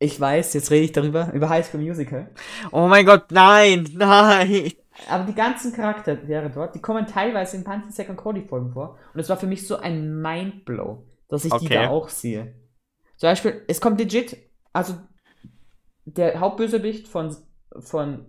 [0.00, 2.30] ich weiß, jetzt rede ich darüber, über High School Musical.
[2.72, 4.72] Oh mein Gott, nein, nein.
[5.08, 8.98] Aber die ganzen Charaktere dort, die kommen teilweise in manchen Second Cody Folgen vor.
[9.12, 11.74] Und es war für mich so ein Mindblow, dass ich die Okay.
[11.74, 12.54] da auch sehe.
[13.16, 14.36] Zum Beispiel, es kommt legit,
[14.72, 14.94] also
[16.04, 17.34] der Hauptbösewicht von,
[17.78, 18.26] von,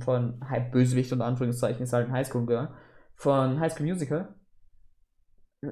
[0.00, 2.70] von Hi- Bösewicht unter Anführungszeichen ist halt ein Highschool Girl,
[3.14, 4.34] von High School Musical,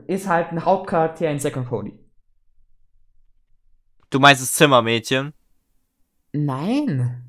[0.07, 1.99] ist halt ein Hauptcharakter in Second Cody.
[4.11, 5.33] Du meinst das Zimmermädchen?
[6.33, 7.23] Nein,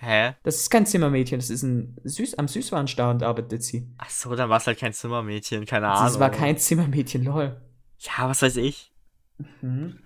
[0.00, 0.34] Hä?
[0.44, 3.90] das ist kein Zimmermädchen, das ist ein Süß, am Süßwarenstand arbeitet sie.
[3.98, 6.04] Ach so, dann war es halt kein Zimmermädchen, keine Ahnung.
[6.04, 7.60] Das war kein Zimmermädchen, lol.
[7.98, 8.92] Ja, was weiß ich.
[9.60, 9.98] Mhm.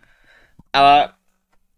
[0.72, 1.14] Aber.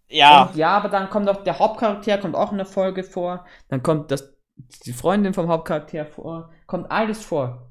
[0.09, 0.45] Ja.
[0.45, 3.45] Und ja, aber dann kommt auch der Hauptcharakter, kommt auch in der Folge vor.
[3.69, 6.53] Dann kommt das, die Freundin vom Hauptcharakter vor.
[6.67, 7.71] Kommt alles vor.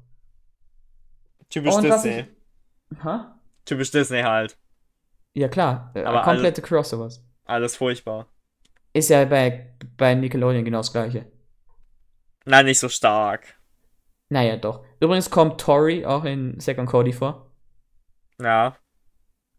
[1.48, 2.26] Typisch Und Disney.
[3.02, 3.18] Hä?
[3.64, 4.56] Typisch Disney halt.
[5.34, 5.92] Ja, klar.
[5.94, 7.24] Äh, Aber komplette Crossovers.
[7.44, 8.26] Alles furchtbar.
[8.92, 11.30] Ist ja bei, bei Nickelodeon genau das gleiche.
[12.44, 13.58] Nein, nicht so stark.
[14.28, 14.84] Naja, doch.
[15.00, 17.50] Übrigens kommt Tori auch in Second Cody vor.
[18.40, 18.76] Ja.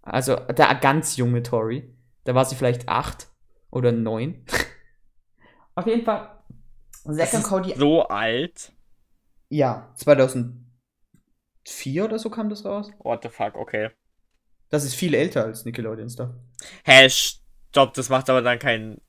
[0.01, 1.93] Also der ganz junge Tori.
[2.23, 3.27] Da war sie vielleicht acht
[3.71, 4.45] oder neun.
[5.75, 6.34] Auf jeden Fall.
[7.05, 7.73] Second ist Cody.
[7.77, 8.71] so alt.
[9.49, 12.91] Ja, 2004 oder so kam das raus.
[12.99, 13.91] What the fuck, okay.
[14.69, 16.29] Das ist viel älter als Nickelodeon Stuff.
[16.83, 19.01] Hä, stopp, das macht aber dann keinen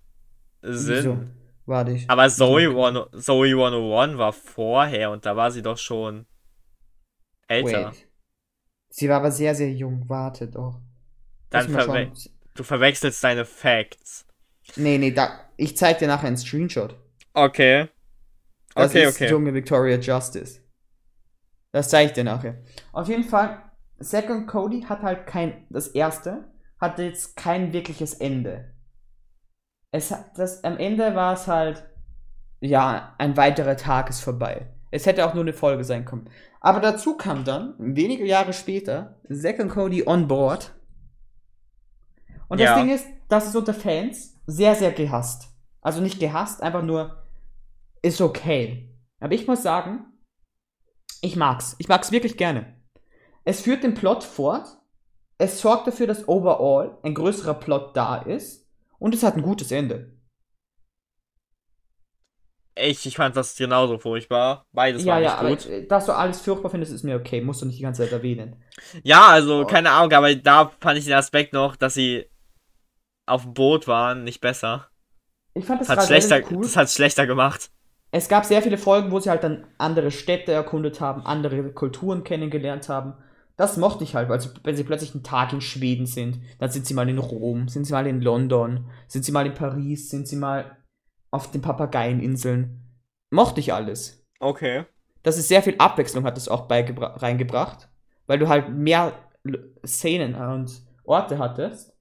[0.63, 0.97] Sinn.
[0.97, 1.19] Wieso?
[1.65, 2.09] Warte ich.
[2.09, 6.27] Aber Zoe, One, Zoe 101 war vorher und da war sie doch schon
[7.49, 7.89] älter.
[7.89, 8.07] Wait.
[8.89, 10.09] Sie war aber sehr, sehr jung.
[10.09, 10.81] Warte doch.
[11.51, 12.13] Dann verwe
[12.55, 14.27] du verwechselst deine Facts.
[14.77, 15.41] Nee, nee, da.
[15.57, 16.97] Ich zeig dir nachher einen Screenshot.
[17.37, 17.89] Okay.
[18.75, 19.31] Das Okay, ist okay.
[19.31, 20.61] junge Victoria Justice.
[21.73, 22.63] Das zeige ich dir nachher.
[22.93, 23.63] Auf jeden Fall,
[23.99, 25.67] Second Cody hat halt kein.
[25.71, 26.51] Das erste
[26.81, 28.73] hatte jetzt kein wirkliches Ende.
[29.93, 31.85] Es hat, das, am Ende war es halt.
[32.61, 34.75] Ja, ein weiterer Tag ist vorbei.
[34.91, 36.31] Es hätte auch nur eine Folge sein können.
[36.61, 40.75] Aber dazu kam dann, wenige Jahre später, Zack und Cody on board.
[42.49, 42.77] Und das Ja.
[42.81, 45.49] Ding ist, das ist unter Fans sehr, sehr gehasst.
[45.83, 47.26] Also nicht gehasst, einfach nur
[48.03, 48.95] ist okay.
[49.21, 50.07] Aber ich muss sagen,
[51.23, 51.77] ich mag's.
[51.79, 52.75] Ich mag's wirklich gerne.
[53.45, 54.67] Es führt den Plot fort.
[55.39, 58.67] Es sorgt dafür, dass overall ein größerer Plot da ist.
[58.99, 60.13] Und es hat ein gutes Ende.
[62.79, 64.67] Ich, ich fand das genauso furchtbar.
[64.73, 65.67] Beides ja, war ja, nicht aber gut.
[65.67, 67.41] äh, dass du alles furchtbar findest, ist mir okay.
[67.41, 68.63] Musst du nicht die ganze Zeit erwähnen.
[69.03, 69.67] Ja, also, Oh.
[69.67, 72.27] keine Ahnung, aber da fand ich den Aspekt noch, dass sie
[73.27, 74.91] auf dem Boot waren, nicht besser.
[75.55, 76.63] Ich fand das Das hat gerade schlechter, cool.
[76.63, 77.71] das hat schlechter gemacht.
[78.17, 82.25] Es gab sehr viele Folgen, wo sie halt dann andere Städte erkundet haben, andere Kulturen
[82.25, 83.13] kennengelernt haben.
[83.59, 86.87] Das mochte ich halt, also wenn sie plötzlich einen Tag in Schweden sind, dann sind
[86.87, 90.27] sie mal in Rom, sind sie mal in London, sind sie mal in Paris, sind
[90.27, 90.79] sie mal
[91.31, 92.81] auf den Papageieninseln.
[93.31, 94.27] Mochte ich alles.
[94.41, 94.87] Okay.
[95.23, 97.91] Das ist sehr viel Abwechslung, hat es auch reingebracht,
[98.27, 99.13] weil du halt mehr
[99.85, 100.73] Szenen und
[101.05, 101.95] Orte hattest.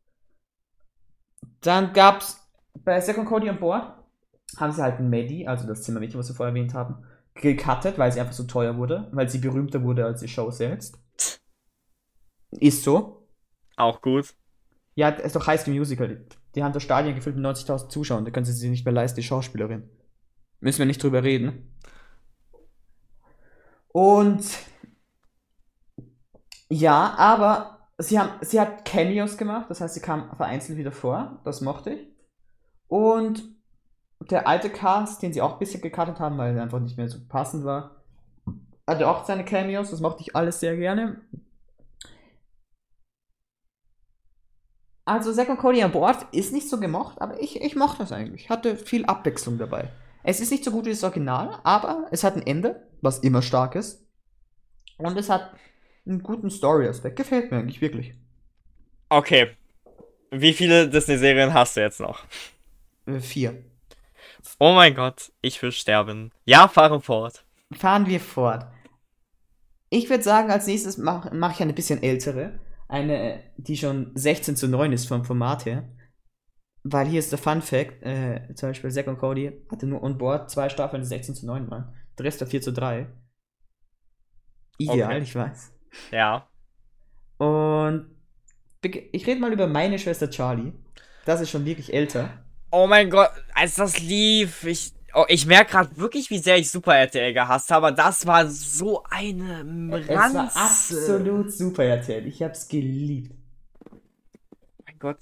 [1.60, 2.42] Dann gab's
[2.86, 4.05] bei Second Cody on Board
[4.58, 7.04] haben sie halt ein Maddie, also das Zimmermädchen, was wir vorher erwähnt haben,
[7.34, 10.98] gecuttet, weil sie einfach so teuer wurde, weil sie berühmter wurde als die Show selbst.
[12.52, 13.28] Ist so.
[13.76, 14.34] Auch gut.
[14.96, 16.08] Ja, es ist doch High School Musical.
[16.08, 18.94] Die, die haben das Stadion gefüllt mit 90.000 Zuschauern, da können sie sich nicht mehr
[18.94, 19.90] leisten, die Schauspielerin.
[20.62, 21.76] Müssen wir nicht drüber reden.
[23.90, 24.46] Und
[26.70, 31.42] ja, aber sie, haben, sie hat Cameos gemacht, das heißt, sie kam vereinzelt wieder vor,
[31.44, 32.08] das mochte ich.
[32.88, 33.55] Und
[34.20, 37.10] der alte Cast, den sie auch ein bisschen gecuttet haben, weil er einfach nicht mehr
[37.10, 38.04] so passend war,
[38.88, 41.22] hatte auch seine Cameos, das mochte ich alles sehr gerne.
[45.06, 48.12] Also Zack und Cody an Bord ist nicht so gemocht, aber ich, ich mochte das
[48.12, 48.50] eigentlich.
[48.50, 49.90] Hatte viel Abwechslung dabei.
[50.24, 53.44] Es ist nicht so gut wie das Original, aber es hat ein Ende, was immer
[53.44, 54.04] stark ist.
[54.98, 55.52] Und es hat
[56.08, 57.18] einen guten Story-Aspekt.
[57.18, 58.16] Gefällt mir eigentlich wirklich.
[59.10, 59.52] Okay.
[60.32, 62.24] Wie viele Disney-Serien hast du jetzt noch?
[63.06, 63.64] Äh, vier.
[64.60, 66.32] Oh mein Gott, ich will sterben.
[66.46, 67.46] Ja, fahre fort.
[67.74, 68.68] Fahren wir fort.
[69.90, 72.60] Ich würde sagen, als nächstes mache mach ich eine bisschen ältere.
[72.88, 75.90] Eine, die schon 16 zu 9 ist vom Format her.
[76.84, 80.18] Weil hier ist der Fun Fact, äh, zum Beispiel Zack und Cody hatte nur on
[80.18, 81.96] board zwei Staffeln, die 16 zu 9 waren.
[82.18, 83.08] Der Rest war 4 zu 3.
[84.78, 85.22] Ideal, Okay.
[85.24, 85.72] ich weiß.
[86.12, 86.48] Ja.
[87.38, 88.12] Und
[88.84, 90.74] ich rede mal über meine Schwester Charlie.
[91.26, 92.45] Das ist schon wirklich älter.
[92.78, 96.70] Oh mein Gott, als das lief, ich, oh, ich merke gerade wirklich, wie sehr ich
[96.70, 97.94] Super RTL gehasst habe.
[97.94, 100.38] Das war so eine Es Ranze.
[100.38, 102.26] war absolut super erzählt.
[102.26, 103.34] Ich hab's geliebt.
[104.86, 105.20] mein Gott.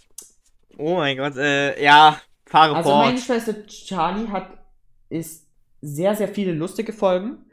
[0.79, 4.47] Oh mein Gott, äh, ja, fahre Also meine Schwester Charlie hat
[5.09, 5.47] ist
[5.79, 7.45] sehr, sehr viele lustige Folgen.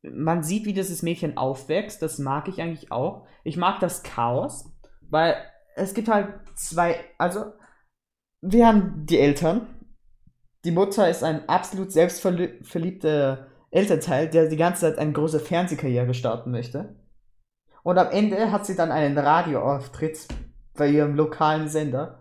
[0.00, 2.00] Man sieht, wie dieses Mädchen aufwächst.
[2.00, 3.26] Das mag ich eigentlich auch.
[3.42, 4.72] Ich mag das Chaos,
[5.10, 5.36] weil
[5.76, 7.04] es gibt halt zwei.
[7.18, 7.52] Also,
[8.44, 9.66] wir haben die Eltern.
[10.64, 16.50] Die Mutter ist ein absolut selbstverliebter Elternteil, der die ganze Zeit eine große Fernsehkarriere starten
[16.50, 16.94] möchte.
[17.82, 20.28] Und am Ende hat sie dann einen Radioauftritt
[20.74, 22.20] bei ihrem lokalen Sender.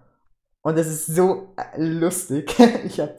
[0.61, 2.57] Und es ist so äh, lustig.
[2.85, 3.17] ich hab,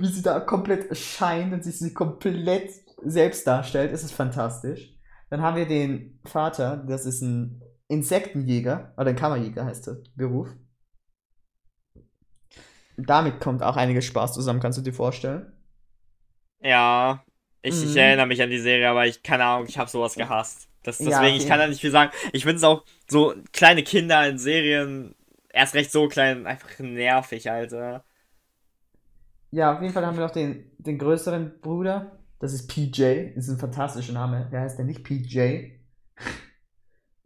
[0.00, 2.70] wie sie da komplett scheint und sich komplett
[3.02, 3.92] selbst darstellt.
[3.92, 4.94] Es ist fantastisch.
[5.30, 10.48] Dann haben wir den Vater, das ist ein Insektenjäger, oder ein Kammerjäger heißt der Beruf.
[12.96, 15.52] Damit kommt auch einiges Spaß zusammen, kannst du dir vorstellen.
[16.60, 17.24] Ja,
[17.62, 17.96] ich, ich Mhm.
[17.96, 20.68] erinnere mich an die Serie, aber ich, keine Ahnung, ich habe sowas gehasst.
[20.82, 21.46] Das, Ja, deswegen, ich okay.
[21.46, 22.12] kann da nicht viel sagen.
[22.32, 25.14] Ich finde es auch so kleine Kinder in Serien,
[25.50, 28.04] erst recht so klein, einfach nervig, Alter.
[29.50, 32.18] Ja, auf jeden Fall haben wir noch den, den größeren Bruder.
[32.40, 33.32] Das ist PJ.
[33.34, 34.48] Das ist ein fantastischer Name.
[34.52, 35.70] Der heißt ja nicht PJ.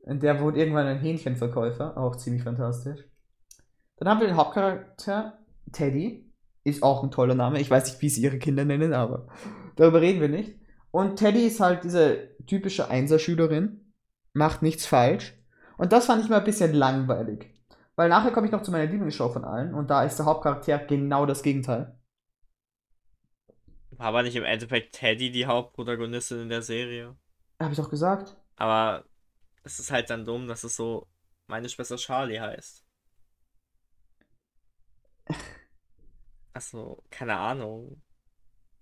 [0.03, 1.97] Und der wurde irgendwann ein Hähnchenverkäufer.
[1.97, 3.01] Auch ziemlich fantastisch.
[3.99, 5.39] Dann haben wir den Hauptcharakter,
[5.73, 6.25] Teddy.
[6.65, 7.61] Ist auch ein toller Name.
[7.61, 9.29] Ich weiß nicht, wie sie ihre Kinder nennen, aber
[9.77, 10.59] darüber reden wir nicht.
[10.91, 13.93] Und Teddy ist halt diese typische Einserschülerin.
[14.35, 15.35] Macht nichts falsch.
[15.79, 17.55] Und das fand ich mal ein bisschen langweilig.
[17.97, 19.75] Weil nachher komme ich noch zu meiner Lieblingsshow von allen.
[19.75, 21.99] Und da ist der Hauptcharakter genau das Gegenteil.
[23.93, 27.17] War aber nicht im Endeffekt Teddy die Hauptprotagonistin in der Serie.
[27.61, 28.37] Habe ich doch gesagt.
[28.57, 29.05] Aber
[29.65, 31.09] es ist halt dann dumm, dass es so
[31.49, 32.85] meine Schwester Charlie heißt.
[36.59, 38.03] Achso, keine Ahnung.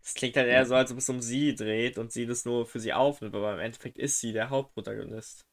[0.03, 2.65] Es klingt halt eher so, als ob es um sie dreht und sie das nur
[2.65, 5.45] für sie aufnimmt, aber im Endeffekt ist sie der Hauptprotagonist.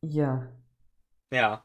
[0.00, 0.48] Ja.
[1.30, 1.62] Ja.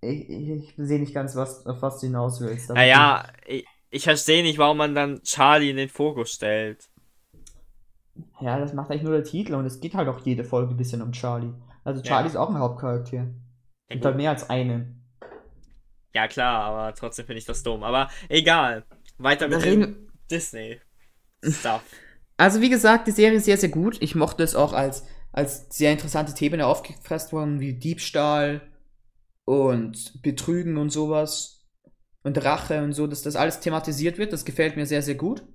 [0.00, 2.70] Ich, ich, ich sehe nicht ganz, was, auf was du hinaus willst.
[2.70, 6.88] Naja, ich, ich verstehe nicht, warum man dann Charlie in den Fokus stellt.
[8.40, 10.76] Ja, das macht eigentlich nur der Titel und es geht halt auch jede Folge ein
[10.76, 11.52] bisschen um Charlie.
[11.82, 12.30] Also Charlie Ja.
[12.30, 13.16] ist auch ein Hauptcharakter.
[13.16, 13.26] Ja,
[13.88, 14.94] Gibt halt mehr als einen.
[16.14, 17.82] ja klar, aber trotzdem finde ich das dumm.
[17.84, 18.84] Aber egal.
[19.18, 21.82] Weiter mit dem Disney-Stuff.
[22.40, 23.96] Also wie gesagt, die Serie ist sehr, sehr gut.
[24.00, 28.60] Ich mochte es auch als, als sehr interessante Themen aufgefasst worden, wie Diebstahl
[29.44, 31.66] und Betrügen und sowas.
[32.22, 34.32] Und Rache und so, dass das alles thematisiert wird.
[34.32, 35.48] Das gefällt mir sehr, sehr gut.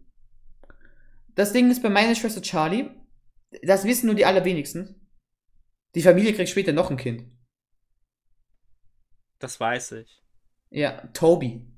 [1.35, 2.89] Das Ding ist bei meiner Schwester Charlie,
[3.61, 5.07] das wissen nur die allerwenigsten.
[5.95, 7.31] Die Familie kriegt später noch ein Kind.
[9.39, 10.21] Das weiß ich.
[10.69, 11.72] Ja, Toby.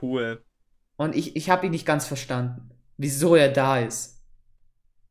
[0.00, 0.44] Cool.
[0.96, 4.22] Und ich, ich habe ihn nicht ganz verstanden, wieso er da ist.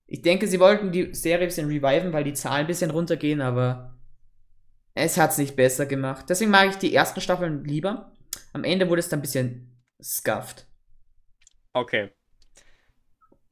[0.08, 3.42] Ich denke, sie wollten die Serie ein bisschen reviven, weil die Zahlen ein bisschen runtergehen,
[3.42, 3.98] aber
[4.96, 6.26] es hat's nicht besser gemacht.
[6.30, 8.12] Deswegen mag ich die ersten Staffeln lieber.
[8.54, 10.68] Am Ende wurde es dann ein bisschen scuffed.
[11.74, 12.10] Okay.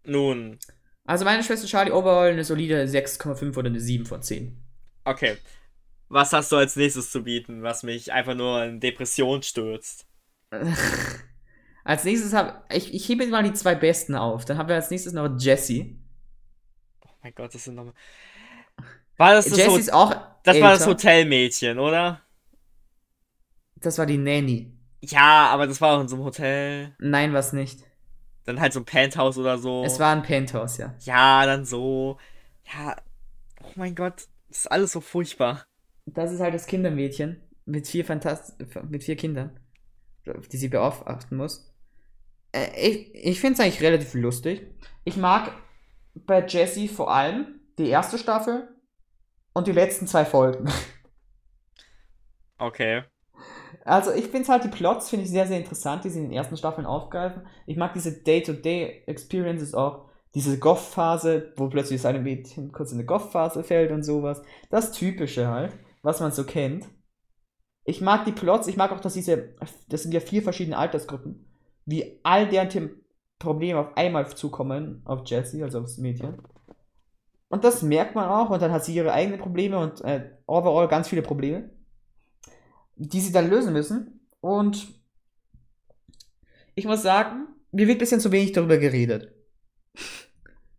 [0.06, 0.60] Nun,
[1.06, 4.64] Also meine Schwester Charlie overall eine solide 6,5 oder eine 7 von 10.
[5.06, 5.38] okay.
[6.10, 10.08] Was hast du als nächstes zu bieten, was mich einfach nur in Depression stürzt?
[11.88, 14.44] als nächstes habe ich, ich hebe mal die zwei besten auf.
[14.44, 15.98] Dann haben wir als nächstes noch Jessie.
[17.06, 17.94] Oh mein Gott, das sind nochmal.
[19.16, 20.92] War das das, Ho ist auch das war das älter.
[20.92, 22.22] Hotelmädchen, oder?
[23.78, 24.74] Das war die Nanny.
[25.00, 26.94] Ja, aber das war auch in so einem Hotel.
[27.00, 27.80] Nein, was nicht.
[28.44, 29.86] Dann halt so ein Penthouse oder so.
[29.86, 30.94] Es war ein Penthouse, ja.
[31.00, 32.18] Ja, dann so.
[32.66, 32.98] Ja.
[33.64, 35.66] Oh mein Gott, das ist alles so furchtbar.
[36.06, 38.56] Das ist halt das Kindermädchen mit vier Fantast
[38.90, 39.58] mit vier Kindern,
[40.52, 41.67] die sie beauftragen muss.
[42.52, 44.68] Äh, ich ich finde es eigentlich relativ lustig.
[45.04, 45.52] Ich mag
[46.14, 48.68] bei Jessie vor allem die erste Staffel
[49.54, 50.70] und die letzten zwei Folgen.
[52.60, 53.04] Okay.
[53.86, 56.34] Also ich finde halt die Plots finde ich sehr sehr interessant, die sie in den
[56.34, 57.46] ersten Staffeln aufgreifen.
[57.66, 60.08] Ich mag diese Day-to-Day-Experiences auch.
[60.36, 64.42] Diese Goth-Phase, wo plötzlich das eine Mädchen kurz in eine Goth-Phase fällt und sowas.
[64.70, 66.88] Das Typische halt, was man so kennt.
[67.86, 69.56] Ich mag die Plots, ich mag auch, dass diese,
[69.88, 71.47] das sind ja vier verschiedene Altersgruppen,
[71.88, 73.02] wie all deren Them-
[73.40, 76.42] Probleme auf einmal zukommen auf Jessie, also aufs Mädchen.
[77.50, 80.88] Und das merkt man auch, und dann hat sie ihre eigenen Probleme und äh, overall
[80.88, 81.70] ganz viele Probleme,
[82.96, 84.28] die sie dann lösen müssen.
[84.42, 85.00] Und
[86.76, 89.34] ich muss sagen, mir wird ein bisschen zu wenig darüber geredet.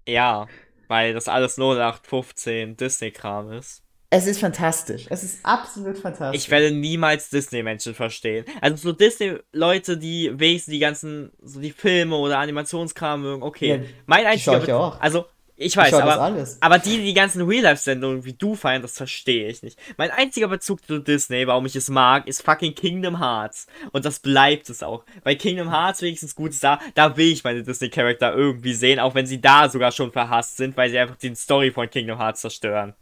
[0.06, 0.46] Ja,
[0.88, 3.84] weil das alles 0815 Disney-Kram ist.
[4.10, 5.04] Es ist fantastisch.
[5.10, 6.42] Es ist absolut fantastisch.
[6.42, 8.46] Ich werde niemals Disney-Menschen verstehen.
[8.62, 13.68] Also so Disney-Leute, die wenigstens die ganzen, so die Filme oder Animationskram mögen, okay.
[13.68, 15.00] Ja, mein einziger, ich ja auch.
[15.00, 15.26] also
[15.56, 16.56] ich Ich weiß, das aber, alles.
[16.62, 19.78] aber die, die die ganzen Real-Life-Sendungen wie du feiern, das verstehe ich nicht.
[19.98, 23.66] Mein einziger Bezug zu Disney, warum ich es mag, ist fucking Kingdom Hearts.
[23.92, 25.04] Und das bleibt es auch.
[25.24, 29.14] Bei Kingdom Hearts wenigstens gut ist da, da will ich meine Disney-Charakter irgendwie sehen, auch
[29.14, 32.40] wenn sie da sogar schon verhasst sind, weil sie einfach die Story von Kingdom Hearts
[32.40, 32.94] zerstören.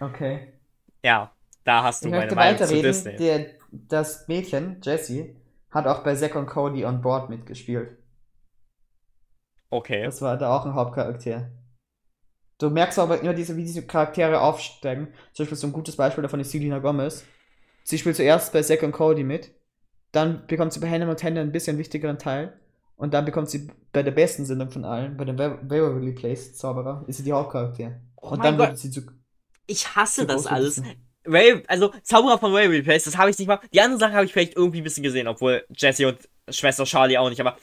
[0.00, 0.52] Okay.
[1.02, 1.32] Ja,
[1.64, 2.82] da hast du Ich meine möchte Meinung zu weiterreden.
[2.82, 3.16] Disney.
[3.16, 5.36] Der, das Mädchen, Jessie,
[5.70, 7.98] hat auch bei Zack und Cody on Board mitgespielt.
[9.70, 10.04] Okay.
[10.04, 11.50] Das war da auch ein Hauptcharakter.
[12.58, 15.08] Du merkst aber immer, diese, wie diese Charaktere aufsteigen.
[15.32, 17.24] Zum Beispiel so ein gutes Beispiel davon ist Selena Gomez.
[17.82, 19.50] Sie spielt zuerst bei Zack und Cody mit.
[20.12, 22.58] Dann bekommt sie bei Hannah Montana einen bisschen wichtigeren Teil.
[22.96, 26.54] Und dann bekommt sie bei der besten Sendung von allen, bei dem Wa- Waverly Place
[26.56, 28.00] Zauberer, ist sie die Hauptcharakter.
[28.16, 28.68] Oh und dann Gott.
[28.68, 29.02] wird sie zu.
[29.66, 30.82] Ich hasse das alles.
[31.26, 33.58] Ray, also Zauberer von Waverly Place, das habe ich nicht mal.
[33.72, 36.18] Die anderen Sachen habe ich vielleicht irgendwie ein bisschen gesehen, obwohl Jessie und
[36.50, 37.40] Schwester Charlie auch nicht.
[37.40, 37.56] Aber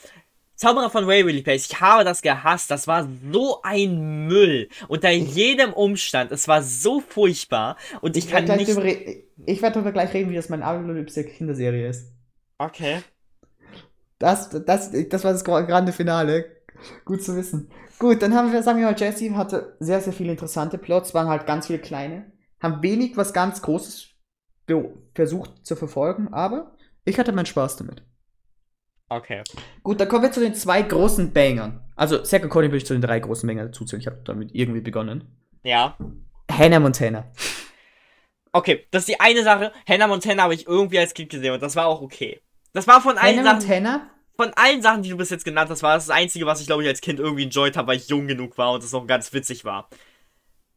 [0.56, 2.70] Zauberer von Waverly Place, ich habe das gehasst.
[2.70, 4.68] Das war so ein Müll.
[4.88, 6.32] Unter jedem Umstand.
[6.32, 7.76] Es war so furchtbar.
[8.00, 9.24] Und ich, Ich kann werde nicht.
[9.46, 12.12] ich werd darüber gleich reden, wie das meine allerliebste Kinderserie ist.
[12.58, 13.02] Okay.
[14.18, 16.46] Das, das, das war das gra- grande Finale.
[17.04, 17.70] Gut zu wissen.
[18.02, 21.28] Gut, dann haben wir, sagen wir mal, Jesse hatte sehr, sehr viele interessante Plots, waren
[21.28, 24.08] halt ganz viele kleine, haben wenig was ganz Großes
[25.14, 28.02] versucht zu verfolgen, aber ich hatte meinen Spaß damit.
[29.08, 29.44] Okay.
[29.84, 31.80] Gut, dann kommen wir zu den zwei großen Bangern.
[31.94, 34.00] Also, Second Cody würde ich zu den drei großen Bangern dazuzählen.
[34.00, 35.38] Ich habe damit irgendwie begonnen.
[35.62, 35.96] Ja.
[36.50, 37.30] Hannah Montana.
[38.50, 39.70] Okay, das ist die eine Sache.
[39.88, 42.40] Hannah Montana habe ich irgendwie als Kind gesehen und das war auch okay.
[42.72, 43.68] Das war von allen Hannah Sachen.
[43.68, 44.10] Montana?
[44.36, 46.66] Von allen Sachen, die du bis jetzt genannt hast, war das das Einzige, was ich,
[46.66, 49.06] glaube ich, als Kind irgendwie enjoyed habe, weil ich jung genug war und es noch
[49.06, 49.88] ganz witzig war.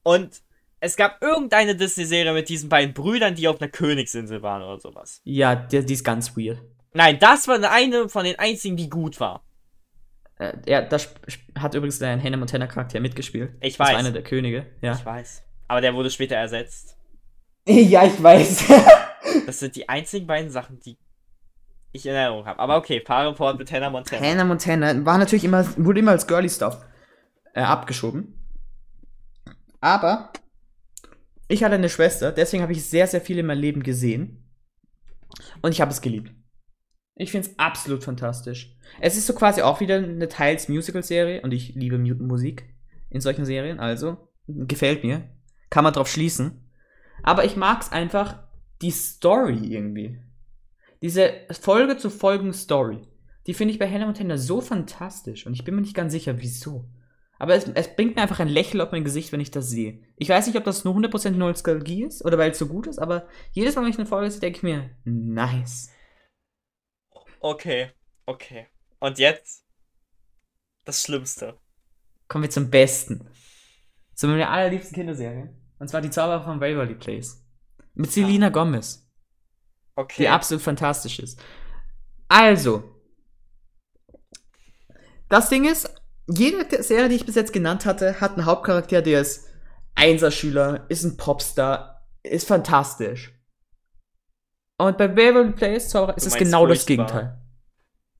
[0.03, 0.41] Und
[0.80, 5.22] es gab irgendeine Disney-Serie mit diesen beiden Brüdern, die auf einer Königsinsel waren oder sowas.
[5.23, 6.61] Ja, die, die ist ganz weird.
[6.94, 9.44] Nein, das war eine von den einzigen, die gut war.
[10.38, 10.53] Äh,
[10.90, 13.53] da sp- sp- hat übrigens ein Hannah Montana Charakter mitgespielt.
[13.61, 13.94] Ich Das weiß.
[13.94, 14.94] war einer der Könige, ja.
[14.94, 15.44] Ich weiß.
[15.69, 16.98] Aber der wurde später ersetzt.
[17.68, 18.65] Ja, ich weiß.
[19.48, 20.98] Das sind die einzigen beiden Sachen, die.
[21.96, 22.60] Ich in Erinnerung habe.
[22.60, 24.26] Aber okay, fahre fort mit Hannah Montana.
[24.26, 26.86] Hannah Montana war natürlich immer, wurde immer als Girly Stuff
[27.54, 28.34] äh, abgeschoben.
[29.82, 30.32] Aber
[31.48, 34.44] ich hatte eine Schwester, deswegen habe ich sehr, sehr viel in meinem Leben gesehen.
[35.62, 36.32] Und ich habe es geliebt.
[37.16, 38.76] Ich finde es absolut fantastisch.
[39.00, 42.66] Es ist so quasi auch wieder eine teils Musical-Serie und ich liebe Mu Musik
[43.10, 45.30] in solchen Serien, also gefällt mir.
[45.70, 46.70] Kann man drauf schließen.
[47.24, 48.44] Aber ich mag es einfach,
[48.82, 50.20] die Story irgendwie.
[51.02, 53.02] Diese Folge zu Folgen Story.
[53.48, 56.42] Die finde ich bei Hannah Montana so fantastisch und ich bin mir nicht ganz sicher,
[56.42, 56.86] wieso.
[57.38, 60.02] Aber es, es bringt mir einfach ein Lächeln auf mein Gesicht, wenn ich das sehe.
[60.16, 62.98] Ich weiß nicht, ob das nur 100% Nostalgie ist oder weil es so gut ist,
[62.98, 65.92] aber jedes Mal, wenn ich eine Folge sehe, denke ich mir, nice.
[67.40, 67.92] Okay,
[68.26, 68.68] okay.
[69.00, 69.66] Und jetzt
[70.86, 71.60] das Schlimmste.
[72.28, 73.30] Kommen wir zum Besten.
[74.14, 75.54] Zu meiner allerliebsten Kinderserie.
[75.78, 77.46] Und zwar die Zauberer von Waverly Place.
[77.94, 79.05] Mit Selena Gomez.
[79.96, 80.24] Okay.
[80.24, 81.40] Die absolut fantastisch ist.
[82.28, 82.84] Also.
[85.30, 85.90] Das Ding ist,
[86.28, 89.48] jede Serie, die ich bis jetzt genannt hatte, hat einen Hauptcharakter, der ist
[89.96, 93.34] Einserschüler, ist ein Popstar, ist fantastisch.
[94.78, 97.06] Und bei Waverly Place Zauberer ist es genau das furchtbar.
[97.08, 97.42] Gegenteil.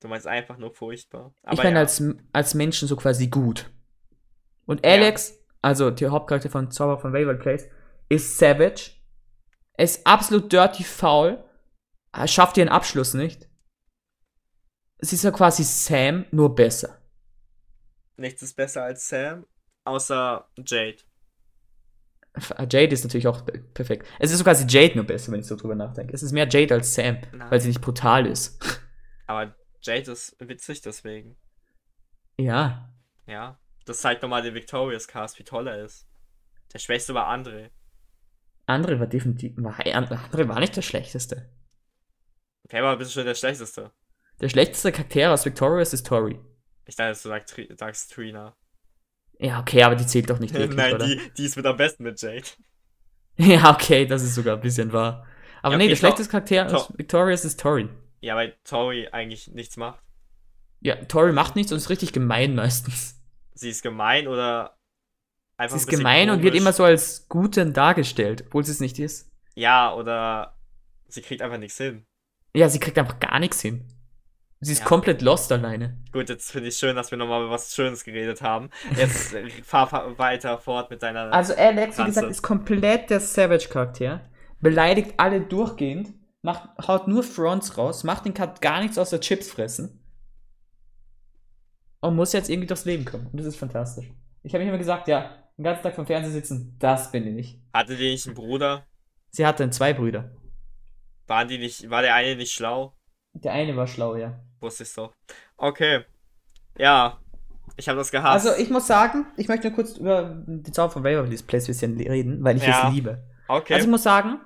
[0.00, 1.34] Du meinst einfach nur furchtbar.
[1.50, 1.80] ich meine ja.
[1.80, 3.70] als, als Menschen so quasi gut.
[4.64, 4.92] Und Ja.
[4.92, 7.68] Alex, also der Hauptcharakter von Zauberer von Waverly Place,
[8.08, 8.92] ist savage.
[9.74, 11.44] Er ist absolut dirty faul.
[12.16, 13.48] Er schafft ihren Abschluss nicht.
[14.98, 17.02] Sie ist ja quasi Sam, nur besser.
[18.16, 19.46] Nichts ist besser als Sam,
[19.84, 20.98] außer Jade.
[22.58, 24.06] Jade ist natürlich auch pe- perfekt.
[24.18, 26.12] Es ist so quasi Jade nur besser, wenn ich so drüber nachdenke.
[26.14, 27.50] Es ist mehr Jade als Sam, Nein.
[27.50, 28.58] weil sie nicht brutal ist.
[29.26, 31.36] Aber Jade ist witzig deswegen.
[32.38, 32.92] ja.
[33.26, 33.58] Ja.
[33.86, 36.08] Das zeigt nochmal den Victorious Cast, wie toll er ist.
[36.72, 37.70] Der Schwächste war André.
[38.66, 39.52] Andere war definitiv.
[39.58, 41.48] War, andere war nicht der schlechteste.
[42.68, 43.90] Wer war ein bisschen schon der Schlechteste?
[44.40, 46.38] Der schlechteste Charakter aus Victorious ist Tori.
[46.86, 48.54] Ich dachte, du sagst, sagst Trina.
[49.38, 51.06] Ja, okay, aber die zählt doch nicht wirklich, Nein, oder?
[51.06, 52.46] die, die ist mit am besten mit Jade.
[53.38, 55.26] Ja, okay, das ist sogar ein bisschen wahr.
[55.60, 57.88] Aber Ja, nee, okay, der Tor- schlechteste Charakter aus Tor- Victorious ist Tori.
[58.20, 60.00] Ja, weil Tori eigentlich nichts macht.
[60.80, 63.20] Ja, Tori macht nichts und ist richtig gemein meistens.
[63.52, 64.78] Sie ist gemein oder
[65.58, 66.62] einfach Sie ein ist bisschen gemein und wird komisch.
[66.62, 69.30] immer so als Guten dargestellt, obwohl sie es nicht ist.
[69.54, 70.56] Ja, oder
[71.08, 72.06] sie kriegt einfach nichts hin.
[72.56, 73.84] Ja, sie kriegt einfach gar nichts hin.
[74.60, 74.84] Sie ist Ja.
[74.86, 75.98] komplett lost alleine.
[76.12, 78.70] Gut, jetzt finde ich schön, dass wir nochmal über was Schönes geredet haben.
[78.96, 81.30] Jetzt fahr, fahr weiter fort mit deiner.
[81.32, 84.22] Also Alex, wie gesagt, ist komplett der Savage-Charakter.
[84.60, 89.50] Beleidigt alle durchgehend, macht, haut nur Fronts raus, macht den Cut gar nichts außer Chips
[89.50, 90.02] fressen.
[92.00, 93.26] Und muss jetzt irgendwie durchs Leben kommen.
[93.26, 94.06] Und das ist fantastisch.
[94.42, 97.60] Ich habe mir immer gesagt, ja, den ganzen Tag vom Fernseher sitzen, das bin ich.
[97.74, 98.86] Hatte die nicht einen Bruder?
[99.30, 100.30] Sie hatte zwei Brüder.
[101.26, 102.94] Waren die nicht, war der eine nicht schlau?
[103.34, 104.38] Der eine war schlau, ja.
[104.60, 105.12] Wusste ich so.
[105.56, 106.04] Okay.
[106.78, 107.20] Ja.
[107.76, 108.46] Ich habe das gehasst.
[108.46, 111.66] Also ich muss sagen, ich möchte nur kurz über die Zauber von Waverly Place ein
[111.68, 112.88] bisschen reden, weil ich Ja.
[112.88, 113.22] es liebe.
[113.48, 113.74] okay.
[113.74, 114.40] Also ich muss sagen,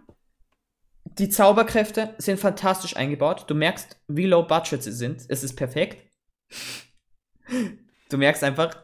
[1.04, 3.44] die Zauberkräfte sind fantastisch eingebaut.
[3.48, 5.22] Du merkst, wie low budget sie sind.
[5.28, 6.10] Es ist perfekt.
[8.08, 8.76] Du merkst einfach,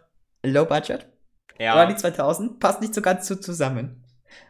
[0.42, 1.06] low budget.
[1.58, 1.74] ja.
[1.76, 4.04] Early 2000 passt nicht so ganz so zusammen.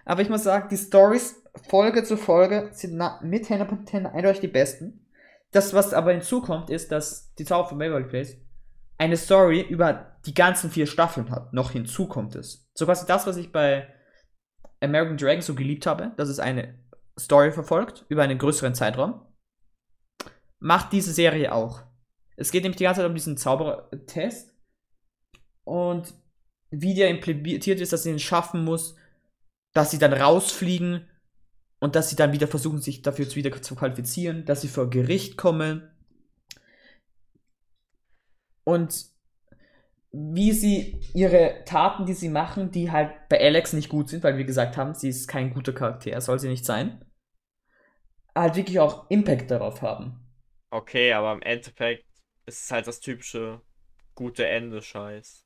[0.05, 4.49] Aber ich muss sagen, die Stories Folge zu Folge sind mit Hannah Montana eindeutig die
[4.49, 5.07] besten.
[5.53, 8.37] Das, was aber hinzukommt, ist, dass die Zauber von Waverly Place
[8.99, 11.53] eine Story über die ganzen vier Staffeln hat.
[11.53, 12.69] Noch hinzukommt es.
[12.75, 13.89] So quasi das, was ich bei
[14.81, 16.79] American Dragon so geliebt habe, dass es eine
[17.19, 19.23] Story verfolgt über einen größeren Zeitraum,
[20.59, 21.83] macht diese Serie auch.
[22.37, 24.55] Es geht nämlich die ganze Zeit um diesen Zaubertest
[25.65, 26.13] und
[26.71, 28.97] wie der implementiert ist, dass sie ihn schaffen muss,
[29.73, 31.09] dass sie dann rausfliegen
[31.87, 34.91] und dass sie dann wieder versuchen, sich dafür zu- wieder zu qualifizieren, dass sie vor
[34.91, 35.89] Gericht kommen
[38.65, 39.07] und
[40.13, 44.37] wie sie ihre Taten, die sie machen, die halt bei Alex nicht gut sind, weil
[44.39, 47.05] wir gesagt haben, sie ist kein guter Charakter, soll sie nicht sein,
[48.37, 50.21] halt wirklich auch Impact darauf haben.
[50.71, 52.07] Okay, aber im Endeffekt
[52.47, 53.63] ist es halt das typische
[54.15, 55.45] gute Ende-Scheiß.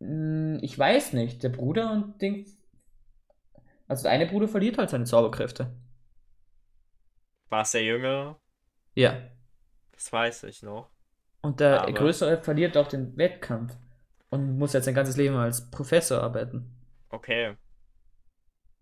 [0.00, 2.44] Hm, Ich weiß nicht, der Bruder und Ding.
[3.90, 5.74] Also der eine Bruder verliert halt seine Zauberkräfte.
[7.48, 8.38] War es der Jüngere?
[8.94, 9.20] Ja.
[9.92, 10.88] Das weiß ich noch.
[11.42, 13.74] Und der Aber- Größere verliert auch den Wettkampf.
[14.30, 16.70] Und muss jetzt sein ganzes Leben als Professor arbeiten.
[17.08, 17.56] Okay.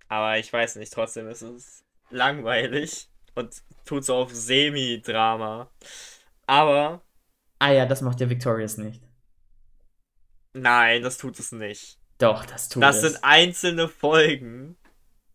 [0.08, 5.70] Aber ich weiß nicht, trotzdem ist es langweilig und tut so auf Semi-Drama.
[6.46, 7.00] Aber
[7.60, 9.02] Ah ja, das macht der Victorious nicht.
[10.52, 11.98] nein, das tut es nicht.
[12.18, 13.12] Doch, das tut Das es.
[13.12, 14.76] sind einzelne Folgen,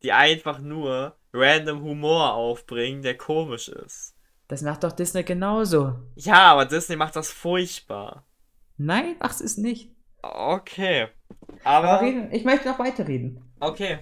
[0.04, 4.16] die einfach nur random Humor aufbringen, der komisch ist.
[4.48, 5.96] Das macht doch Disney genauso.
[6.16, 8.26] Ja, aber Disney macht das furchtbar.
[8.78, 9.92] Nein, macht es nicht.
[10.22, 11.10] Okay.
[11.64, 12.02] Aber Aber.
[12.02, 13.42] reden, ich möchte noch weiterreden.
[13.60, 14.00] Okay.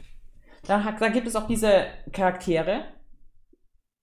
[0.66, 2.86] Dann, hat- dann gibt es auch diese Charaktere,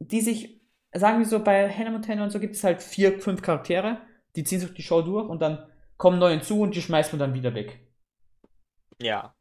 [0.00, 0.60] die sich,
[0.92, 4.00] sagen wir so, bei Hannah Montana und so gibt es halt vier, fünf Charaktere,
[4.36, 5.66] die ziehen sich die Show durch und dann
[5.96, 7.80] kommen neue hinzu und die schmeißt man dann wieder weg.
[8.98, 9.34] Ja.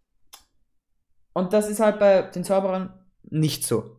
[1.38, 3.96] Und das ist halt bei den Zauberern nicht so.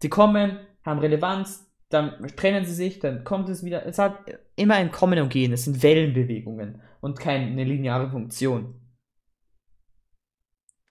[0.00, 3.84] Die kommen, haben Relevanz, dann trennen sie sich, dann kommt es wieder.
[3.84, 4.20] Es hat
[4.54, 8.80] immer ein Kommen und Gehen, es sind Wellenbewegungen und keine lineare Funktion.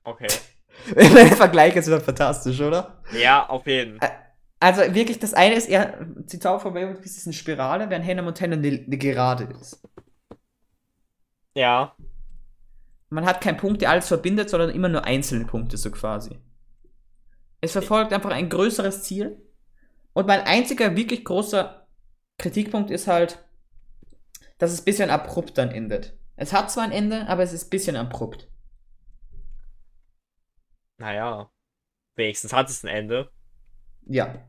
[0.04, 0.28] Okay.
[0.94, 3.02] Der Vergleich ist wieder fantastisch, oder?
[3.18, 3.98] Ja, auf jeden.
[4.60, 8.24] Also wirklich, das eine ist eher, die Zauber von Wayward ist eine Spirale, während Hannah
[8.24, 9.82] Montana eine, eine Gerade ist.
[11.56, 11.96] Ja.
[13.12, 16.40] Man hat keinen Punkt, der alles verbindet, sondern immer nur einzelne Punkte, so quasi.
[17.60, 19.38] Es verfolgt einfach ein größeres Ziel.
[20.14, 21.88] Und mein einziger wirklich großer
[22.38, 23.44] Kritikpunkt ist halt,
[24.58, 26.18] dass es ein bisschen abrupt dann endet.
[26.38, 28.48] Es hat zwar ein Ende, aber es ist ein bisschen abrupt.
[30.98, 31.52] Naja.
[32.16, 33.30] Wenigstens hat es ein Ende.
[34.06, 34.48] Ja.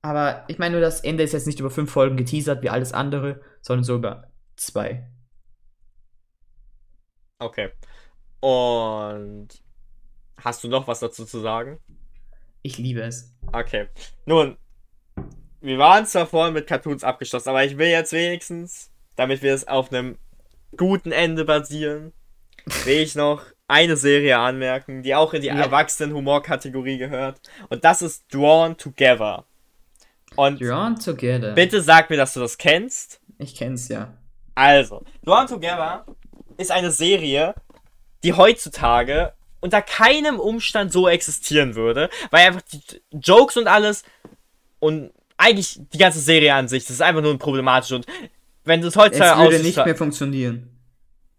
[0.00, 2.92] Aber ich meine nur, das Ende ist jetzt nicht über fünf Folgen geteasert wie alles
[2.92, 5.10] andere, sondern so über zwei.
[7.38, 7.70] Okay.
[8.40, 9.48] Und.
[10.42, 11.78] Hast du noch was dazu zu sagen?
[12.62, 13.32] Ich liebe es.
[13.52, 13.88] Okay.
[14.26, 14.56] Nun,
[15.60, 19.66] wir waren zwar vorhin mit Cartoons abgeschlossen, aber ich will jetzt wenigstens, damit wir es
[19.66, 20.18] auf einem
[20.76, 22.12] guten Ende basieren,
[22.84, 25.54] will ich noch eine Serie anmerken, die auch in die Ja.
[25.56, 27.40] Erwachsenen-Humor-Kategorie gehört.
[27.70, 29.46] Und das ist Drawn Together.
[30.36, 31.54] Und Drawn Together.
[31.54, 33.20] bitte sag mir, dass du das kennst.
[33.38, 34.12] Ich kenn's ja.
[34.54, 36.04] Also, Drawn Together
[36.58, 37.54] ist eine Serie,
[38.24, 42.80] die heutzutage unter keinem Umstand so existieren würde, weil einfach die
[43.12, 44.04] Jokes und alles
[44.78, 48.06] und eigentlich die ganze Serie an sich, das ist einfach nur problematisch und
[48.64, 50.70] wenn Es heutzutage würde aussiehst- nicht mehr funktionieren.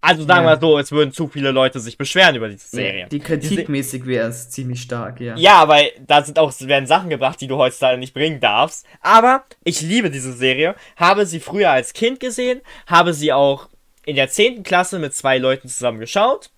[0.01, 0.55] also sagen wir Ja.
[0.55, 3.07] mal so, es würden zu viele Leute sich beschweren über diese Serie.
[3.09, 5.35] Die kritikmäßig wäre es ziemlich stark, ja.
[5.35, 8.85] Ja, aber da sind auch werden Sachen gebracht, die du heutzutage nicht bringen darfst.
[9.01, 13.67] Aber ich liebe diese Serie, habe sie früher als Kind gesehen, habe sie auch
[14.07, 14.63] in der 10.
[14.63, 16.49] Klasse mit zwei Leuten zusammen geschaut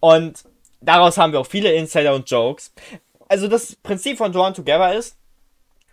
[0.00, 0.44] und
[0.80, 2.72] daraus haben wir auch viele Insider und Jokes.
[3.28, 5.18] Also das Prinzip von Drawn Together ist,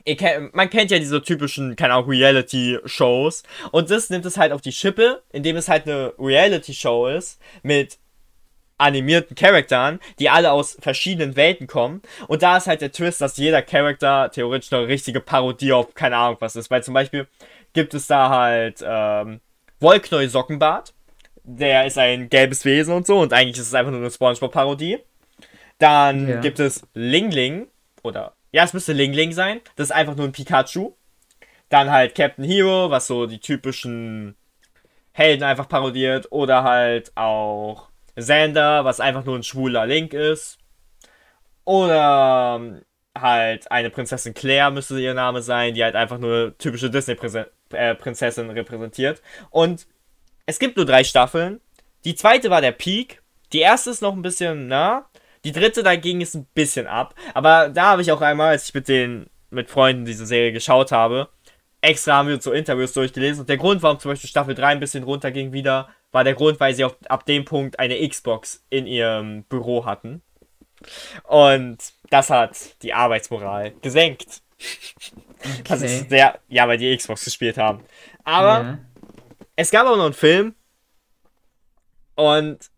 [0.05, 3.43] kennt, man kennt ja diese typischen, keine Ahnung, Reality-Shows
[3.73, 7.97] und das nimmt es halt auf die Schippe, indem es halt eine Reality-Show ist mit
[8.77, 12.01] animierten Charakteren, die alle aus verschiedenen Welten kommen.
[12.27, 16.15] Und da ist halt der Twist, dass jeder Charakter theoretisch eine richtige Parodie auf keine
[16.15, 16.71] Ahnung was ist.
[16.71, 17.27] Weil zum Beispiel
[17.73, 19.41] gibt es da halt ähm,
[19.83, 20.92] Wollknäuel Sockenbart.
[21.43, 23.19] Der ist ein gelbes Wesen und so.
[23.19, 24.99] Und eigentlich ist es einfach nur eine Spongebob-Parodie.
[25.79, 26.39] Dann Ja.
[26.39, 27.67] gibt es Lingling.
[28.01, 29.59] Oder, ja, es müsste Lingling sein.
[29.75, 30.93] Das ist einfach nur ein Pikachu.
[31.69, 34.35] Dann halt Captain Hero, was so die typischen
[35.11, 36.31] Helden einfach parodiert.
[36.31, 40.59] Oder halt auch Xander, was einfach nur ein schwuler Link ist.
[41.65, 42.81] Oder ähm,
[43.17, 48.49] halt eine Prinzessin Claire müsste ihr Name sein, die halt einfach nur eine typische Disney-Prinzessin
[48.49, 49.21] repräsentiert.
[49.49, 49.87] Und
[50.45, 51.61] es gibt nur drei Staffeln.
[52.05, 53.21] Die zweite war der Peak.
[53.53, 55.09] Die erste ist noch ein bisschen, na.
[55.45, 57.15] Die dritte dagegen ist ein bisschen ab.
[57.33, 60.91] Aber da habe ich auch einmal, als ich mit den mit Freunden diese Serie geschaut
[60.91, 61.29] habe,
[61.81, 63.41] extra haben wir uns so Interviews durchgelesen.
[63.41, 66.59] Und der Grund, warum zum Beispiel Staffel 3 ein bisschen runterging wieder, war der Grund,
[66.59, 70.21] weil sie auf, ab dem Punkt eine Xbox in ihrem Büro hatten.
[71.23, 71.77] Und
[72.09, 74.41] das hat die Arbeitsmoral gesenkt.
[75.65, 75.85] Das Okay.
[75.85, 77.83] ist sehr, ja, weil die Xbox gespielt haben.
[78.23, 78.79] Aber ja.
[79.55, 80.55] Es gab auch noch einen Film.
[82.15, 82.69] Und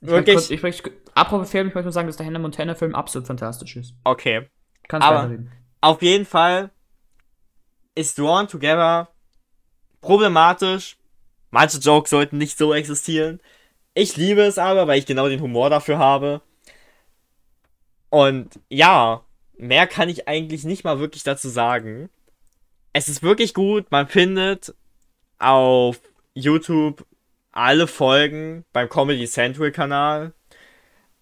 [0.00, 2.74] Ich wirklich- kurz, ich möchte, apropos Film, ich möchte nur sagen, dass der Hannah Montana
[2.74, 3.94] Film absolut fantastisch ist.
[4.04, 4.48] okay.
[4.88, 5.52] Kannst Aber- weiterreden.
[5.80, 6.70] Auf jeden Fall
[7.94, 9.08] ist Drawn Together
[10.00, 10.96] problematisch.
[11.50, 13.40] Manche Jokes sollten nicht so existieren.
[13.94, 16.40] Ich liebe es aber, weil ich genau den Humor dafür habe.
[18.10, 19.24] Und ja,
[19.56, 22.10] mehr kann ich eigentlich nicht mal wirklich dazu sagen.
[22.92, 23.90] Es ist wirklich gut.
[23.90, 24.74] Man findet
[25.38, 26.00] auf
[26.34, 27.06] YouTube
[27.52, 30.34] alle Folgen beim Comedy Central Kanal.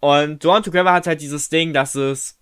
[0.00, 2.38] Und Drawn Together hat halt dieses Ding, dass es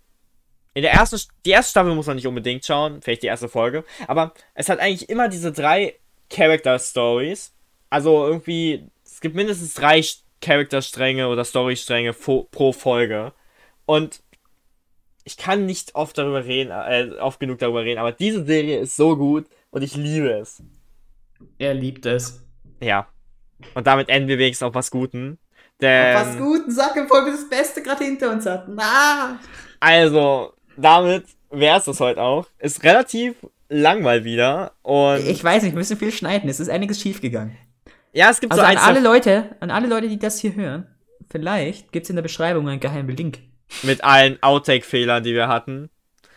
[0.74, 3.84] in der ersten, die erste Staffel muss man nicht unbedingt schauen, vielleicht die erste Folge,
[4.08, 5.96] aber es hat eigentlich immer diese drei
[6.30, 7.54] Character Stories.
[7.90, 10.02] Also irgendwie, es gibt mindestens drei
[10.40, 13.32] Charakterstränge oder Storystränge pro Folge.
[13.84, 14.22] Und
[15.24, 18.96] ich kann nicht oft darüber reden, äh, oft genug darüber reden, aber diese Serie ist
[18.96, 20.62] so gut und ich liebe es.
[21.58, 22.44] Er liebt es.
[22.80, 23.06] Ja.
[23.74, 25.38] Und damit enden wir wenigstens auf was Guten.
[25.80, 28.76] Denn, Was Guten, sag im Folge das Beste gerade hinter uns hatten.
[28.78, 29.38] Ah!
[29.80, 32.46] Also, damit wäre es das heute auch.
[32.58, 33.34] Ist relativ
[33.68, 34.72] lang mal wieder.
[34.82, 36.48] Und Ich weiß nicht, wir müssen viel schneiden.
[36.48, 37.56] Es ist einiges schiefgegangen.
[38.12, 40.86] ja, es gibt Also so an alle Leute, an alle Leute, die das hier hören,
[41.30, 43.40] vielleicht gibt es in der Beschreibung einen geheimen Link.
[43.82, 45.88] mit allen Outtake-Fehlern, die wir hatten.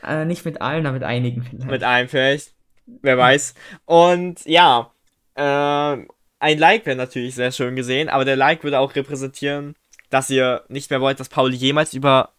[0.03, 1.69] Äh, nicht mit allen, aber mit einigen vielleicht.
[1.69, 2.53] Mit einem vielleicht.
[3.01, 3.53] Wer weiß.
[3.85, 4.91] Und ja,
[5.35, 6.07] ähm,
[6.39, 9.75] ein Like wäre natürlich sehr schön gesehen, aber der Like würde auch repräsentieren,
[10.09, 12.29] dass ihr nicht mehr wollt, dass Pauli jemals über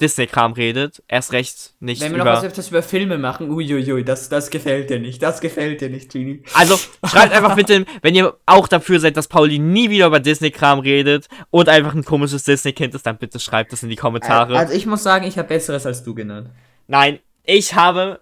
[0.00, 1.02] Disney-Kram redet.
[1.08, 4.90] Erst recht nicht Wenn wir noch was öfters über Filme machen, uiuiui, das, das gefällt
[4.90, 6.42] dir nicht, das gefällt dir nicht, Genie.
[6.54, 6.76] Also
[7.06, 11.28] schreibt einfach bitte, wenn ihr auch dafür seid, dass Pauli nie wieder über Disney-Kram redet
[11.50, 14.58] und einfach ein komisches Disney-Kind ist, dann bitte schreibt das in die Kommentare.
[14.58, 16.50] Also ich muss sagen, ich habe Besseres als du genannt.
[16.88, 18.20] Nein, ich habe.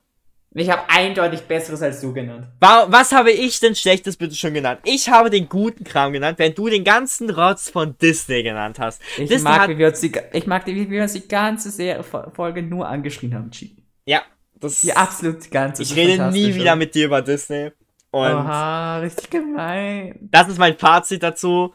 [0.52, 2.48] Ich habe eindeutig Besseres als du genannt.
[2.58, 4.80] wa- Was habe ich denn Schlechtes bitte schon genannt?
[4.84, 9.00] Ich habe den guten Kram genannt, während du den ganzen Rotz von Disney genannt hast.
[9.16, 12.02] Ich Disney mag, wie wir uns die, ich mag, wie wir uns die ganze Serie,
[12.02, 13.84] Folge nur angeschrien haben, Genie.
[14.06, 14.22] Ja,
[14.58, 14.80] das.
[14.80, 15.82] Die absolut ganze.
[15.84, 17.70] ich rede nie wieder mit dir über Disney.
[18.10, 20.18] Und Oha, richtig gemein.
[20.32, 21.72] das ist mein Fazit dazu.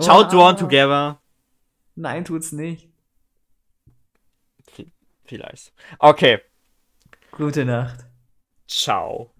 [0.00, 0.32] Schaut.
[0.32, 1.20] Drawn Together.
[1.96, 2.88] Nein, tut's nicht.
[5.24, 5.72] Vielleicht.
[5.98, 6.40] Okay.
[7.36, 8.06] Gute Nacht.
[8.68, 9.33] Ciao.